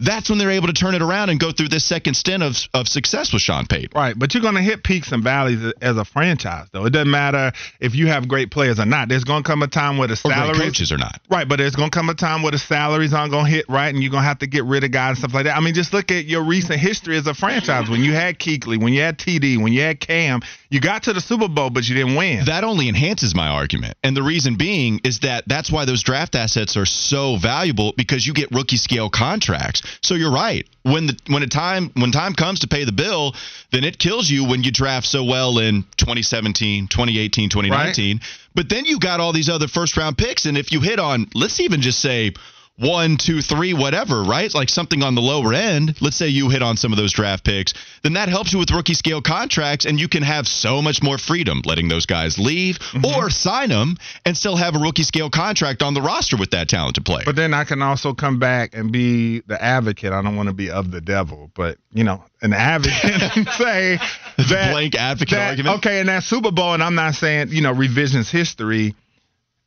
that's 0.00 0.28
when 0.28 0.38
they're 0.38 0.50
able 0.50 0.66
to 0.68 0.72
turn 0.72 0.94
it 0.94 1.02
around 1.02 1.30
and 1.30 1.38
go 1.38 1.52
through 1.52 1.68
this 1.68 1.84
second 1.84 2.14
stint 2.14 2.42
of, 2.42 2.56
of 2.74 2.88
success 2.88 3.32
with 3.32 3.42
Sean 3.42 3.66
Payton. 3.66 3.90
Right, 3.94 4.18
but 4.18 4.34
you're 4.34 4.42
going 4.42 4.54
to 4.54 4.62
hit 4.62 4.82
peaks 4.82 5.12
and 5.12 5.22
valleys 5.22 5.72
as 5.80 5.96
a 5.96 6.04
franchise, 6.04 6.66
though. 6.72 6.86
It 6.86 6.90
doesn't 6.90 7.10
matter 7.10 7.52
if 7.80 7.94
you 7.94 8.06
have 8.08 8.26
great 8.28 8.50
players 8.50 8.80
or 8.80 8.86
not. 8.86 9.08
There's 9.08 9.24
going 9.24 9.42
to 9.42 9.46
come 9.48 9.62
a 9.62 9.68
time 9.68 9.98
where 9.98 10.08
the 10.08 10.14
Or 10.14 10.32
salaries, 10.32 10.60
coaches 10.60 10.92
or 10.92 10.98
not. 10.98 11.20
right? 11.30 11.48
But 11.48 11.56
there's 11.56 11.76
going 11.76 11.90
to 11.90 11.96
come 11.96 12.08
a 12.08 12.14
time 12.14 12.42
where 12.42 12.52
the 12.52 12.58
salaries 12.58 13.12
aren't 13.12 13.30
going 13.32 13.44
to 13.46 13.50
hit 13.50 13.66
right, 13.68 13.92
and 13.92 14.02
you're 14.02 14.10
going 14.10 14.22
to 14.22 14.28
have 14.28 14.38
to 14.40 14.46
get 14.46 14.64
rid 14.64 14.84
of 14.84 14.90
guys 14.90 15.10
and 15.10 15.18
stuff 15.18 15.34
like 15.34 15.44
that. 15.44 15.56
I 15.56 15.60
mean, 15.60 15.74
just 15.74 15.92
look 15.92 16.10
at 16.10 16.24
your 16.24 16.44
recent 16.44 16.80
history 16.80 17.16
as 17.16 17.26
a 17.26 17.34
franchise. 17.34 17.88
When 17.90 18.02
you 18.02 18.12
had 18.12 18.38
Kuechly, 18.38 18.80
when 18.82 18.92
you 18.92 19.02
had 19.02 19.18
TD, 19.18 19.60
when 19.62 19.72
you 19.72 19.82
had 19.82 20.00
Cam, 20.00 20.40
you 20.70 20.80
got 20.80 21.04
to 21.04 21.12
the 21.12 21.20
Super 21.20 21.48
Bowl, 21.48 21.70
but 21.70 21.88
you 21.88 21.94
didn't 21.94 22.14
win. 22.16 22.44
That 22.46 22.64
only 22.64 22.88
enhances 22.88 23.34
my 23.34 23.48
argument. 23.48 23.96
And 24.02 24.16
the 24.16 24.22
reason 24.22 24.56
being 24.56 25.00
is 25.04 25.20
that 25.20 25.44
that's 25.46 25.70
why 25.70 25.84
those 25.84 26.02
draft 26.02 26.34
assets 26.34 26.76
are 26.76 26.86
so 26.86 27.36
valuable 27.36 27.92
because 27.96 28.26
you 28.26 28.32
get 28.32 28.50
rookie 28.50 28.76
scale 28.76 29.10
contracts. 29.10 29.82
So 30.02 30.14
you're 30.14 30.32
right. 30.32 30.66
When 30.82 31.06
the 31.06 31.18
when 31.26 31.42
a 31.42 31.46
time 31.46 31.90
when 31.94 32.12
time 32.12 32.34
comes 32.34 32.60
to 32.60 32.68
pay 32.68 32.84
the 32.84 32.92
bill, 32.92 33.34
then 33.70 33.84
it 33.84 33.98
kills 33.98 34.30
you 34.30 34.44
when 34.44 34.62
you 34.62 34.70
draft 34.70 35.06
so 35.06 35.24
well 35.24 35.58
in 35.58 35.82
2017, 35.96 36.88
2018, 36.88 37.50
2019. 37.50 38.20
But 38.54 38.68
then 38.68 38.84
you 38.84 38.98
got 38.98 39.20
all 39.20 39.32
these 39.32 39.48
other 39.48 39.68
first 39.68 39.96
round 39.96 40.18
picks 40.18 40.46
and 40.46 40.56
if 40.56 40.72
you 40.72 40.80
hit 40.80 40.98
on 40.98 41.26
let's 41.34 41.60
even 41.60 41.80
just 41.80 42.00
say 42.00 42.32
one, 42.80 43.18
two, 43.18 43.42
three, 43.42 43.74
whatever, 43.74 44.22
right? 44.22 44.52
Like 44.54 44.70
something 44.70 45.02
on 45.02 45.14
the 45.14 45.20
lower 45.20 45.52
end. 45.52 46.00
Let's 46.00 46.16
say 46.16 46.28
you 46.28 46.48
hit 46.48 46.62
on 46.62 46.76
some 46.76 46.92
of 46.92 46.96
those 46.96 47.12
draft 47.12 47.44
picks, 47.44 47.74
then 48.02 48.14
that 48.14 48.28
helps 48.28 48.52
you 48.52 48.58
with 48.58 48.70
rookie 48.70 48.94
scale 48.94 49.20
contracts, 49.20 49.84
and 49.84 50.00
you 50.00 50.08
can 50.08 50.22
have 50.22 50.48
so 50.48 50.80
much 50.80 51.02
more 51.02 51.18
freedom 51.18 51.60
letting 51.64 51.88
those 51.88 52.06
guys 52.06 52.38
leave 52.38 52.78
mm-hmm. 52.78 53.04
or 53.04 53.28
sign 53.28 53.68
them 53.68 53.96
and 54.24 54.36
still 54.36 54.56
have 54.56 54.74
a 54.74 54.78
rookie 54.78 55.02
scale 55.02 55.28
contract 55.28 55.82
on 55.82 55.92
the 55.92 56.00
roster 56.00 56.38
with 56.38 56.52
that 56.52 56.68
talented 56.68 57.04
player. 57.04 57.24
But 57.26 57.36
then 57.36 57.52
I 57.52 57.64
can 57.64 57.82
also 57.82 58.14
come 58.14 58.38
back 58.38 58.74
and 58.74 58.90
be 58.90 59.40
the 59.40 59.62
advocate. 59.62 60.12
I 60.12 60.22
don't 60.22 60.36
want 60.36 60.48
to 60.48 60.54
be 60.54 60.70
of 60.70 60.90
the 60.90 61.02
devil, 61.02 61.50
but 61.54 61.76
you 61.92 62.04
know, 62.04 62.24
an 62.40 62.54
advocate 62.54 63.36
and 63.36 63.48
say 63.58 63.98
that 64.38 64.70
blank 64.72 64.94
advocate 64.94 65.36
that- 65.36 65.50
argument. 65.50 65.76
Okay, 65.78 66.00
in 66.00 66.06
that 66.06 66.22
Super 66.22 66.50
Bowl, 66.50 66.72
and 66.72 66.82
I'm 66.82 66.94
not 66.94 67.14
saying 67.14 67.48
you 67.50 67.60
know 67.60 67.72
revisions 67.72 68.30
history. 68.30 68.94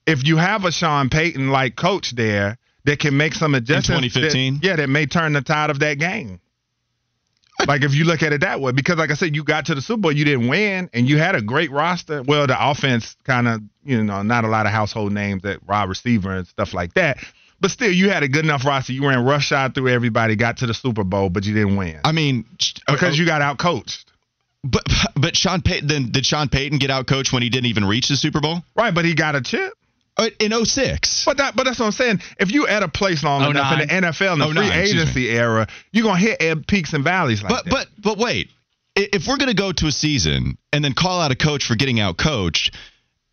If 0.06 0.26
you 0.28 0.36
have 0.36 0.66
a 0.66 0.72
Sean 0.72 1.10
Payton 1.10 1.50
like 1.50 1.78
coach 1.78 2.14
there 2.14 2.58
that 2.86 3.00
can 3.00 3.16
make 3.16 3.34
some 3.34 3.56
adjustments, 3.56 4.16
In 4.16 4.22
2015? 4.22 4.54
that- 4.56 4.64
yeah, 4.64 4.76
that 4.78 4.90
may 4.90 5.06
turn 5.06 5.34
the 5.34 5.42
tide 5.42 5.70
of 5.70 5.80
that 5.80 6.00
game. 6.00 6.40
Like 7.68 7.84
if 7.84 7.94
you 7.94 8.04
look 8.06 8.24
at 8.24 8.34
it 8.34 8.42
that 8.42 8.60
way, 8.60 8.72
because 8.72 8.98
like 8.98 9.12
I 9.12 9.14
said, 9.14 9.36
you 9.36 9.44
got 9.44 9.68
to 9.68 9.76
the 9.76 9.82
Super 9.82 10.02
Bowl, 10.02 10.12
you 10.12 10.26
didn't 10.26 10.48
win, 10.48 10.90
and 10.94 11.08
you 11.08 11.18
had 11.18 11.36
a 11.36 11.42
great 11.42 11.72
roster. 11.72 12.24
Well, 12.24 12.48
the 12.48 12.58
offense 12.60 13.16
kind 13.24 13.48
of, 13.48 13.62
you 13.86 14.04
know, 14.04 14.24
not 14.24 14.44
a 14.44 14.48
lot 14.48 14.66
of 14.66 14.72
household 14.72 15.14
names 15.14 15.44
that 15.44 15.66
wide 15.66 15.88
receiver 15.88 16.36
and 16.36 16.48
stuff 16.48 16.74
like 16.74 16.94
that. 16.96 17.18
But 17.62 17.72
still, 17.72 17.92
you 17.92 18.10
had 18.10 18.24
a 18.24 18.28
good 18.28 18.44
enough 18.44 18.66
roster. 18.66 18.92
You 18.92 19.08
ran 19.08 19.24
roughshod 19.24 19.76
through 19.76 19.90
everybody, 19.90 20.36
got 20.36 20.58
to 20.58 20.66
the 20.66 20.74
Super 20.74 21.04
Bowl, 21.04 21.30
but 21.30 21.46
you 21.46 21.54
didn't 21.54 21.78
win 21.78 22.02
I 22.04 22.12
mean, 22.12 22.46
uh, 22.88 22.94
because 22.94 23.14
oh. 23.14 23.22
you 23.22 23.26
got 23.26 23.42
out 23.42 23.58
coached. 23.58 24.12
But 24.64 24.84
but 25.16 25.36
Sean 25.36 25.62
Payton 25.62 25.88
then 25.88 26.12
did 26.12 26.26
Sean 26.26 26.50
Payton 26.50 26.80
get 26.80 26.90
out 26.90 27.08
coached 27.08 27.34
when 27.34 27.44
he 27.44 27.50
didn't 27.50 27.68
even 27.68 27.86
reach 27.86 28.08
the 28.08 28.16
Super 28.16 28.42
Bowl 28.42 28.64
Right, 28.76 28.94
but 28.94 29.06
he 29.06 29.14
got 29.14 29.36
a 29.36 29.42
chip. 29.42 29.74
Uh, 30.16 30.30
in 30.40 30.52
06. 30.66 31.26
But 31.26 31.38
that, 31.38 31.56
but 31.56 31.64
that's 31.64 31.80
what 31.80 31.88
I'm 31.88 31.92
saying. 31.92 32.22
If 32.40 32.52
you 32.52 32.68
at 32.68 32.84
a 32.84 32.88
place 32.88 33.24
long 33.24 33.44
Oh, 33.44 33.50
enough 33.50 33.74
in 33.74 33.80
the. 33.80 33.86
NFL 33.88 34.34
in 34.34 34.40
the 34.40 34.46
Oh, 34.46 34.54
free 34.54 34.70
agency 34.72 35.30
era, 35.30 35.68
you're 35.92 36.04
gonna 36.04 36.20
hit 36.20 36.38
ebb 36.42 36.68
peaks 36.68 36.94
and 36.94 37.04
valleys 37.04 37.42
like 37.42 37.50
But 37.50 37.66
that. 37.66 37.72
but 37.72 37.88
but 37.98 38.18
wait, 38.20 38.50
if 38.96 39.26
we're 39.28 39.38
gonna 39.38 39.56
go 39.56 39.72
to 39.72 39.88
a 39.88 39.92
season 39.92 40.58
and 40.72 40.86
then 40.86 40.94
call 40.94 41.20
out 41.20 41.32
a 41.32 41.36
coach 41.36 41.66
for 41.66 41.76
getting 41.76 42.00
out 42.00 42.18
coached, 42.18 42.76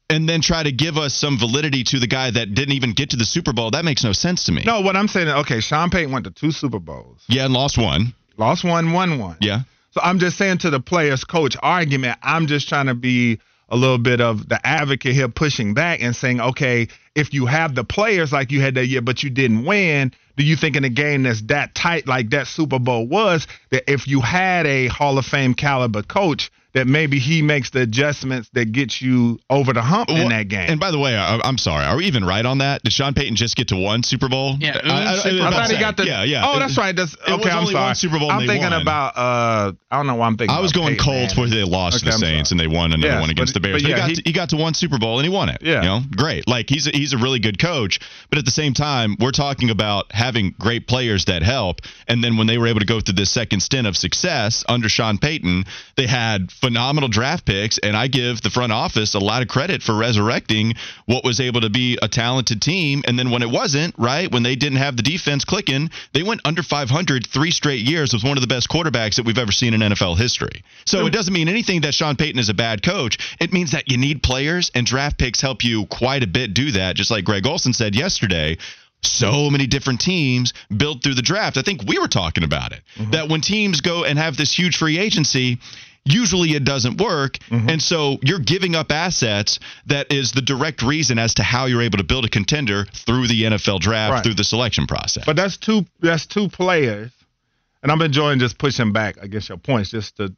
and 0.08 0.26
then 0.28 0.40
try 0.40 0.62
to 0.62 0.72
give 0.72 0.96
us 0.96 1.14
some 1.14 1.38
validity 1.38 1.84
to 1.84 2.00
the 2.00 2.06
guy 2.06 2.30
that 2.30 2.54
didn't 2.54 2.72
even 2.74 2.92
get 2.94 3.10
to 3.10 3.16
the 3.16 3.24
Super 3.26 3.52
Bowl, 3.52 3.70
that 3.72 3.84
makes 3.84 4.02
no 4.02 4.12
sense 4.12 4.44
to 4.44 4.52
me. 4.52 4.62
no, 4.64 4.80
what 4.80 4.96
I'm 4.96 5.06
saying, 5.06 5.28
okay, 5.28 5.60
Sean 5.60 5.88
Payton 5.90 6.10
went 6.12 6.24
to 6.24 6.30
two 6.32 6.50
Super 6.50 6.78
Bowls, 6.80 7.22
Yeah, 7.28 7.44
and 7.44 7.52
lost 7.54 7.76
one. 7.78 8.14
lost 8.38 8.64
one, 8.64 8.92
won 8.92 9.18
one. 9.18 9.36
Yeah. 9.40 9.60
So 9.92 10.00
I'm 10.02 10.18
just 10.18 10.38
saying 10.38 10.58
to 10.58 10.70
the 10.70 10.80
players 10.80 11.24
coach 11.24 11.56
argument, 11.62 12.18
I'm 12.22 12.46
just 12.46 12.68
trying 12.68 12.86
to 12.86 12.94
be 12.94 13.38
a 13.70 13.76
little 13.76 13.98
bit 13.98 14.20
of 14.20 14.48
the 14.48 14.64
advocate 14.66 15.14
here 15.14 15.28
pushing 15.28 15.74
back 15.74 16.02
and 16.02 16.14
saying, 16.14 16.40
okay, 16.40 16.88
if 17.14 17.32
you 17.32 17.46
have 17.46 17.74
the 17.74 17.84
players 17.84 18.32
like 18.32 18.50
you 18.50 18.60
had 18.60 18.74
that 18.74 18.86
year, 18.86 19.00
but 19.00 19.22
you 19.22 19.30
didn't 19.30 19.64
win, 19.64 20.12
do 20.36 20.44
you 20.44 20.56
think 20.56 20.76
in 20.76 20.84
a 20.84 20.90
game 20.90 21.22
that's 21.22 21.42
that 21.42 21.74
tight 21.74 22.06
like 22.06 22.30
that 22.30 22.46
Super 22.46 22.78
Bowl 22.78 23.06
was, 23.06 23.46
that 23.70 23.90
if 23.90 24.08
you 24.08 24.20
had 24.20 24.66
a 24.66 24.88
Hall 24.88 25.18
of 25.18 25.26
Fame 25.26 25.54
caliber 25.54 26.02
coach, 26.02 26.50
that 26.72 26.86
maybe 26.86 27.18
he 27.18 27.42
makes 27.42 27.70
the 27.70 27.80
adjustments 27.82 28.48
that 28.52 28.72
get 28.72 29.00
you 29.00 29.38
over 29.48 29.72
the 29.72 29.82
hump 29.82 30.10
in 30.10 30.28
that 30.28 30.48
game? 30.48 30.70
And 30.70 30.80
by 30.80 30.90
the 30.90 30.98
way, 30.98 31.16
I, 31.16 31.40
I'm 31.44 31.58
sorry. 31.58 31.84
Are 31.84 31.96
we 31.96 32.06
even 32.06 32.24
right 32.24 32.44
on 32.44 32.58
that? 32.58 32.82
Did 32.82 32.92
Sean 32.92 33.14
Payton 33.14 33.36
just 33.36 33.56
get 33.56 33.68
to 33.68 33.76
one 33.76 34.02
Super 34.02 34.28
Bowl? 34.28 34.56
Yeah, 34.58 34.78
I, 34.84 35.14
I- 35.14 35.16
Super 35.18 35.44
I- 35.44 35.48
I 35.48 35.50
thought 35.50 35.70
he 35.70 35.78
got 35.78 35.96
the. 35.96 36.06
Yeah, 36.06 36.22
yeah. 36.24 36.46
Oh, 36.46 36.56
It- 36.56 36.60
that's 36.60 36.78
right. 36.78 36.94
That's 36.94 37.16
okay. 37.28 37.50
I'm 37.50 37.58
only 37.60 37.72
sorry. 37.72 37.84
one 37.86 37.94
Super 37.94 38.18
Bowl 38.18 38.30
I'm 38.30 38.46
thinking 38.46 38.70
won. 38.70 38.82
about. 38.82 39.16
uh 39.16 39.72
I 39.90 39.96
don't 39.96 40.06
know 40.06 40.14
why 40.14 40.26
I'm 40.26 40.36
thinking. 40.36 40.56
I 40.56 40.60
was 40.60 40.70
about 40.70 40.80
going 40.82 40.94
Peyton 40.96 41.04
Colts 41.04 41.36
where 41.36 41.48
they 41.48 41.64
lost 41.64 41.96
Okay, 41.96 41.98
to 41.98 42.04
the 42.06 42.12
I'm 42.12 42.18
Saints 42.20 42.50
sorry. 42.50 42.60
and 42.62 42.72
they 42.72 42.74
won 42.76 42.92
another 42.92 43.08
Yes, 43.14 43.20
one 43.20 43.30
against 43.30 43.54
but- 43.54 43.62
the 43.62 43.68
Bears. 43.68 43.82
but 43.82 43.88
But, 43.90 43.90
yeah, 43.90 43.96
he, 43.96 44.00
got 44.00 44.08
he- 44.10 44.14
to, 44.16 44.22
he 44.26 44.32
got 44.32 44.48
to 44.50 44.56
one 44.56 44.74
Super 44.74 44.98
Bowl 44.98 45.18
and 45.18 45.26
he 45.26 45.32
won 45.34 45.48
it. 45.48 45.58
Yeah. 45.62 45.82
You 45.82 45.88
know, 45.88 46.00
great. 46.16 46.46
Like 46.46 46.68
he's 46.70 46.86
a, 46.86 46.90
he's 46.90 47.12
a 47.12 47.18
really 47.18 47.40
good 47.40 47.58
coach, 47.58 47.98
but 48.30 48.38
at 48.38 48.44
the 48.44 48.50
same 48.52 48.74
time, 48.74 49.16
we're 49.18 49.32
talking 49.32 49.70
about 49.70 50.12
having 50.12 50.54
great 50.58 50.86
players 50.86 51.24
that 51.26 51.42
help. 51.42 51.80
And 52.06 52.22
then 52.22 52.36
when 52.36 52.46
they 52.46 52.58
were 52.58 52.68
able 52.68 52.80
to 52.80 52.86
go 52.86 53.00
through 53.00 53.14
this 53.14 53.30
second 53.30 53.60
stint 53.60 53.86
of 53.86 53.96
success 53.96 54.64
under 54.68 54.88
Sean 54.88 55.18
Payton, 55.18 55.64
they 55.96 56.06
had 56.06 56.52
phenomenal 56.60 57.08
draft 57.08 57.44
picks, 57.44 57.78
and 57.78 57.96
I 57.96 58.06
give 58.06 58.40
the 58.42 58.50
front 58.50 58.72
office 58.72 59.14
a 59.14 59.18
lot 59.18 59.42
of 59.42 59.48
credit 59.48 59.82
for 59.82 59.94
resurrecting 59.94 60.74
what 61.06 61.24
was 61.24 61.40
able 61.40 61.62
to 61.62 61.70
be 61.70 61.98
a 62.02 62.08
talented 62.08 62.60
team. 62.62 63.02
And 63.06 63.18
then 63.18 63.30
when 63.30 63.42
it 63.42 63.50
wasn't, 63.50 63.94
right, 63.98 64.30
when 64.30 64.42
they 64.42 64.56
didn't 64.56 64.78
have 64.78 64.96
the 64.96 65.02
defense 65.02 65.44
clicking, 65.44 65.90
they 66.12 66.22
went 66.22 66.42
under 66.44 66.62
500 66.62 67.26
three 67.26 67.50
straight 67.50 67.80
years 67.80 68.12
with 68.12 68.24
one 68.24 68.36
of 68.36 68.42
the 68.42 68.46
best 68.46 68.68
quarterbacks 68.68 69.16
that 69.16 69.24
we've 69.24 69.38
ever 69.38 69.52
seen 69.52 69.74
in 69.74 69.80
NFL 69.80 70.18
history. 70.18 70.62
So 70.84 71.06
it 71.06 71.12
doesn't 71.12 71.32
mean 71.32 71.48
anything 71.48 71.82
that 71.82 71.94
Sean 71.94 72.16
Payton 72.16 72.38
is 72.38 72.48
a 72.48 72.54
bad 72.54 72.82
coach. 72.82 73.36
It 73.40 73.52
means 73.52 73.72
that 73.72 73.90
you 73.90 73.96
need 73.98 74.22
players, 74.22 74.70
and 74.74 74.86
draft 74.86 75.18
picks 75.18 75.40
help 75.40 75.64
you 75.64 75.86
quite 75.86 76.22
a 76.22 76.26
bit 76.26 76.54
do 76.54 76.72
that. 76.72 76.96
Just 76.96 77.10
like 77.10 77.24
Greg 77.24 77.46
Olsen 77.46 77.72
said 77.72 77.94
yesterday, 77.94 78.58
so 79.02 79.50
many 79.50 79.66
different 79.66 80.00
teams 80.00 80.52
built 80.74 81.02
through 81.02 81.14
the 81.14 81.22
draft. 81.22 81.56
I 81.56 81.62
think 81.62 81.82
we 81.86 81.98
were 81.98 82.08
talking 82.08 82.44
about 82.44 82.72
it. 82.72 82.82
Mm-hmm. 82.96 83.10
That 83.12 83.28
when 83.28 83.40
teams 83.40 83.80
go 83.80 84.04
and 84.04 84.18
have 84.18 84.36
this 84.36 84.52
huge 84.52 84.76
free 84.76 84.98
agency, 84.98 85.58
usually 86.04 86.50
it 86.50 86.64
doesn't 86.64 87.00
work. 87.00 87.38
Mm-hmm. 87.50 87.68
And 87.68 87.82
so 87.82 88.18
you're 88.22 88.38
giving 88.38 88.74
up 88.74 88.90
assets 88.90 89.58
that 89.86 90.12
is 90.12 90.32
the 90.32 90.42
direct 90.42 90.82
reason 90.82 91.18
as 91.18 91.34
to 91.34 91.42
how 91.42 91.66
you're 91.66 91.82
able 91.82 91.98
to 91.98 92.04
build 92.04 92.24
a 92.24 92.28
contender 92.28 92.86
through 93.06 93.28
the 93.28 93.42
NFL 93.44 93.80
draft, 93.80 94.12
Right. 94.12 94.24
through 94.24 94.34
the 94.34 94.44
selection 94.44 94.86
process. 94.86 95.24
But 95.24 95.36
that's 95.36 95.56
two 95.56 95.84
that's 96.00 96.26
two 96.26 96.48
players, 96.48 97.10
and 97.82 97.92
I'm 97.92 98.00
enjoying 98.02 98.38
just 98.38 98.58
pushing 98.58 98.92
back 98.92 99.16
against 99.18 99.48
your 99.48 99.58
points, 99.58 99.90
just 99.90 100.16
to 100.16 100.34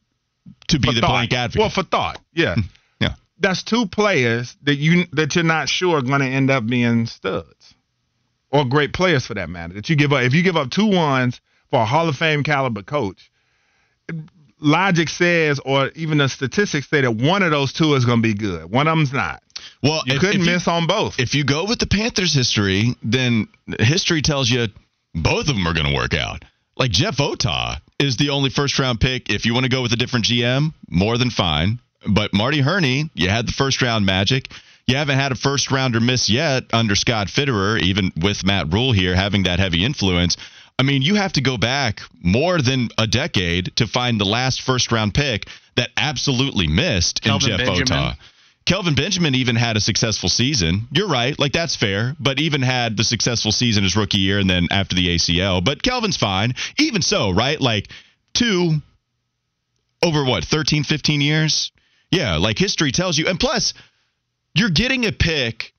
to 0.68 0.78
be 0.80 0.92
the 0.94 1.00
thought. 1.00 1.08
blank 1.10 1.32
advocate. 1.32 1.60
Well, 1.60 1.70
for 1.70 1.84
thought, 1.84 2.20
yeah, 2.34 2.54
hmm. 2.54 2.60
yeah. 3.00 3.14
that's 3.38 3.62
two 3.62 3.86
players 3.86 4.56
that 4.64 4.74
you 4.76 5.04
that 5.12 5.34
you're 5.36 5.44
not 5.44 5.68
sure 5.68 5.98
are 5.98 6.02
going 6.02 6.20
to 6.20 6.26
end 6.26 6.50
up 6.50 6.66
being 6.66 7.06
studs 7.06 7.74
or 8.50 8.64
great 8.64 8.92
players 8.92 9.24
for 9.26 9.34
that 9.34 9.48
matter. 9.48 9.74
That 9.74 9.88
you 9.88 9.96
give 9.96 10.12
up 10.12 10.22
if 10.22 10.34
you 10.34 10.42
give 10.42 10.56
up 10.56 10.70
two 10.70 10.86
ones 10.90 11.40
for 11.70 11.80
a 11.80 11.84
Hall 11.84 12.08
of 12.08 12.16
Fame 12.16 12.42
caliber 12.42 12.82
coach. 12.82 13.30
Logic 14.62 15.08
says, 15.08 15.60
or 15.64 15.90
even 15.94 16.18
the 16.18 16.28
statistics 16.28 16.88
say 16.88 17.00
that 17.02 17.10
one 17.12 17.42
of 17.42 17.50
those 17.50 17.72
two 17.72 17.94
is 17.94 18.04
going 18.04 18.18
to 18.22 18.22
be 18.22 18.34
good. 18.34 18.70
One 18.70 18.86
of 18.88 18.96
them's 18.96 19.12
not. 19.12 19.42
Well, 19.82 20.02
You 20.06 20.14
if- 20.14 20.20
couldn't 20.20 20.40
if 20.42 20.46
miss 20.46 20.68
on 20.68 20.86
both. 20.86 21.18
if 21.18 21.34
you 21.34 21.44
go 21.44 21.64
with 21.66 21.78
the 21.78 21.86
Panthers' 21.86 22.32
history, 22.34 22.94
then 23.02 23.48
history 23.80 24.22
tells 24.22 24.48
you 24.48 24.68
both 25.14 25.48
of 25.48 25.54
them 25.56 25.66
are 25.66 25.74
going 25.74 25.86
to 25.88 25.94
work 25.94 26.14
out. 26.14 26.44
Like 26.76 26.90
Jeff 26.90 27.20
Otah 27.20 27.76
is 27.98 28.16
the 28.16 28.30
only 28.30 28.50
first 28.50 28.78
round 28.78 29.00
pick. 29.00 29.30
If 29.30 29.44
you 29.44 29.52
want 29.54 29.64
to 29.64 29.70
go 29.70 29.82
with 29.82 29.92
a 29.92 29.96
different 29.96 30.24
GM, 30.26 30.72
more 30.88 31.18
than 31.18 31.30
fine. 31.30 31.80
But 32.06 32.32
Marty 32.32 32.60
Hurney, 32.60 33.10
you 33.14 33.28
had 33.28 33.46
the 33.46 33.52
first 33.52 33.82
round 33.82 34.06
magic. 34.06 34.48
You 34.86 34.96
haven't 34.96 35.18
had 35.18 35.30
a 35.30 35.36
first 35.36 35.70
rounder 35.70 36.00
miss 36.00 36.28
yet 36.28 36.64
under 36.72 36.96
Scott 36.96 37.28
Fitterer, 37.28 37.80
even 37.80 38.10
with 38.16 38.44
Matt 38.44 38.72
Rhule 38.72 38.90
here 38.92 39.14
having 39.14 39.44
that 39.44 39.60
heavy 39.60 39.84
influence. 39.84 40.36
I 40.82 40.84
mean, 40.84 41.02
you 41.02 41.14
have 41.14 41.34
to 41.34 41.40
go 41.40 41.56
back 41.56 42.00
more 42.20 42.60
than 42.60 42.88
a 42.98 43.06
decade 43.06 43.70
to 43.76 43.86
find 43.86 44.20
the 44.20 44.24
last 44.24 44.62
first 44.62 44.90
round 44.90 45.14
pick 45.14 45.46
that 45.76 45.90
absolutely 45.96 46.66
missed 46.66 47.22
Kelvin 47.22 47.52
in 47.52 47.56
Jeff 47.56 47.66
Benjamin. 47.68 48.04
Otah. 48.04 48.16
Kelvin 48.66 48.96
Benjamin 48.96 49.36
even 49.36 49.54
had 49.54 49.76
a 49.76 49.80
successful 49.80 50.28
season. 50.28 50.88
You're 50.90 51.06
right, 51.06 51.38
like 51.38 51.52
that's 51.52 51.76
fair, 51.76 52.16
but 52.18 52.40
even 52.40 52.62
had 52.62 52.96
the 52.96 53.04
successful 53.04 53.52
season 53.52 53.84
his 53.84 53.94
rookie 53.94 54.18
year 54.18 54.40
and 54.40 54.50
then 54.50 54.66
after 54.72 54.96
the 54.96 55.06
ACL. 55.06 55.64
But 55.64 55.84
Kelvin's 55.84 56.16
fine. 56.16 56.54
Even 56.80 57.00
so, 57.00 57.30
right? 57.30 57.60
Like 57.60 57.86
two 58.34 58.78
over 60.02 60.24
what, 60.24 60.44
13, 60.44 60.82
15 60.82 61.20
years? 61.20 61.70
Yeah, 62.10 62.38
like 62.38 62.58
history 62.58 62.90
tells 62.90 63.16
you. 63.16 63.28
And 63.28 63.38
plus, 63.38 63.72
you're 64.52 64.68
getting 64.68 65.06
a 65.06 65.12
pick 65.12 65.71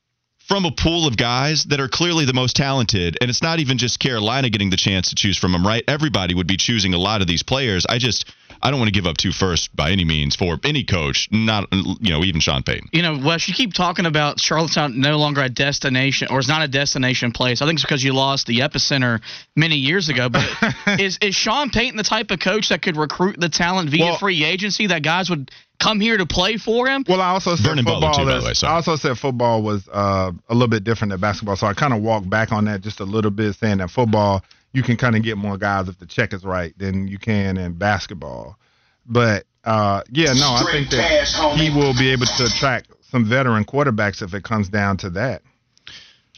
from 0.47 0.65
a 0.65 0.71
pool 0.71 1.07
of 1.07 1.15
guys 1.15 1.63
that 1.65 1.79
are 1.79 1.87
clearly 1.87 2.25
the 2.25 2.33
most 2.33 2.55
talented. 2.55 3.17
And 3.21 3.29
it's 3.29 3.41
not 3.41 3.59
even 3.59 3.77
just 3.77 3.99
Carolina 3.99 4.49
getting 4.49 4.69
the 4.69 4.77
chance 4.77 5.09
to 5.09 5.15
choose 5.15 5.37
from 5.37 5.53
them, 5.53 5.65
right? 5.65 5.83
Everybody 5.87 6.33
would 6.33 6.47
be 6.47 6.57
choosing 6.57 6.93
a 6.93 6.97
lot 6.97 7.21
of 7.21 7.27
these 7.27 7.43
players. 7.43 7.85
I 7.87 7.97
just, 7.97 8.25
I 8.63 8.71
don't 8.71 8.79
want 8.79 8.87
to 8.87 8.93
give 8.93 9.05
up 9.05 9.17
two 9.17 9.33
first 9.33 9.75
by 9.75 9.91
any 9.91 10.05
means 10.05 10.37
for 10.37 10.57
any 10.63 10.85
coach, 10.85 11.27
not, 11.31 11.67
you 11.73 12.13
know, 12.13 12.23
even 12.23 12.39
Sean 12.39 12.63
Payton. 12.63 12.89
You 12.93 13.01
know, 13.01 13.19
Wes, 13.21 13.45
you 13.49 13.53
keep 13.53 13.73
talking 13.73 14.05
about 14.05 14.39
Charlottetown 14.39 15.01
no 15.01 15.17
longer 15.17 15.41
a 15.41 15.49
destination 15.49 16.29
or 16.31 16.39
is 16.39 16.47
not 16.47 16.61
a 16.63 16.69
destination 16.69 17.33
place. 17.33 17.61
I 17.61 17.65
think 17.65 17.75
it's 17.75 17.83
because 17.83 18.01
you 18.01 18.13
lost 18.13 18.47
the 18.47 18.59
epicenter 18.59 19.21
many 19.53 19.75
years 19.75 20.07
ago. 20.07 20.29
But 20.29 20.47
is 20.99 21.17
is 21.21 21.35
Sean 21.35 21.71
Payton 21.71 21.97
the 21.97 22.03
type 22.03 22.31
of 22.31 22.39
coach 22.39 22.69
that 22.69 22.81
could 22.81 22.95
recruit 22.95 23.37
the 23.37 23.49
talent 23.49 23.89
via 23.89 24.05
Well- 24.05 24.17
free 24.17 24.45
agency 24.45 24.87
that 24.87 25.03
guys 25.03 25.29
would 25.29 25.51
come 25.77 25.99
here 25.99 26.15
to 26.15 26.25
play 26.25 26.55
for 26.55 26.87
him? 26.87 27.03
Well, 27.05 27.19
I 27.19 27.31
also 27.31 27.57
said 27.57 27.65
Vernon 27.65 27.83
football 27.83 28.13
too, 28.13 28.23
by 28.23 28.31
the 28.31 28.37
is- 28.37 28.45
way, 28.45 28.53
sorry. 28.53 28.71
I 28.71 28.75
also 28.77 28.95
said 28.95 29.17
football 29.17 29.61
was 29.61 29.85
uh, 29.91 30.31
a 30.47 30.53
little 30.53 30.69
bit 30.69 30.85
different 30.85 31.11
than 31.11 31.19
basketball, 31.19 31.57
so 31.57 31.67
I 31.67 31.73
kind 31.73 31.93
of 31.93 32.01
walked 32.01 32.29
back 32.29 32.53
on 32.53 32.63
that 32.65 32.79
just 32.79 33.01
a 33.01 33.03
little 33.03 33.31
bit, 33.31 33.55
saying 33.55 33.79
that 33.79 33.91
football 33.91 34.41
you 34.73 34.83
can 34.83 34.97
kind 34.97 35.15
of 35.15 35.23
get 35.23 35.37
more 35.37 35.57
guys 35.57 35.87
if 35.87 35.97
the 35.99 36.05
check 36.05 36.33
is 36.33 36.43
right 36.43 36.77
than 36.77 37.07
you 37.07 37.17
can 37.19 37.57
in 37.57 37.73
basketball. 37.73 38.57
But 39.05 39.45
uh, 39.63 40.01
yeah, 40.11 40.33
no, 40.33 40.53
I 40.53 40.63
think 40.71 40.89
that 40.89 41.27
he 41.57 41.69
will 41.69 41.93
be 41.93 42.11
able 42.11 42.25
to 42.25 42.43
attract 42.45 42.91
some 43.01 43.25
veteran 43.25 43.63
quarterbacks 43.65 44.21
if 44.21 44.33
it 44.33 44.43
comes 44.43 44.69
down 44.69 44.97
to 44.97 45.11
that. 45.11 45.41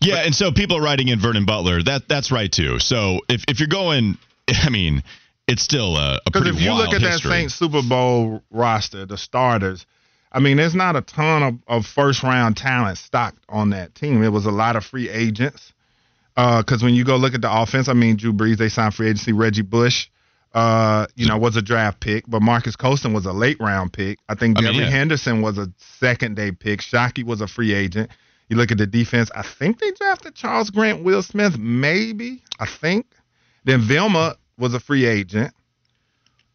Yeah, 0.02 0.18
and 0.18 0.36
so 0.36 0.52
people 0.52 0.78
are 0.78 0.82
writing 0.82 1.08
in 1.08 1.20
Vernon 1.20 1.46
Butler. 1.46 1.82
That 1.82 2.08
that's 2.08 2.32
right 2.32 2.52
too. 2.52 2.80
So 2.80 3.22
if 3.30 3.44
if 3.48 3.60
you're 3.60 3.68
going, 3.68 4.18
I 4.50 4.70
mean, 4.70 5.04
it's 5.48 5.64
still 5.64 5.96
a, 5.96 6.16
a 6.16 6.20
Because 6.26 6.42
pretty 6.42 6.58
if 6.58 6.64
you 6.64 6.72
wild 6.72 6.82
look 6.82 6.94
at 6.96 7.02
history. 7.02 7.30
that 7.30 7.36
Saints 7.36 7.56
Super 7.56 7.82
Bowl 7.82 8.44
roster, 8.52 9.06
the 9.06 9.18
starters, 9.18 9.86
I 10.32 10.40
mean, 10.40 10.58
there's 10.58 10.76
not 10.76 10.96
a 10.96 11.02
ton 11.02 11.44
of, 11.44 11.56
of 11.68 11.86
first 11.86 12.24
round 12.24 12.58
talent 12.58 12.98
stocked 12.98 13.40
on 13.48 13.70
that 13.70 13.96
team. 13.96 14.22
It 14.22 14.34
was 14.34 14.46
a 14.46 14.52
lot 14.52 14.76
of 14.76 14.84
free 14.86 15.10
agents. 15.10 15.72
Because 16.36 16.84
when 16.84 16.94
you 16.94 17.06
go 17.06 17.16
look 17.16 17.34
at 17.34 17.42
the 17.42 17.52
offense, 17.52 17.88
I 17.88 17.94
mean, 17.94 18.18
Drew 18.18 18.34
Brees, 18.34 18.58
they 18.58 18.70
signed 18.70 18.94
free 18.94 19.08
agency. 19.08 19.32
Reggie 19.32 19.62
Bush, 19.62 20.10
uh, 20.54 21.06
you 21.16 21.28
know, 21.28 21.38
was 21.38 21.56
a 21.56 21.62
draft 21.62 22.02
pick, 22.02 22.26
but 22.28 22.42
Marques 22.42 22.76
Colston 22.76 23.14
was 23.14 23.26
a 23.26 23.32
late 23.32 23.58
round 23.60 23.94
pick. 23.94 24.20
I 24.28 24.36
think 24.36 24.58
I 24.58 24.62
mean, 24.62 24.76
yeah. 24.76 24.90
Henderson 24.90 25.42
was 25.42 25.58
a 25.58 25.72
second 25.78 26.36
day 26.36 26.52
pick. 26.52 26.82
Shockey 26.82 27.24
was 27.24 27.42
a 27.42 27.48
free 27.48 27.74
agent. 27.74 28.12
You 28.50 28.58
look 28.58 28.72
at 28.72 28.78
the 28.78 28.86
defense, 28.86 29.32
I 29.34 29.42
think 29.42 29.80
they 29.80 29.92
drafted 29.92 30.36
Charles 30.36 30.70
Grant, 30.70 31.04
Will 31.04 31.24
Smith, 31.24 31.58
maybe, 31.58 32.44
I 32.60 32.68
think. 32.68 33.08
Then 33.64 33.82
Vilma 33.82 34.36
was 34.60 34.74
a 34.74 34.80
free 34.80 35.06
agent. 35.06 35.54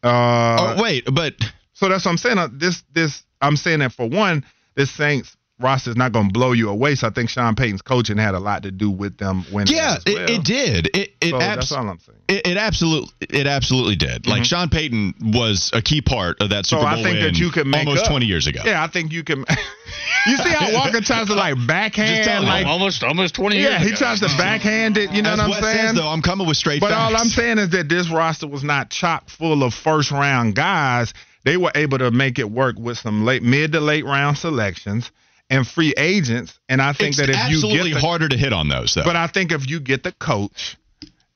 Uh, 0.03 0.75
oh 0.77 0.81
wait, 0.81 1.05
but 1.11 1.33
so 1.73 1.89
that's 1.89 2.05
what 2.05 2.11
I'm 2.11 2.17
saying. 2.17 2.37
Uh, 2.37 2.47
This, 2.51 2.83
this, 2.93 3.23
I'm 3.41 3.57
saying 3.57 3.79
that 3.79 3.91
for 3.91 4.07
one, 4.07 4.45
this 4.75 4.89
Saints 4.91 5.35
roster 5.61 5.89
is 5.91 5.95
not 5.95 6.11
going 6.11 6.27
to 6.27 6.33
blow 6.33 6.51
you 6.51 6.69
away. 6.69 6.95
So 6.95 7.07
I 7.07 7.09
think 7.11 7.29
Sean 7.29 7.55
Payton's 7.55 7.81
coaching 7.81 8.17
had 8.17 8.33
a 8.35 8.39
lot 8.39 8.63
to 8.63 8.71
do 8.71 8.89
with 8.91 9.17
them 9.17 9.45
winning. 9.51 9.75
yeah, 9.75 9.95
as 9.97 10.03
well. 10.05 10.17
it, 10.23 10.29
it 10.29 10.43
did. 10.43 10.87
It 10.95 11.13
it 11.21 11.29
So 11.31 11.41
abs- 11.41 11.55
that's 11.55 11.71
all 11.71 11.89
I'm 11.89 11.99
saying. 11.99 12.17
It, 12.27 12.47
it 12.47 12.57
absolutely, 12.57 13.09
it 13.29 13.47
absolutely 13.47 13.95
did. 13.97 14.25
Like 14.27 14.37
mm-hmm. 14.37 14.43
Sean 14.43 14.69
Payton 14.69 15.13
was 15.33 15.69
a 15.73 15.81
key 15.81 16.01
part 16.01 16.41
of 16.41 16.49
that 16.49 16.65
So 16.65 16.77
Super 16.77 16.89
Bowl 16.89 16.99
I 16.99 17.03
think 17.03 17.15
win 17.15 17.23
that 17.23 17.37
you 17.39 17.51
can 17.51 17.69
make 17.69 17.85
almost 17.87 18.05
up. 18.05 18.11
20 18.11 18.25
years 18.25 18.47
ago. 18.47 18.61
Yeah, 18.63 18.83
I 18.83 18.87
think 18.87 19.11
you 19.11 19.23
can. 19.23 19.39
you 20.27 20.37
see 20.37 20.49
how 20.49 20.73
Walker 20.73 21.01
tries 21.01 21.27
to 21.27 21.35
like 21.35 21.55
backhand, 21.67 22.23
tell 22.23 22.41
me. 22.41 22.47
like 22.47 22.65
almost 22.65 23.03
almost 23.03 23.35
20 23.35 23.55
years 23.57 23.69
yeah, 23.71 23.79
he 23.79 23.87
ago. 23.89 23.97
tries 23.97 24.19
to 24.21 24.27
backhand 24.37 24.97
it. 24.97 25.11
You 25.11 25.21
know 25.21 25.31
As 25.31 25.37
what 25.37 25.43
I'm 25.45 25.49
Wes 25.51 25.63
saying? 25.63 25.87
says, 25.89 25.95
though, 25.95 26.07
I'm 26.07 26.21
coming 26.21 26.47
with 26.47 26.57
straight 26.57 26.79
But 26.81 26.91
facts. 26.91 27.01
all 27.13 27.17
I'm 27.21 27.29
saying 27.29 27.57
is 27.59 27.69
that 27.71 27.89
this 27.89 28.09
roster 28.09 28.47
was 28.47 28.63
not 28.63 28.89
chock 28.89 29.29
full 29.29 29.63
of 29.63 29.73
first 29.73 30.11
round 30.11 30.55
guys. 30.55 31.13
They 31.43 31.57
were 31.57 31.71
able 31.75 31.97
to 31.97 32.11
make 32.11 32.37
it 32.39 32.49
work 32.49 32.77
with 32.77 32.99
some 32.99 33.25
late, 33.25 33.41
mid 33.43 33.71
to 33.73 33.79
late 33.79 34.05
round 34.05 34.37
selections 34.37 35.11
and 35.51 35.67
free 35.67 35.93
agents. 35.97 36.59
And 36.69 36.81
I 36.81 36.93
think 36.93 37.09
it's 37.09 37.17
that 37.17 37.29
if 37.29 37.51
you 37.51 37.61
get 37.61 37.83
the, 37.83 37.99
harder 37.99 38.27
to 38.27 38.37
hit 38.37 38.53
on 38.53 38.69
those, 38.69 38.95
though. 38.95 39.03
but 39.03 39.15
I 39.17 39.27
think 39.27 39.51
if 39.51 39.69
you 39.69 39.79
get 39.79 40.01
the 40.01 40.13
coach 40.13 40.77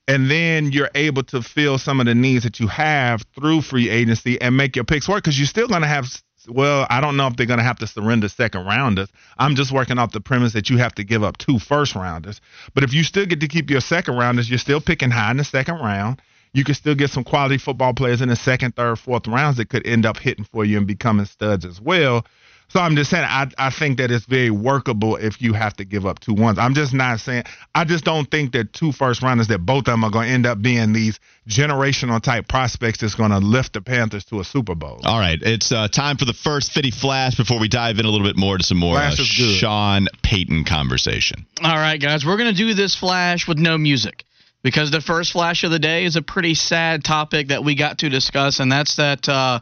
and 0.07 0.31
then 0.31 0.71
you're 0.71 0.89
able 0.95 1.23
to 1.23 1.41
fill 1.41 1.77
some 1.77 1.99
of 1.99 2.05
the 2.05 2.15
needs 2.15 2.45
that 2.45 2.59
you 2.59 2.67
have 2.67 3.23
through 3.35 3.61
free 3.61 3.89
agency 3.89 4.39
and 4.41 4.55
make 4.55 4.75
your 4.75 4.85
picks 4.85 5.07
work, 5.07 5.23
because 5.23 5.37
you're 5.37 5.45
still 5.45 5.67
going 5.67 5.81
to 5.81 5.87
have. 5.87 6.07
Well, 6.47 6.85
I 6.91 7.01
don't 7.01 7.17
know 7.17 7.25
if 7.25 7.35
they're 7.35 7.47
going 7.47 7.57
to 7.57 7.63
have 7.63 7.79
to 7.79 7.87
surrender 7.87 8.29
second 8.29 8.67
rounders. 8.67 9.09
I'm 9.35 9.55
just 9.55 9.71
working 9.71 9.97
off 9.97 10.11
the 10.11 10.21
premise 10.21 10.53
that 10.53 10.69
you 10.69 10.77
have 10.77 10.93
to 10.95 11.03
give 11.03 11.23
up 11.23 11.37
two 11.37 11.57
first 11.57 11.95
rounders. 11.95 12.39
But 12.75 12.83
if 12.83 12.93
you 12.93 13.03
still 13.03 13.25
get 13.25 13.39
to 13.39 13.47
keep 13.47 13.71
your 13.71 13.81
second 13.81 14.15
rounders, 14.15 14.47
you're 14.47 14.59
still 14.59 14.79
picking 14.79 15.09
high 15.09 15.31
in 15.31 15.37
the 15.37 15.43
second 15.43 15.77
round. 15.77 16.21
You 16.53 16.63
can 16.63 16.75
still 16.75 16.93
get 16.93 17.09
some 17.09 17.23
quality 17.23 17.57
football 17.57 17.95
players 17.95 18.21
in 18.21 18.29
the 18.29 18.35
second, 18.35 18.75
third, 18.75 18.99
fourth 18.99 19.27
rounds 19.27 19.57
that 19.57 19.69
could 19.69 19.87
end 19.87 20.05
up 20.05 20.17
hitting 20.17 20.45
for 20.45 20.63
you 20.63 20.77
and 20.77 20.85
becoming 20.85 21.25
studs 21.25 21.65
as 21.65 21.81
well. 21.81 22.25
So 22.69 22.79
I'm 22.79 22.95
just 22.95 23.09
saying, 23.09 23.23
I, 23.25 23.49
I 23.57 23.69
think 23.69 23.99
that 23.99 24.11
it's 24.11 24.25
very 24.25 24.49
workable 24.49 25.15
if 25.15 25.41
you 25.41 25.53
have 25.53 25.75
to 25.77 25.85
give 25.85 26.05
up 26.05 26.19
two 26.19 26.33
ones. 26.33 26.57
I'm 26.57 26.73
just 26.73 26.93
not 26.93 27.19
saying, 27.19 27.43
I 27.73 27.85
just 27.85 28.03
don't 28.03 28.29
think 28.29 28.53
that 28.53 28.73
two 28.73 28.91
first 28.91 29.21
rounders, 29.21 29.47
that 29.47 29.59
both 29.59 29.81
of 29.81 29.85
them 29.85 30.03
are 30.03 30.09
going 30.09 30.27
to 30.27 30.33
end 30.33 30.45
up 30.45 30.61
being 30.61 30.91
these 30.91 31.19
generational 31.47 32.21
type 32.21 32.47
prospects 32.47 32.99
that's 32.99 33.15
going 33.15 33.31
to 33.31 33.37
lift 33.37 33.73
the 33.73 33.81
Panthers 33.81 34.25
to 34.25 34.39
a 34.39 34.43
Super 34.43 34.75
Bowl. 34.75 34.99
All 35.03 35.19
right, 35.19 35.39
it's 35.41 35.71
uh, 35.71 35.87
time 35.87 36.17
for 36.17 36.25
the 36.25 36.33
first 36.33 36.71
Fitty 36.71 36.91
Flash 36.91 37.35
before 37.35 37.59
we 37.59 37.67
dive 37.67 37.99
in 37.99 38.05
a 38.05 38.09
little 38.09 38.27
bit 38.27 38.37
more 38.37 38.57
to 38.57 38.63
some 38.63 38.77
more 38.77 38.97
uh, 38.97 39.01
Flash 39.01 39.19
is 39.19 39.37
good. 39.37 39.59
Sean 39.59 40.07
Payton 40.23 40.65
conversation. 40.65 41.45
All 41.63 41.75
right, 41.75 42.01
guys, 42.01 42.25
we're 42.25 42.37
going 42.37 42.53
to 42.53 42.57
do 42.57 42.73
this 42.73 42.95
flash 42.95 43.47
with 43.47 43.57
no 43.57 43.77
music 43.77 44.25
because 44.63 44.89
the 44.89 44.99
first 45.01 45.31
flash 45.31 45.63
of 45.63 45.69
the 45.69 45.77
day 45.77 46.05
is 46.05 46.15
a 46.15 46.23
pretty 46.23 46.55
sad 46.55 47.03
topic 47.03 47.49
that 47.49 47.63
we 47.63 47.75
got 47.75 47.99
to 47.99 48.09
discuss, 48.09 48.59
and 48.59 48.71
that's 48.71 48.95
that 48.95 49.29
uh, 49.29 49.59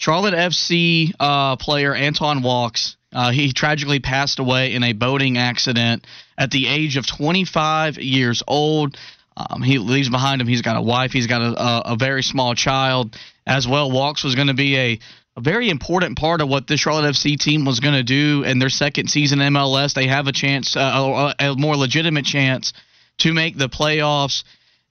Charlotte 0.00 0.32
FC 0.32 1.12
uh, 1.20 1.56
player 1.56 1.94
Anton 1.94 2.40
Walkes. 2.40 2.96
Uh, 3.12 3.32
he 3.32 3.52
tragically 3.52 4.00
passed 4.00 4.38
away 4.38 4.72
in 4.72 4.82
a 4.82 4.94
boating 4.94 5.36
accident 5.36 6.06
at 6.38 6.50
the 6.50 6.68
age 6.68 6.96
of 6.96 7.06
25 7.06 7.98
years 7.98 8.42
old. 8.48 8.96
Um, 9.36 9.60
he 9.60 9.76
leaves 9.76 10.08
behind 10.08 10.40
him. 10.40 10.46
He's 10.46 10.62
got 10.62 10.78
a 10.78 10.80
wife. 10.80 11.12
He's 11.12 11.26
got 11.26 11.42
a, 11.42 11.62
a, 11.62 11.82
a 11.92 11.96
very 11.96 12.22
small 12.22 12.54
child 12.54 13.14
as 13.46 13.68
well. 13.68 13.90
Walkes 13.90 14.24
was 14.24 14.34
going 14.34 14.46
to 14.46 14.54
be 14.54 14.74
a, 14.78 14.98
a 15.36 15.40
very 15.42 15.68
important 15.68 16.16
part 16.16 16.40
of 16.40 16.48
what 16.48 16.66
the 16.66 16.78
Charlotte 16.78 17.14
FC 17.14 17.38
team 17.38 17.66
was 17.66 17.80
going 17.80 17.94
to 17.94 18.02
do 18.02 18.42
in 18.42 18.58
their 18.58 18.70
second 18.70 19.10
season 19.10 19.40
MLS. 19.40 19.92
They 19.92 20.06
have 20.06 20.28
a 20.28 20.32
chance, 20.32 20.76
uh, 20.76 21.34
a, 21.38 21.50
a 21.50 21.56
more 21.56 21.76
legitimate 21.76 22.24
chance 22.24 22.72
to 23.18 23.34
make 23.34 23.58
the 23.58 23.68
playoffs 23.68 24.44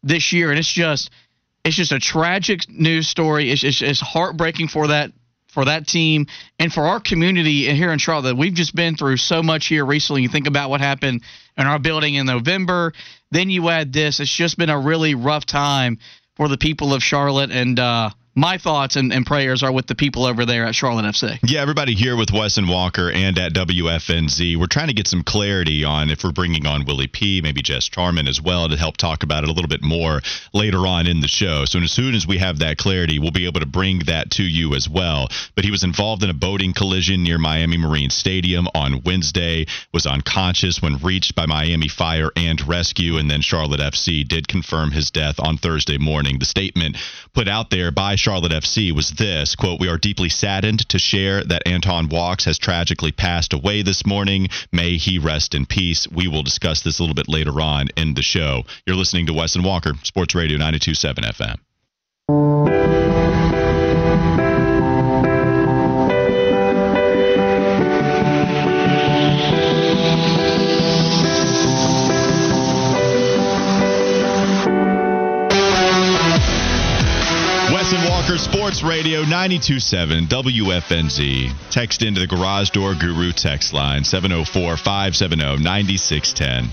this 0.03 0.31
year, 0.33 0.51
and 0.51 0.59
it's 0.59 0.71
just 0.71 1.09
it's 1.63 1.75
just 1.75 1.91
a 1.91 1.99
tragic 1.99 2.69
news 2.69 3.07
story. 3.07 3.51
It's 3.51 3.63
it's, 3.63 3.81
it's 3.81 3.99
heartbreaking 3.99 4.69
for 4.69 4.87
that 4.87 5.11
for 5.47 5.65
that 5.65 5.87
team 5.87 6.27
and 6.59 6.71
for 6.71 6.83
our 6.83 6.99
community 6.99 7.73
here 7.73 7.91
in 7.91 7.99
Charlotte. 7.99 8.37
We've 8.37 8.53
just 8.53 8.75
been 8.75 8.95
through 8.95 9.17
so 9.17 9.41
much 9.41 9.67
here 9.67 9.83
recently. 9.83 10.21
You 10.21 10.29
think 10.29 10.47
about 10.47 10.69
what 10.69 10.79
happened 10.79 11.23
in 11.57 11.67
our 11.67 11.79
building 11.79 12.15
in 12.15 12.27
November, 12.27 12.93
then 13.31 13.49
you 13.49 13.69
add 13.69 13.91
this. 13.91 14.19
It's 14.19 14.33
just 14.33 14.57
been 14.57 14.69
a 14.69 14.79
really 14.79 15.15
rough 15.15 15.45
time 15.45 15.97
for 16.35 16.47
the 16.47 16.57
people 16.57 16.93
of 16.93 17.03
Charlotte, 17.03 17.51
and 17.51 17.77
uh, 17.79 18.11
my 18.35 18.57
thoughts 18.57 18.95
and, 18.95 19.11
and, 19.11 19.25
prayers 19.25 19.63
are 19.63 19.71
with 19.71 19.85
the 19.87 19.95
people 19.95 20.25
over 20.25 20.45
there 20.45 20.65
at 20.65 20.73
Charlotte 20.73 21.05
FC. 21.05 21.37
Yeah, 21.43 21.61
everybody 21.61 21.93
here 21.93 22.15
with 22.15 22.31
Wes 22.31 22.57
and 22.57 22.69
Walker 22.69 23.11
and 23.11 23.37
at 23.37 23.53
WFNZ. 23.53 24.57
We're 24.57 24.67
trying 24.67 24.87
to 24.87 24.93
get 24.93 25.07
some 25.07 25.23
clarity 25.23 25.83
on 25.83 26.09
if 26.09 26.23
we're 26.23 26.31
bringing 26.31 26.65
on 26.65 26.85
Willie 26.85 27.07
P, 27.07 27.41
maybe 27.41 27.61
Jess 27.61 27.89
Charman 27.89 28.27
as 28.27 28.41
well 28.41 28.69
to 28.69 28.77
help 28.77 28.97
talk 28.97 29.23
about 29.23 29.43
it 29.43 29.49
a 29.49 29.51
little 29.51 29.67
bit 29.67 29.83
more 29.83 30.21
later 30.53 30.87
on 30.87 31.05
in 31.07 31.19
the 31.19 31.27
show. 31.27 31.65
So 31.65 31.79
as 31.79 31.91
soon 31.91 32.15
as 32.15 32.25
we 32.25 32.37
have 32.37 32.59
that 32.59 32.77
clarity, 32.77 33.19
we'll 33.19 33.31
be 33.31 33.45
able 33.45 33.59
to 33.59 33.65
bring 33.65 33.99
that 33.99 34.31
to 34.31 34.43
you 34.43 34.75
as 34.75 34.87
well. 34.87 35.27
But 35.55 35.65
he 35.65 35.71
was 35.71 35.83
involved 35.83 36.23
in 36.23 36.29
a 36.29 36.33
boating 36.33 36.73
collision 36.73 37.23
near 37.23 37.37
Miami 37.37 37.77
Marine 37.77 38.09
Stadium 38.09 38.67
on 38.73 39.01
Wednesday, 39.03 39.65
was 39.93 40.05
unconscious 40.05 40.81
when 40.81 40.97
reached 40.97 41.35
by 41.35 41.45
Miami 41.45 41.87
Fire 41.87 42.31
and 42.35 42.65
Rescue, 42.67 43.17
and 43.17 43.29
then 43.29 43.41
Charlotte 43.41 43.81
FC 43.81 44.27
did 44.27 44.47
confirm 44.47 44.91
his 44.91 45.11
death 45.11 45.39
on 45.39 45.57
Thursday 45.57 45.97
morning. 45.97 46.39
The 46.39 46.45
statement 46.45 46.97
put 47.33 47.47
out 47.47 47.69
there 47.69 47.91
by 47.91 48.15
Charlotte 48.19 48.51
FC 48.51 48.91
was 48.91 49.11
this 49.11 49.55
quote, 49.55 49.79
We 49.79 49.87
are 49.87 49.97
deeply 49.97 50.29
saddened 50.29 50.87
to 50.89 50.99
share 50.99 51.43
that 51.45 51.63
Anton 51.65 52.09
Walkes 52.09 52.45
has 52.45 52.59
tragically 52.59 53.11
passed 53.11 53.53
away 53.53 53.81
this 53.81 54.05
morning. 54.05 54.49
May 54.71 54.97
he 54.97 55.17
rest 55.17 55.55
in 55.55 55.65
peace. 55.65 56.07
We 56.11 56.27
will 56.27 56.43
discuss 56.43 56.81
this 56.81 56.99
a 56.99 57.03
little 57.03 57.15
bit 57.15 57.29
later 57.29 57.61
on 57.61 57.87
in 57.95 58.13
the 58.13 58.21
show. 58.21 58.63
You're 58.85 58.97
listening 58.97 59.25
to 59.27 59.33
Wes 59.33 59.55
and 59.55 59.63
Walker, 59.63 59.93
Sports 60.03 60.35
Radio 60.35 60.57
927 60.57 61.23
FM. 61.23 62.98
Sports 78.37 78.83
Radio 78.83 79.21
927 79.21 80.25
WFNZ. 80.25 81.51
Text 81.71 82.03
into 82.03 82.19
the 82.19 82.27
Garage 82.27 82.69
Door 82.69 82.95
Guru 82.95 83.31
text 83.31 83.73
line 83.73 84.03
704 84.03 84.77
570 84.77 85.63
9610. 85.63 86.69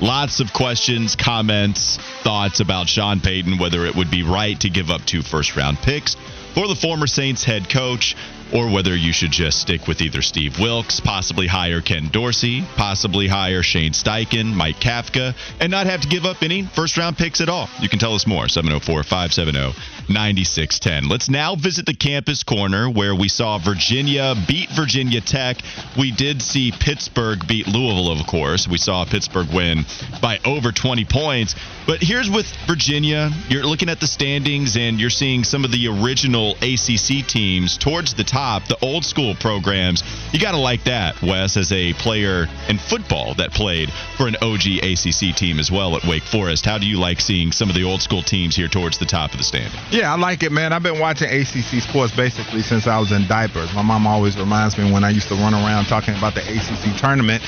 Lots 0.00 0.40
of 0.40 0.52
questions, 0.52 1.14
comments, 1.14 1.98
thoughts 2.22 2.58
about 2.58 2.88
Sean 2.88 3.20
Payton, 3.20 3.58
whether 3.58 3.86
it 3.86 3.94
would 3.94 4.10
be 4.10 4.24
right 4.24 4.58
to 4.60 4.68
give 4.68 4.90
up 4.90 5.04
two 5.04 5.22
first 5.22 5.56
round 5.56 5.78
picks 5.78 6.16
for 6.52 6.66
the 6.66 6.74
former 6.74 7.06
Saints 7.06 7.44
head 7.44 7.68
coach, 7.68 8.16
or 8.52 8.70
whether 8.70 8.96
you 8.96 9.12
should 9.12 9.30
just 9.30 9.60
stick 9.60 9.86
with 9.86 10.00
either 10.00 10.22
Steve 10.22 10.58
Wilks, 10.58 11.00
possibly 11.00 11.46
hire 11.46 11.80
Ken 11.80 12.08
Dorsey, 12.08 12.64
possibly 12.76 13.28
hire 13.28 13.62
Shane 13.62 13.92
Steichen, 13.92 14.54
Mike 14.54 14.80
Kafka, 14.80 15.34
and 15.60 15.70
not 15.70 15.86
have 15.86 16.00
to 16.00 16.08
give 16.08 16.24
up 16.24 16.42
any 16.42 16.62
first 16.62 16.96
round 16.96 17.16
picks 17.16 17.40
at 17.40 17.48
all. 17.48 17.68
You 17.80 17.88
can 17.88 17.98
tell 17.98 18.14
us 18.14 18.26
more 18.26 18.48
704 18.48 19.02
570 19.02 19.78
9610. 20.08 21.08
Let's 21.08 21.28
now 21.28 21.54
visit 21.54 21.86
the 21.86 21.94
campus 21.94 22.42
corner 22.42 22.88
where 22.88 23.14
we 23.14 23.28
saw 23.28 23.58
Virginia 23.58 24.34
beat 24.46 24.70
Virginia 24.70 25.20
Tech. 25.20 25.58
We 25.98 26.12
did 26.12 26.42
see 26.42 26.72
Pittsburgh 26.72 27.46
beat 27.46 27.66
Louisville, 27.66 28.12
of 28.12 28.26
course. 28.26 28.68
We 28.68 28.78
saw 28.78 29.04
Pittsburgh 29.04 29.48
win 29.52 29.84
by 30.20 30.38
over 30.44 30.72
20 30.72 31.04
points. 31.04 31.54
But 31.86 32.02
here's 32.02 32.30
with 32.30 32.46
Virginia 32.66 33.30
you're 33.48 33.64
looking 33.64 33.88
at 33.88 34.00
the 34.00 34.06
standings 34.06 34.76
and 34.76 35.00
you're 35.00 35.10
seeing 35.10 35.44
some 35.44 35.64
of 35.64 35.70
the 35.70 35.88
original 35.88 36.52
ACC 36.62 37.26
teams 37.26 37.76
towards 37.76 38.14
the 38.14 38.24
top, 38.24 38.66
the 38.66 38.78
old 38.82 39.04
school 39.04 39.34
programs. 39.34 40.02
You 40.32 40.40
got 40.40 40.52
to 40.52 40.58
like 40.58 40.84
that, 40.84 41.20
Wes, 41.22 41.56
as 41.56 41.72
a 41.72 41.92
player 41.94 42.46
in 42.68 42.78
football 42.78 43.34
that 43.34 43.52
played 43.52 43.92
for 44.16 44.26
an 44.26 44.36
OG 44.42 44.82
ACC 44.82 45.36
team 45.36 45.58
as 45.58 45.70
well 45.70 45.96
at 45.96 46.04
Wake 46.04 46.24
Forest. 46.24 46.64
How 46.64 46.78
do 46.78 46.86
you 46.86 46.98
like 46.98 47.20
seeing 47.20 47.52
some 47.52 47.68
of 47.68 47.74
the 47.74 47.84
old 47.84 48.02
school 48.02 48.22
teams 48.22 48.56
here 48.56 48.68
towards 48.68 48.98
the 48.98 49.06
top 49.06 49.32
of 49.32 49.38
the 49.38 49.44
standing? 49.44 49.78
Yeah, 49.96 50.12
I 50.12 50.18
like 50.18 50.42
it, 50.42 50.52
man. 50.52 50.74
I've 50.74 50.82
been 50.82 51.00
watching 51.00 51.26
ACC 51.26 51.80
sports 51.80 52.14
basically 52.14 52.60
since 52.60 52.86
I 52.86 52.98
was 52.98 53.12
in 53.12 53.26
diapers. 53.26 53.72
My 53.72 53.80
mom 53.80 54.06
always 54.06 54.36
reminds 54.36 54.76
me 54.76 54.92
when 54.92 55.04
I 55.04 55.08
used 55.08 55.28
to 55.28 55.34
run 55.36 55.54
around 55.54 55.86
talking 55.86 56.14
about 56.14 56.34
the 56.34 56.42
ACC 56.42 57.00
tournament 57.00 57.42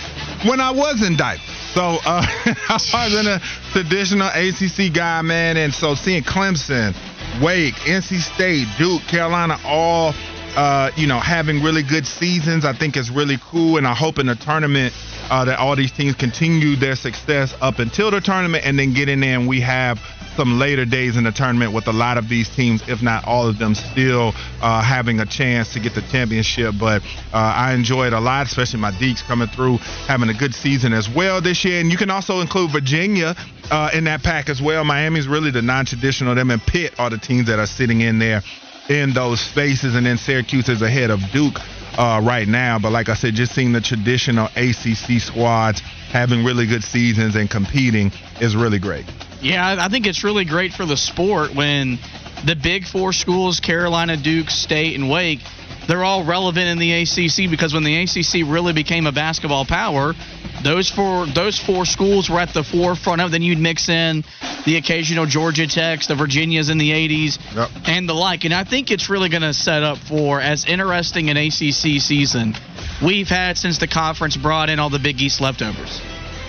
when 0.48 0.58
I 0.58 0.70
was 0.70 1.06
in 1.06 1.14
diapers. 1.14 1.44
So 1.74 1.98
uh, 2.06 2.24
I 2.70 3.04
was 3.04 3.14
in 3.20 3.26
a 3.26 3.38
traditional 3.72 4.28
ACC 4.28 4.94
guy, 4.94 5.20
man, 5.20 5.58
and 5.58 5.74
so 5.74 5.94
seeing 5.94 6.22
Clemson, 6.22 6.96
Wake, 7.42 7.74
NC 7.84 8.18
State, 8.22 8.66
Duke, 8.78 9.02
Carolina, 9.02 9.58
all 9.66 10.14
uh, 10.56 10.90
you 10.96 11.06
know 11.06 11.20
having 11.20 11.62
really 11.62 11.82
good 11.82 12.06
seasons, 12.06 12.64
I 12.64 12.72
think 12.72 12.96
is 12.96 13.10
really 13.10 13.36
cool, 13.50 13.76
and 13.76 13.86
I 13.86 13.92
hope 13.92 14.18
in 14.18 14.24
the 14.24 14.36
tournament 14.36 14.94
uh, 15.30 15.44
that 15.44 15.58
all 15.58 15.76
these 15.76 15.92
teams 15.92 16.14
continue 16.14 16.76
their 16.76 16.96
success 16.96 17.54
up 17.60 17.78
until 17.78 18.10
the 18.10 18.20
tournament, 18.20 18.64
and 18.64 18.78
then 18.78 18.94
get 18.94 19.08
in 19.08 19.46
we 19.46 19.60
have 19.60 19.98
some 20.36 20.58
later 20.58 20.84
days 20.84 21.16
in 21.16 21.24
the 21.24 21.32
tournament 21.32 21.72
with 21.72 21.88
a 21.88 21.92
lot 21.92 22.16
of 22.16 22.28
these 22.28 22.48
teams, 22.48 22.80
if 22.88 23.02
not 23.02 23.26
all 23.26 23.48
of 23.48 23.58
them, 23.58 23.74
still 23.74 24.32
uh, 24.62 24.80
having 24.80 25.18
a 25.18 25.26
chance 25.26 25.72
to 25.72 25.80
get 25.80 25.96
the 25.96 26.02
championship. 26.02 26.74
But 26.78 27.02
uh, 27.32 27.36
I 27.56 27.74
enjoyed 27.74 28.12
it 28.12 28.16
a 28.16 28.20
lot, 28.20 28.46
especially 28.46 28.78
my 28.78 28.92
Deeks 28.92 29.20
coming 29.26 29.48
through, 29.48 29.78
having 30.06 30.28
a 30.28 30.34
good 30.34 30.54
season 30.54 30.92
as 30.92 31.08
well 31.08 31.40
this 31.40 31.64
year. 31.64 31.80
And 31.80 31.90
you 31.90 31.98
can 31.98 32.08
also 32.08 32.40
include 32.40 32.70
Virginia 32.70 33.34
uh, 33.70 33.90
in 33.92 34.04
that 34.04 34.22
pack 34.22 34.48
as 34.48 34.62
well. 34.62 34.84
Miami's 34.84 35.26
really 35.26 35.50
the 35.50 35.62
non-traditional. 35.62 36.36
Them 36.36 36.52
and 36.52 36.62
Pitt 36.62 36.94
are 37.00 37.10
the 37.10 37.18
teams 37.18 37.48
that 37.48 37.58
are 37.58 37.66
sitting 37.66 38.00
in 38.00 38.20
there 38.20 38.42
in 38.88 39.12
those 39.12 39.40
spaces, 39.40 39.96
and 39.96 40.06
then 40.06 40.18
Syracuse 40.18 40.68
is 40.68 40.82
ahead 40.82 41.10
of 41.10 41.20
Duke. 41.32 41.58
Uh, 41.98 42.20
right 42.22 42.46
now. 42.46 42.78
But 42.78 42.92
like 42.92 43.08
I 43.08 43.14
said, 43.14 43.34
just 43.34 43.52
seeing 43.56 43.72
the 43.72 43.80
traditional 43.80 44.46
ACC 44.54 45.20
squads 45.20 45.80
having 45.80 46.44
really 46.44 46.64
good 46.64 46.84
seasons 46.84 47.34
and 47.34 47.50
competing 47.50 48.12
is 48.40 48.54
really 48.54 48.78
great. 48.78 49.04
Yeah, 49.42 49.74
I 49.80 49.88
think 49.88 50.06
it's 50.06 50.22
really 50.22 50.44
great 50.44 50.72
for 50.72 50.86
the 50.86 50.96
sport 50.96 51.56
when 51.56 51.98
the 52.44 52.54
big 52.54 52.86
four 52.86 53.12
schools, 53.12 53.58
Carolina, 53.58 54.16
Duke, 54.16 54.48
State, 54.48 54.94
and 54.94 55.10
Wake, 55.10 55.40
they're 55.88 56.04
all 56.04 56.22
relevant 56.22 56.66
in 56.66 56.78
the 56.78 56.92
ACC 57.02 57.50
because 57.50 57.72
when 57.72 57.82
the 57.82 58.02
ACC 58.02 58.46
really 58.46 58.74
became 58.74 59.06
a 59.06 59.12
basketball 59.12 59.64
power, 59.64 60.14
those 60.62 60.90
four 60.90 61.24
those 61.26 61.58
four 61.58 61.86
schools 61.86 62.28
were 62.28 62.38
at 62.38 62.52
the 62.52 62.62
forefront 62.62 63.22
of. 63.22 63.30
Then 63.30 63.42
you'd 63.42 63.58
mix 63.58 63.88
in 63.88 64.22
the 64.66 64.76
occasional 64.76 65.24
Georgia 65.24 65.66
Techs, 65.66 66.06
the 66.06 66.14
Virginias 66.14 66.68
in 66.68 66.76
the 66.76 66.90
80s, 66.90 67.38
yep. 67.56 67.70
and 67.88 68.06
the 68.06 68.14
like. 68.14 68.44
And 68.44 68.52
I 68.52 68.64
think 68.64 68.90
it's 68.90 69.08
really 69.08 69.30
going 69.30 69.42
to 69.42 69.54
set 69.54 69.82
up 69.82 69.96
for 69.96 70.40
as 70.40 70.66
interesting 70.66 71.30
an 71.30 71.38
ACC 71.38 72.02
season 72.02 72.54
we've 73.02 73.28
had 73.28 73.56
since 73.56 73.78
the 73.78 73.88
conference 73.88 74.36
brought 74.36 74.68
in 74.68 74.78
all 74.78 74.90
the 74.90 74.98
Big 74.98 75.20
East 75.22 75.40
leftovers. 75.40 76.00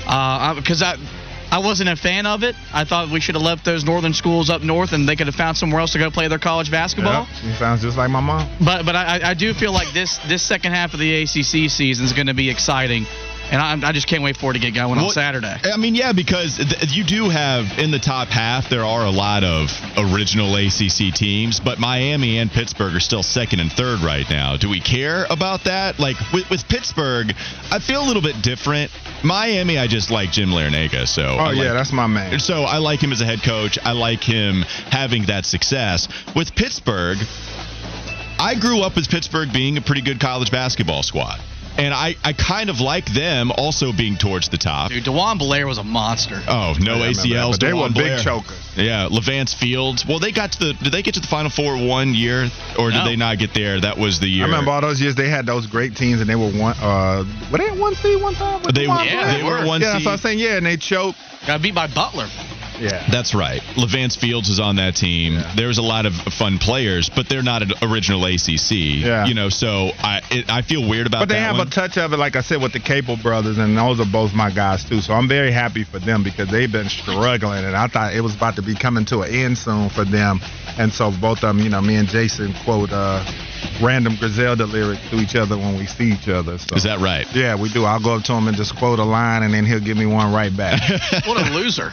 Because 0.03 0.81
uh, 0.81 0.97
I 0.97 1.18
I 1.51 1.59
wasn't 1.59 1.89
a 1.89 1.95
fan 1.95 2.25
of 2.25 2.43
it. 2.43 2.55
I 2.73 2.83
thought 2.83 3.09
we 3.09 3.19
should 3.19 3.35
have 3.35 3.41
left 3.41 3.65
those 3.65 3.83
northern 3.83 4.13
schools 4.13 4.49
up 4.49 4.61
north, 4.61 4.93
and 4.93 5.09
they 5.09 5.15
could 5.15 5.27
have 5.27 5.35
found 5.35 5.57
somewhere 5.57 5.81
else 5.81 5.93
to 5.93 5.99
go 5.99 6.11
play 6.11 6.27
their 6.27 6.39
college 6.39 6.69
basketball. 6.69 7.27
Yeah, 7.43 7.57
sounds 7.57 7.81
just 7.81 7.97
like 7.97 8.09
my 8.09 8.19
mom. 8.19 8.47
But 8.63 8.85
but 8.85 8.95
I, 8.95 9.31
I 9.31 9.33
do 9.33 9.53
feel 9.53 9.71
like 9.71 9.91
this 9.93 10.19
this 10.27 10.43
second 10.43 10.73
half 10.73 10.93
of 10.93 10.99
the 10.99 11.23
ACC 11.23 11.69
season 11.71 12.05
is 12.05 12.13
going 12.13 12.27
to 12.27 12.33
be 12.33 12.49
exciting. 12.49 13.05
And 13.51 13.61
I, 13.61 13.89
I, 13.89 13.91
just 13.91 14.07
can't 14.07 14.21
wait 14.21 14.37
for 14.37 14.51
it 14.51 14.53
to 14.55 14.59
get 14.59 14.75
going 14.75 14.97
well, 14.97 15.05
on 15.05 15.11
Saturday. 15.11 15.55
I 15.63 15.77
mean, 15.77 15.95
yeah, 15.95 16.13
because 16.13 16.57
th- 16.57 16.95
you 16.95 17.03
do 17.03 17.29
have 17.29 17.79
in 17.79 17.89
the 17.89 17.97
top 17.97 18.27
half, 18.27 18.69
there 18.69 18.85
are 18.85 19.05
a 19.05 19.09
lot 19.09 19.43
of 19.43 19.69
original 19.97 20.55
ACC 20.55 21.13
teams, 21.13 21.59
but 21.59 21.79
Miami 21.79 22.37
and 22.37 22.51
Pittsburgh 22.51 22.95
are 22.95 22.99
still 22.99 23.23
second 23.23 23.59
and 23.59 23.71
third 23.71 24.01
right 24.01 24.29
now. 24.29 24.55
Do 24.55 24.69
we 24.69 24.79
care 24.79 25.25
about 25.31 25.63
that? 25.63 25.97
Like 25.99 26.17
with, 26.31 26.49
with 26.49 26.67
Pittsburgh, 26.67 27.33
I 27.71 27.79
feel 27.79 28.03
a 28.03 28.07
little 28.07 28.21
bit 28.21 28.41
different. 28.43 28.91
Miami, 29.23 29.79
I 29.79 29.87
just 29.87 30.11
like 30.11 30.31
Jim 30.31 30.49
Larrañaga. 30.49 31.07
So 31.07 31.23
oh 31.23 31.45
like, 31.45 31.57
yeah, 31.57 31.73
that's 31.73 31.91
my 31.91 32.07
man. 32.07 32.39
So 32.39 32.63
I 32.63 32.77
like 32.77 33.01
him 33.01 33.11
as 33.11 33.21
a 33.21 33.25
head 33.25 33.41
coach. 33.41 33.79
I 33.83 33.93
like 33.93 34.23
him 34.23 34.61
having 34.91 35.25
that 35.25 35.45
success 35.45 36.07
with 36.35 36.53
Pittsburgh. 36.53 37.17
I 38.39 38.55
grew 38.55 38.81
up 38.81 38.95
with 38.95 39.09
Pittsburgh 39.09 39.51
being 39.51 39.77
a 39.77 39.81
pretty 39.81 40.01
good 40.01 40.19
college 40.19 40.51
basketball 40.51 41.03
squad. 41.03 41.41
And 41.77 41.93
I, 41.93 42.15
I 42.23 42.33
kind 42.33 42.69
of 42.69 42.79
like 42.81 43.05
them 43.13 43.51
also 43.51 43.93
being 43.93 44.17
towards 44.17 44.49
the 44.49 44.57
top. 44.57 44.89
Dude, 44.89 45.03
DeJuan 45.03 45.39
Blair 45.39 45.67
was 45.67 45.77
a 45.77 45.83
monster. 45.83 46.41
Oh, 46.47 46.75
no 46.79 46.97
ACLs. 46.97 47.59
They 47.59 47.73
were 47.73 47.89
Blair. 47.89 48.17
big 48.17 48.23
chokers. 48.23 48.57
Yeah, 48.75 49.07
Levance 49.09 49.55
Fields. 49.55 50.05
Well, 50.05 50.19
they 50.19 50.31
got 50.31 50.53
to 50.53 50.59
the. 50.59 50.73
Did 50.73 50.91
they 50.91 51.01
get 51.01 51.13
to 51.15 51.19
the 51.19 51.27
Final 51.27 51.49
Four 51.49 51.77
one 51.77 52.13
year, 52.13 52.49
or 52.77 52.91
did 52.91 53.05
they 53.05 53.15
not 53.15 53.37
get 53.37 53.53
there? 53.53 53.79
That 53.79 53.97
was 53.97 54.19
the 54.19 54.27
year. 54.27 54.43
I 54.43 54.47
remember 54.47 54.71
all 54.71 54.81
those 54.81 55.01
years 55.01 55.15
they 55.15 55.29
had 55.29 55.45
those 55.45 55.67
great 55.67 55.95
teams, 55.95 56.21
and 56.21 56.29
they 56.29 56.35
were 56.35 56.51
one. 56.51 56.75
Uh, 56.79 57.25
were 57.51 57.57
they 57.57 57.71
one 57.71 57.95
seed 57.95 58.21
one 58.21 58.35
time? 58.35 58.61
They, 58.73 58.85
yeah, 58.85 59.37
they 59.37 59.43
were 59.43 59.65
one 59.65 59.81
yeah, 59.81 59.93
seed. 59.93 60.01
Yeah, 60.01 60.03
so 60.03 60.09
I 60.09 60.13
was 60.13 60.21
saying 60.21 60.39
yeah, 60.39 60.57
and 60.57 60.65
they 60.65 60.77
choked. 60.77 61.17
Got 61.47 61.61
beat 61.61 61.75
by 61.75 61.87
Butler. 61.87 62.27
Yeah. 62.79 63.05
That's 63.11 63.33
right. 63.35 63.61
Levance 63.75 64.17
Fields 64.17 64.49
is 64.49 64.59
on 64.59 64.77
that 64.77 64.95
team. 64.95 65.33
Yeah. 65.33 65.53
There's 65.55 65.77
a 65.77 65.81
lot 65.81 66.05
of 66.05 66.13
fun 66.15 66.57
players, 66.57 67.09
but 67.09 67.27
they're 67.29 67.43
not 67.43 67.61
an 67.61 67.71
original 67.81 68.23
ACC. 68.25 68.71
Yeah. 68.71 69.25
You 69.25 69.33
know, 69.33 69.49
so 69.49 69.91
I 69.99 70.21
it, 70.31 70.49
I 70.49 70.61
feel 70.61 70.87
weird 70.87 71.07
about 71.07 71.19
But 71.19 71.29
they 71.29 71.39
have 71.39 71.57
one. 71.57 71.67
a 71.67 71.69
touch 71.69 71.97
of 71.97 72.13
it, 72.13 72.17
like 72.17 72.35
I 72.35 72.41
said, 72.41 72.61
with 72.61 72.73
the 72.73 72.79
Capel 72.79 73.17
brothers, 73.17 73.57
and 73.57 73.77
those 73.77 73.99
are 73.99 74.05
both 74.11 74.33
my 74.33 74.49
guys, 74.51 74.83
too. 74.85 75.01
So 75.01 75.13
I'm 75.13 75.27
very 75.27 75.51
happy 75.51 75.83
for 75.83 75.99
them 75.99 76.23
because 76.23 76.49
they've 76.49 76.71
been 76.71 76.89
struggling, 76.89 77.65
and 77.65 77.75
I 77.75 77.87
thought 77.87 78.13
it 78.13 78.21
was 78.21 78.35
about 78.35 78.55
to 78.57 78.61
be 78.61 78.75
coming 78.75 79.05
to 79.05 79.21
an 79.21 79.33
end 79.33 79.57
soon 79.57 79.89
for 79.89 80.05
them. 80.05 80.39
And 80.77 80.93
so 80.93 81.11
both 81.11 81.43
of 81.43 81.55
them, 81.55 81.59
you 81.59 81.69
know, 81.69 81.81
me 81.81 81.95
and 81.95 82.07
Jason 82.07 82.53
quote 82.63 82.91
uh, 82.91 83.23
random 83.81 84.15
Griselda 84.15 84.65
lyrics 84.65 85.01
to 85.09 85.17
each 85.17 85.35
other 85.35 85.57
when 85.57 85.77
we 85.77 85.85
see 85.85 86.11
each 86.13 86.29
other. 86.29 86.57
So. 86.57 86.75
Is 86.75 86.83
that 86.83 86.99
right? 86.99 87.27
Yeah, 87.35 87.55
we 87.55 87.69
do. 87.69 87.83
I'll 87.83 88.01
go 88.01 88.15
up 88.15 88.23
to 88.25 88.33
him 88.33 88.47
and 88.47 88.55
just 88.55 88.75
quote 88.77 88.99
a 88.99 89.03
line, 89.03 89.43
and 89.43 89.53
then 89.53 89.65
he'll 89.65 89.79
give 89.83 89.97
me 89.97 90.05
one 90.05 90.33
right 90.33 90.55
back. 90.55 90.79
What 91.25 91.37
a 91.45 91.51
loser. 91.53 91.91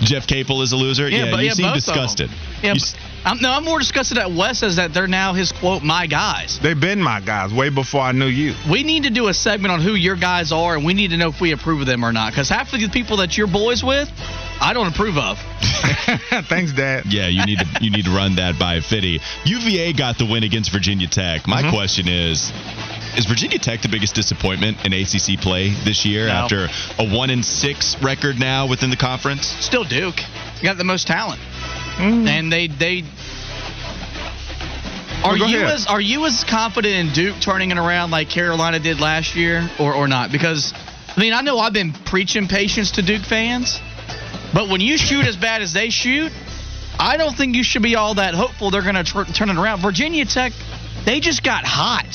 Jeff 0.00 0.26
Capel 0.26 0.62
is 0.62 0.72
a 0.72 0.76
loser. 0.76 1.08
Yeah, 1.08 1.30
but 1.30 1.40
you 1.40 1.46
yeah, 1.46 1.52
seem 1.52 1.66
both 1.66 1.76
of 1.78 1.84
them. 1.86 1.94
disgusted. 1.94 2.30
Yeah, 2.62 2.74
You 2.74 2.80
but 2.80 2.96
I'm, 3.24 3.40
no, 3.40 3.52
I'm 3.52 3.64
more 3.64 3.78
disgusted 3.78 4.16
at 4.18 4.30
Wes 4.32 4.62
as 4.62 4.76
that 4.76 4.94
they're 4.94 5.06
now 5.06 5.34
his 5.34 5.52
quote 5.52 5.82
my 5.82 6.06
guys. 6.06 6.58
They've 6.62 6.78
been 6.80 7.02
my 7.02 7.20
guys 7.20 7.52
way 7.52 7.68
before 7.68 8.00
I 8.00 8.12
knew 8.12 8.26
you. 8.26 8.54
We 8.70 8.82
need 8.82 9.02
to 9.04 9.10
do 9.10 9.28
a 9.28 9.34
segment 9.34 9.72
on 9.72 9.80
who 9.82 9.94
your 9.94 10.16
guys 10.16 10.52
are, 10.52 10.74
and 10.76 10.84
we 10.86 10.94
need 10.94 11.10
to 11.10 11.16
know 11.18 11.28
if 11.28 11.40
we 11.40 11.52
approve 11.52 11.80
of 11.82 11.86
them 11.86 12.04
or 12.04 12.12
not. 12.12 12.32
Because 12.32 12.48
half 12.48 12.72
of 12.72 12.80
the 12.80 12.88
people 12.88 13.18
that 13.18 13.36
you're 13.36 13.46
boys 13.46 13.84
with, 13.84 14.10
I 14.60 14.72
don't 14.72 14.86
approve 14.86 15.18
of. 15.18 15.38
Thanks, 16.48 16.72
Dad. 16.72 17.04
Yeah, 17.06 17.28
you 17.28 17.44
need 17.44 17.58
to 17.58 17.66
you 17.82 17.90
need 17.90 18.06
to 18.06 18.10
run 18.10 18.36
that 18.36 18.58
by 18.58 18.80
Fitty. 18.80 19.20
UVA 19.44 19.92
got 19.92 20.16
the 20.18 20.24
win 20.26 20.42
against 20.44 20.72
Virginia 20.72 21.06
Tech. 21.08 21.46
My 21.46 21.60
Mm-hmm. 21.62 21.70
question 21.76 22.08
is. 22.08 22.50
Is 23.16 23.26
Virginia 23.26 23.58
Tech 23.58 23.82
the 23.82 23.88
biggest 23.88 24.14
disappointment 24.14 24.86
in 24.86 24.92
ACC 24.92 25.40
play 25.40 25.70
this 25.84 26.06
year 26.06 26.26
No. 26.28 26.32
after 26.32 26.68
a 26.98 27.04
one 27.04 27.30
and 27.30 27.44
six 27.44 28.00
record 28.00 28.38
now 28.38 28.66
within 28.66 28.90
the 28.90 28.96
conference? 28.96 29.46
Still 29.46 29.84
Duke. 29.84 30.20
You 30.56 30.62
got 30.62 30.78
the 30.78 30.84
most 30.84 31.06
talent. 31.06 31.40
Mm. 31.96 32.28
And 32.28 32.52
they 32.52 32.68
they 32.68 33.02
are 35.24 35.32
Well, 35.38 35.48
you 35.50 35.58
ahead. 35.58 35.70
as 35.74 35.86
are 35.86 36.00
you 36.00 36.24
as 36.26 36.44
confident 36.44 36.94
in 36.94 37.12
Duke 37.12 37.40
turning 37.40 37.70
it 37.70 37.78
around 37.78 38.10
like 38.10 38.30
Carolina 38.30 38.78
did 38.78 39.00
last 39.00 39.34
year 39.36 39.68
or 39.78 39.92
or 39.92 40.08
not? 40.08 40.30
Because 40.32 40.72
I 41.16 41.20
mean 41.20 41.32
I 41.32 41.40
know 41.42 41.58
I've 41.58 41.72
been 41.72 41.92
preaching 41.92 42.46
patience 42.48 42.92
to 42.92 43.02
Duke 43.02 43.22
fans, 43.22 43.80
but 44.54 44.68
when 44.68 44.80
you 44.80 44.96
shoot 44.96 45.26
as 45.26 45.36
bad 45.36 45.62
as 45.62 45.72
they 45.72 45.90
shoot, 45.90 46.32
I 46.98 47.16
don't 47.16 47.36
think 47.36 47.54
you 47.56 47.64
should 47.64 47.82
be 47.82 47.96
all 47.96 48.14
that 48.14 48.34
hopeful 48.34 48.70
they're 48.70 48.82
going 48.82 48.94
to 48.94 49.04
tr- 49.04 49.24
turn 49.32 49.50
it 49.50 49.56
around. 49.56 49.80
Virginia 49.82 50.24
Tech, 50.24 50.52
they 51.04 51.20
just 51.20 51.42
got 51.42 51.64
hot. 51.64 52.06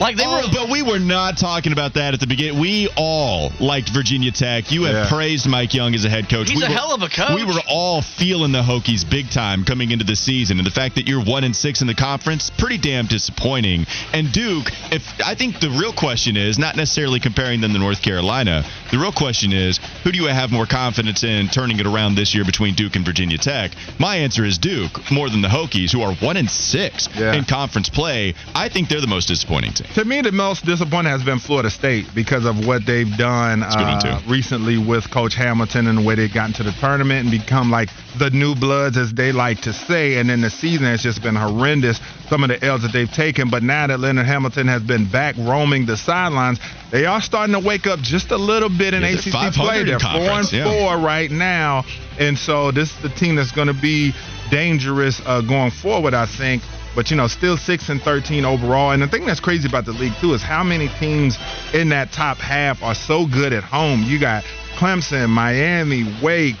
Like 0.00 0.16
they 0.16 0.24
Oh, 0.24 0.36
were 0.48 0.52
but 0.52 0.70
we 0.70 0.80
were 0.80 0.98
not 0.98 1.36
talking 1.36 1.72
about 1.72 1.94
that 1.94 2.14
at 2.14 2.20
the 2.20 2.26
beginning. 2.26 2.58
We 2.58 2.88
all 2.96 3.52
liked 3.60 3.90
Virginia 3.90 4.30
Tech. 4.32 4.72
You 4.72 4.84
have 4.84 4.94
Yeah. 4.94 5.08
praised 5.10 5.46
Mike 5.46 5.74
Young 5.74 5.94
as 5.94 6.06
a 6.06 6.10
head 6.10 6.28
coach. 6.30 6.48
He's 6.48 6.58
we 6.58 6.64
a 6.64 6.68
were- 6.68 6.74
hell 6.74 6.94
of 6.94 7.02
a 7.02 7.08
coach. 7.10 7.34
We 7.34 7.44
were 7.44 7.60
all 7.68 8.00
feeling 8.00 8.50
the 8.52 8.62
Hokies 8.62 9.08
big 9.08 9.30
time 9.30 9.62
coming 9.64 9.90
into 9.90 10.04
the 10.06 10.16
season, 10.16 10.56
and 10.58 10.66
the 10.66 10.70
fact 10.70 10.94
that 10.94 11.06
you're 11.06 11.20
one 11.22 11.44
and 11.44 11.54
six 11.54 11.82
in 11.82 11.86
the 11.86 11.94
conference, 11.94 12.50
pretty 12.56 12.78
damn 12.78 13.06
disappointing. 13.06 13.86
And 14.14 14.32
Duke, 14.32 14.72
if 14.90 15.02
I 15.24 15.34
think 15.34 15.60
the 15.60 15.68
real 15.70 15.92
question 15.92 16.36
is 16.36 16.58
not 16.58 16.76
necessarily 16.76 17.20
comparing 17.20 17.60
them 17.60 17.74
to 17.74 17.78
North 17.78 18.00
Carolina. 18.00 18.64
The 18.90 18.98
real 18.98 19.12
question 19.12 19.52
is 19.52 19.78
who 20.02 20.10
do 20.10 20.18
you 20.18 20.26
have 20.26 20.50
more 20.50 20.66
confidence 20.66 21.22
in 21.22 21.48
turning 21.48 21.78
it 21.78 21.86
around 21.86 22.16
this 22.16 22.34
year 22.34 22.44
between 22.44 22.74
Duke 22.74 22.96
and 22.96 23.04
Virginia 23.04 23.38
Tech? 23.38 23.70
My 23.98 24.16
answer 24.16 24.44
is 24.44 24.58
Duke 24.58 25.10
more 25.12 25.30
than 25.30 25.42
the 25.42 25.48
Hokies, 25.48 25.92
who 25.92 26.02
are 26.02 26.12
one 26.14 26.36
and 26.36 26.50
six 26.50 27.08
Yeah. 27.16 27.34
in 27.34 27.44
conference 27.44 27.88
play. 27.88 28.34
I 28.54 28.68
think 28.68 28.88
they're 28.88 29.00
the 29.00 29.06
most 29.06 29.26
disappointing 29.28 29.74
team. 29.74 29.86
To 29.94 30.04
me, 30.04 30.22
the 30.22 30.32
most 30.32 30.64
disappointing 30.66 31.12
has 31.12 31.22
been 31.22 31.38
Florida 31.38 31.70
State 31.70 32.06
because 32.14 32.44
of 32.44 32.66
what 32.66 32.84
they've 32.84 33.16
done 33.16 33.62
a 33.62 33.66
good 33.68 33.80
one, 33.80 34.06
uh, 34.06 34.20
recently 34.26 34.76
with 34.76 35.08
Coach 35.10 35.34
Hamilton 35.34 35.86
and 35.86 35.98
the 35.98 36.02
way 36.02 36.16
they've 36.16 36.32
gotten 36.32 36.52
to 36.54 36.64
the 36.64 36.72
tournament 36.72 37.20
and 37.22 37.30
become 37.30 37.70
like 37.70 37.90
the 38.18 38.30
new 38.30 38.56
bloods, 38.56 38.96
as 38.96 39.12
they 39.14 39.30
like 39.30 39.60
to 39.62 39.72
say. 39.72 40.16
And 40.18 40.28
then 40.28 40.40
the 40.40 40.50
season 40.50 40.86
has 40.86 41.00
just 41.02 41.22
been 41.22 41.36
horrendous. 41.36 42.00
Some 42.28 42.42
of 42.42 42.48
the 42.48 42.64
L's 42.64 42.82
that 42.82 42.92
they've 42.92 43.10
taken, 43.10 43.50
but 43.50 43.62
now 43.62 43.86
that 43.86 44.00
Leonard 44.00 44.26
Hamilton 44.26 44.66
has 44.66 44.82
been 44.82 45.04
back 45.04 45.36
roaming 45.38 45.86
the 45.86 45.96
sidelines, 45.96 46.58
they 46.90 47.06
are 47.06 47.20
starting 47.20 47.52
to 47.52 47.60
wake 47.60 47.86
up 47.86 48.00
just 48.00 48.32
a 48.32 48.36
little 48.36 48.68
bit 48.68 48.79
in 48.82 49.02
Yeah, 49.02 49.10
they're 49.10 49.18
ACC 49.18 49.32
500 49.32 49.54
play. 49.54 49.84
They're 49.84 49.98
four 49.98 50.30
and 50.38 50.52
yeah. 50.52 50.64
four 50.64 50.98
right 50.98 51.30
now, 51.30 51.84
and 52.18 52.38
so 52.38 52.70
this 52.70 52.90
is 52.90 53.02
the 53.02 53.08
team 53.08 53.36
that's 53.36 53.52
going 53.52 53.68
to 53.68 53.74
be 53.74 54.12
dangerous 54.50 55.20
uh, 55.24 55.40
going 55.42 55.70
forward. 55.70 56.14
I 56.14 56.26
think 56.26 56.62
but 56.94 57.10
you 57.10 57.16
know, 57.16 57.28
still 57.28 57.56
six 57.56 57.88
and 57.88 58.02
thirteen 58.02 58.44
overall. 58.44 58.90
And 58.90 59.02
the 59.02 59.08
thing 59.08 59.26
that's 59.26 59.40
crazy 59.40 59.68
about 59.68 59.84
the 59.84 59.92
league 59.92 60.14
too 60.20 60.34
is 60.34 60.42
how 60.42 60.64
many 60.64 60.88
teams 60.98 61.38
in 61.72 61.88
that 61.90 62.12
top 62.12 62.38
half 62.38 62.82
are 62.82 62.94
so 62.94 63.26
good 63.26 63.52
at 63.52 63.62
home. 63.62 64.02
You 64.02 64.18
got 64.18 64.44
Clemson, 64.76 65.28
Miami, 65.30 66.04
Wake, 66.22 66.56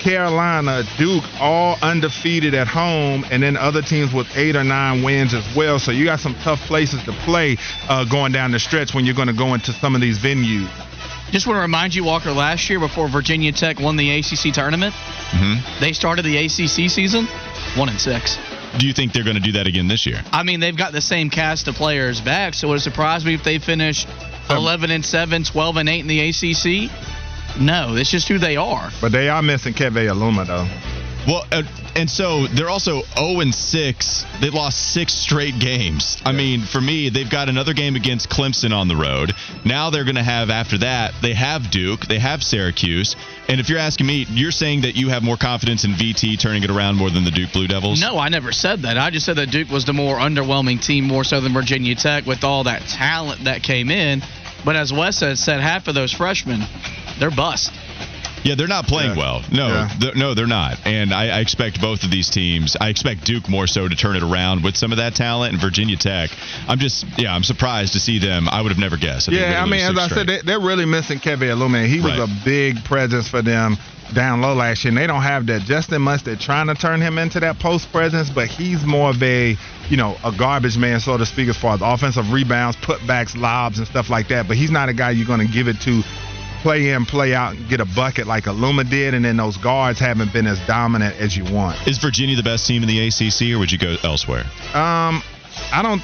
Carolina, 0.00 0.82
Duke, 0.96 1.24
all 1.40 1.76
undefeated 1.82 2.54
at 2.54 2.66
home, 2.66 3.24
and 3.30 3.42
then 3.42 3.56
other 3.56 3.82
teams 3.82 4.12
with 4.12 4.26
eight 4.36 4.56
or 4.56 4.64
nine 4.64 5.02
wins 5.02 5.34
as 5.34 5.44
well. 5.56 5.78
So 5.78 5.90
you 5.90 6.04
got 6.04 6.20
some 6.20 6.34
tough 6.36 6.60
places 6.60 7.02
to 7.04 7.12
play 7.24 7.56
uh, 7.88 8.04
going 8.04 8.32
down 8.32 8.52
the 8.52 8.58
stretch 8.58 8.94
when 8.94 9.04
you're 9.04 9.14
going 9.14 9.28
to 9.28 9.34
go 9.34 9.54
into 9.54 9.72
some 9.72 9.94
of 9.94 10.00
these 10.00 10.18
venues. 10.18 10.70
Just 11.34 11.48
want 11.48 11.56
to 11.56 11.62
remind 11.62 11.96
you, 11.96 12.04
Walker, 12.04 12.30
last 12.30 12.70
year 12.70 12.78
before 12.78 13.08
Virginia 13.08 13.50
Tech 13.50 13.80
won 13.80 13.96
the 13.96 14.08
ACC 14.18 14.54
tournament, 14.54 14.94
Mm-hmm. 14.94 15.80
they 15.80 15.92
started 15.92 16.24
the 16.24 16.36
ACC 16.36 16.88
season 16.88 17.26
one 17.76 17.88
and 17.88 18.00
six. 18.00 18.38
Do 18.78 18.86
you 18.86 18.92
think 18.92 19.12
they're 19.12 19.24
going 19.24 19.34
to 19.34 19.42
do 19.42 19.50
that 19.52 19.66
again 19.66 19.88
this 19.88 20.06
year? 20.06 20.22
I 20.30 20.44
mean, 20.44 20.60
they've 20.60 20.76
got 20.76 20.92
the 20.92 21.00
same 21.00 21.28
cast 21.28 21.66
of 21.66 21.74
players 21.74 22.20
back, 22.20 22.54
so 22.54 22.68
it 22.68 22.70
would 22.70 22.76
it 22.76 22.82
surprise 22.82 23.24
me 23.24 23.34
if 23.34 23.42
they 23.42 23.58
finish 23.58 24.06
11 24.48 24.92
and 24.92 25.04
7, 25.04 25.42
12 25.42 25.76
and 25.76 25.88
8 25.88 26.00
in 26.00 26.06
the 26.06 26.20
ACC? 26.28 27.58
No, 27.60 27.96
it's 27.96 28.12
just 28.12 28.28
who 28.28 28.38
they 28.38 28.54
are. 28.56 28.90
But 29.00 29.10
they 29.10 29.28
are 29.28 29.42
missing 29.42 29.74
Keve 29.74 30.08
Aluma 30.08 30.46
though. 30.46 30.68
Well, 31.26 31.46
uh, 31.50 31.62
and 31.96 32.10
so 32.10 32.46
they're 32.48 32.68
also 32.68 33.02
0 33.16 33.40
and 33.40 33.54
6. 33.54 34.24
They 34.40 34.50
lost 34.50 34.92
six 34.92 35.14
straight 35.14 35.58
games. 35.58 36.18
I 36.24 36.32
mean, 36.32 36.62
for 36.62 36.80
me, 36.80 37.08
they've 37.08 37.28
got 37.28 37.48
another 37.48 37.72
game 37.72 37.96
against 37.96 38.28
Clemson 38.28 38.76
on 38.76 38.88
the 38.88 38.96
road. 38.96 39.32
Now 39.64 39.90
they're 39.90 40.04
going 40.04 40.16
to 40.16 40.22
have 40.22 40.50
after 40.50 40.78
that. 40.78 41.14
They 41.22 41.32
have 41.32 41.70
Duke. 41.70 42.06
They 42.06 42.18
have 42.18 42.42
Syracuse. 42.42 43.16
And 43.48 43.60
if 43.60 43.68
you're 43.68 43.78
asking 43.78 44.06
me, 44.06 44.26
you're 44.28 44.52
saying 44.52 44.82
that 44.82 44.96
you 44.96 45.08
have 45.08 45.22
more 45.22 45.36
confidence 45.36 45.84
in 45.84 45.92
VT 45.92 46.38
turning 46.38 46.62
it 46.62 46.70
around 46.70 46.96
more 46.96 47.10
than 47.10 47.24
the 47.24 47.30
Duke 47.30 47.52
Blue 47.52 47.68
Devils. 47.68 48.00
No, 48.00 48.18
I 48.18 48.28
never 48.28 48.52
said 48.52 48.82
that. 48.82 48.98
I 48.98 49.10
just 49.10 49.24
said 49.24 49.36
that 49.36 49.50
Duke 49.50 49.70
was 49.70 49.84
the 49.84 49.92
more 49.92 50.16
underwhelming 50.16 50.84
team, 50.84 51.04
more 51.04 51.24
so 51.24 51.40
than 51.40 51.54
Virginia 51.54 51.94
Tech, 51.94 52.26
with 52.26 52.44
all 52.44 52.64
that 52.64 52.82
talent 52.82 53.44
that 53.44 53.62
came 53.62 53.90
in. 53.90 54.22
But 54.64 54.76
as 54.76 54.92
Wes 54.92 55.20
has 55.20 55.40
said, 55.40 55.60
half 55.60 55.88
of 55.88 55.94
those 55.94 56.12
freshmen, 56.12 56.62
they're 57.18 57.30
bust. 57.30 57.72
Yeah, 58.44 58.54
they're 58.54 58.68
not 58.68 58.86
playing 58.86 59.12
Yeah. 59.12 59.16
well. 59.16 59.42
No, 59.50 59.66
Yeah. 59.68 59.90
they're- 59.98 60.14
no, 60.14 60.34
they're 60.34 60.46
not. 60.46 60.78
And 60.84 61.12
I, 61.12 61.38
I 61.38 61.40
expect 61.40 61.80
both 61.80 62.04
of 62.04 62.10
these 62.10 62.28
teams. 62.30 62.76
I 62.80 62.88
expect 62.90 63.24
Duke 63.24 63.48
more 63.48 63.66
so 63.66 63.88
to 63.88 63.96
turn 63.96 64.16
it 64.16 64.22
around 64.22 64.62
with 64.62 64.76
some 64.76 64.92
of 64.92 64.98
that 64.98 65.14
talent, 65.14 65.52
and 65.54 65.60
Virginia 65.60 65.96
Tech. 65.96 66.30
I'm 66.68 66.78
just, 66.78 67.04
yeah, 67.16 67.34
I'm 67.34 67.42
surprised 67.42 67.94
to 67.94 68.00
see 68.00 68.18
them. 68.18 68.48
I 68.48 68.60
would 68.60 68.70
have 68.70 68.78
never 68.78 68.96
guessed. 68.96 69.28
Yeah, 69.28 69.60
I 69.62 69.66
mean, 69.66 69.80
as 69.80 69.96
I 69.98 70.06
straight. 70.06 70.18
said, 70.18 70.26
they, 70.28 70.40
they're 70.44 70.60
really 70.60 70.84
missing 70.84 71.18
Kevin 71.18 71.48
Aluma. 71.48 71.86
He 71.86 72.00
was 72.00 72.18
Right. 72.18 72.28
a 72.28 72.44
big 72.44 72.84
presence 72.84 73.26
for 73.28 73.42
them 73.42 73.76
down 74.12 74.42
low 74.42 74.52
last 74.54 74.84
year, 74.84 74.90
and 74.90 74.98
they 74.98 75.06
don't 75.06 75.22
have 75.22 75.46
that. 75.46 75.62
Justin 75.62 76.02
Mustard 76.02 76.38
trying 76.38 76.66
to 76.66 76.74
turn 76.74 77.00
him 77.00 77.18
into 77.18 77.40
that 77.40 77.58
post 77.58 77.90
presence, 77.90 78.28
but 78.28 78.46
he's 78.48 78.84
more 78.84 79.08
of 79.10 79.22
a, 79.22 79.56
you 79.88 79.96
know, 79.96 80.16
a 80.22 80.30
garbage 80.30 80.76
man, 80.76 81.00
so 81.00 81.16
to 81.16 81.24
speak, 81.24 81.48
as 81.48 81.56
far 81.56 81.74
as 81.74 81.80
offensive 81.82 82.30
rebounds, 82.30 82.76
putbacks, 82.76 83.34
lobs, 83.34 83.78
and 83.78 83.86
stuff 83.88 84.10
like 84.10 84.28
that. 84.28 84.46
But 84.46 84.58
he's 84.58 84.70
not 84.70 84.90
a 84.90 84.92
guy 84.92 85.10
you're 85.12 85.26
going 85.26 85.44
to 85.44 85.50
give 85.52 85.66
it 85.68 85.80
to. 85.82 86.02
Play 86.64 86.92
in, 86.92 87.04
play 87.04 87.34
out, 87.34 87.54
and 87.54 87.68
get 87.68 87.80
a 87.80 87.84
bucket 87.84 88.26
like 88.26 88.44
Aluma 88.44 88.88
did, 88.88 89.12
and 89.12 89.22
then 89.22 89.36
those 89.36 89.58
guards 89.58 89.98
haven't 89.98 90.32
been 90.32 90.46
as 90.46 90.58
dominant 90.66 91.14
as 91.20 91.36
you 91.36 91.44
want. 91.44 91.76
Is 91.86 91.98
Virginia 91.98 92.36
the 92.36 92.42
best 92.42 92.66
team 92.66 92.82
in 92.82 92.88
the 92.88 93.06
ACC, 93.06 93.54
or 93.54 93.58
would 93.58 93.70
you 93.70 93.76
go 93.76 93.96
elsewhere? 94.02 94.44
Um, 94.72 95.22
I 95.70 95.82
don't, 95.82 96.00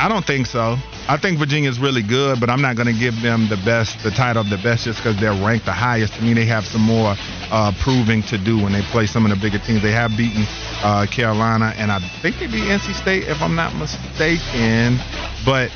I 0.00 0.08
don't 0.08 0.26
think 0.26 0.48
so. 0.48 0.76
I 1.08 1.16
think 1.16 1.38
Virginia's 1.38 1.78
really 1.78 2.02
good, 2.02 2.40
but 2.40 2.50
I'm 2.50 2.60
not 2.60 2.74
going 2.74 2.92
to 2.92 2.98
give 2.98 3.22
them 3.22 3.48
the 3.48 3.56
best, 3.58 4.02
the 4.02 4.10
title 4.10 4.42
of 4.42 4.50
the 4.50 4.58
best, 4.58 4.82
just 4.82 4.98
because 4.98 5.16
they're 5.20 5.30
ranked 5.46 5.66
the 5.66 5.72
highest. 5.72 6.14
To 6.14 6.22
me, 6.22 6.34
they 6.34 6.44
have 6.44 6.66
some 6.66 6.82
more 6.82 7.14
uh, 7.52 7.70
proving 7.78 8.24
to 8.24 8.36
do 8.36 8.60
when 8.60 8.72
they 8.72 8.82
play 8.90 9.06
some 9.06 9.24
of 9.24 9.30
the 9.30 9.36
bigger 9.36 9.60
teams. 9.60 9.80
They 9.80 9.92
have 9.92 10.16
beaten 10.16 10.42
uh, 10.82 11.06
Carolina, 11.08 11.72
and 11.76 11.92
I 11.92 12.00
think 12.20 12.40
they 12.40 12.48
beat 12.48 12.64
NC 12.64 12.94
State, 12.94 13.28
if 13.28 13.40
I'm 13.40 13.54
not 13.54 13.76
mistaken. 13.76 14.98
But 15.44 15.70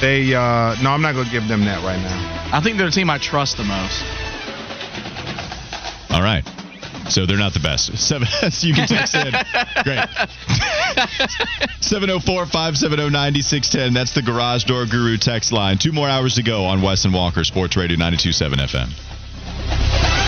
they, 0.00 0.34
uh, 0.34 0.76
no, 0.82 0.90
I'm 0.90 1.02
not 1.02 1.14
going 1.14 1.26
to 1.26 1.32
give 1.32 1.48
them 1.48 1.64
that 1.64 1.82
right 1.84 2.00
now. 2.00 2.50
I 2.52 2.60
think 2.60 2.76
they're 2.76 2.86
the 2.86 2.92
team 2.92 3.10
I 3.10 3.18
trust 3.18 3.56
the 3.56 3.64
most. 3.64 4.02
All 6.10 6.22
right. 6.22 6.44
So 7.08 7.24
they're 7.24 7.38
not 7.38 7.54
the 7.54 7.60
best. 7.60 7.96
Seven, 8.08 8.26
so 8.26 8.66
you 8.66 8.74
can 8.74 8.88
text 8.88 9.14
in. 9.14 9.32
Great. 9.84 10.00
704 11.80 12.46
570 12.46 13.10
9610. 13.10 13.94
That's 13.94 14.12
the 14.12 14.22
Garage 14.22 14.64
Door 14.64 14.86
Guru 14.86 15.16
text 15.16 15.52
line. 15.52 15.78
Two 15.78 15.92
more 15.92 16.08
hours 16.08 16.34
to 16.34 16.42
go 16.42 16.64
on 16.64 16.82
Wes 16.82 17.04
and 17.04 17.14
Walker 17.14 17.44
Sports 17.44 17.76
Radio 17.76 17.96
927 17.96 18.58
FM. 18.58 20.25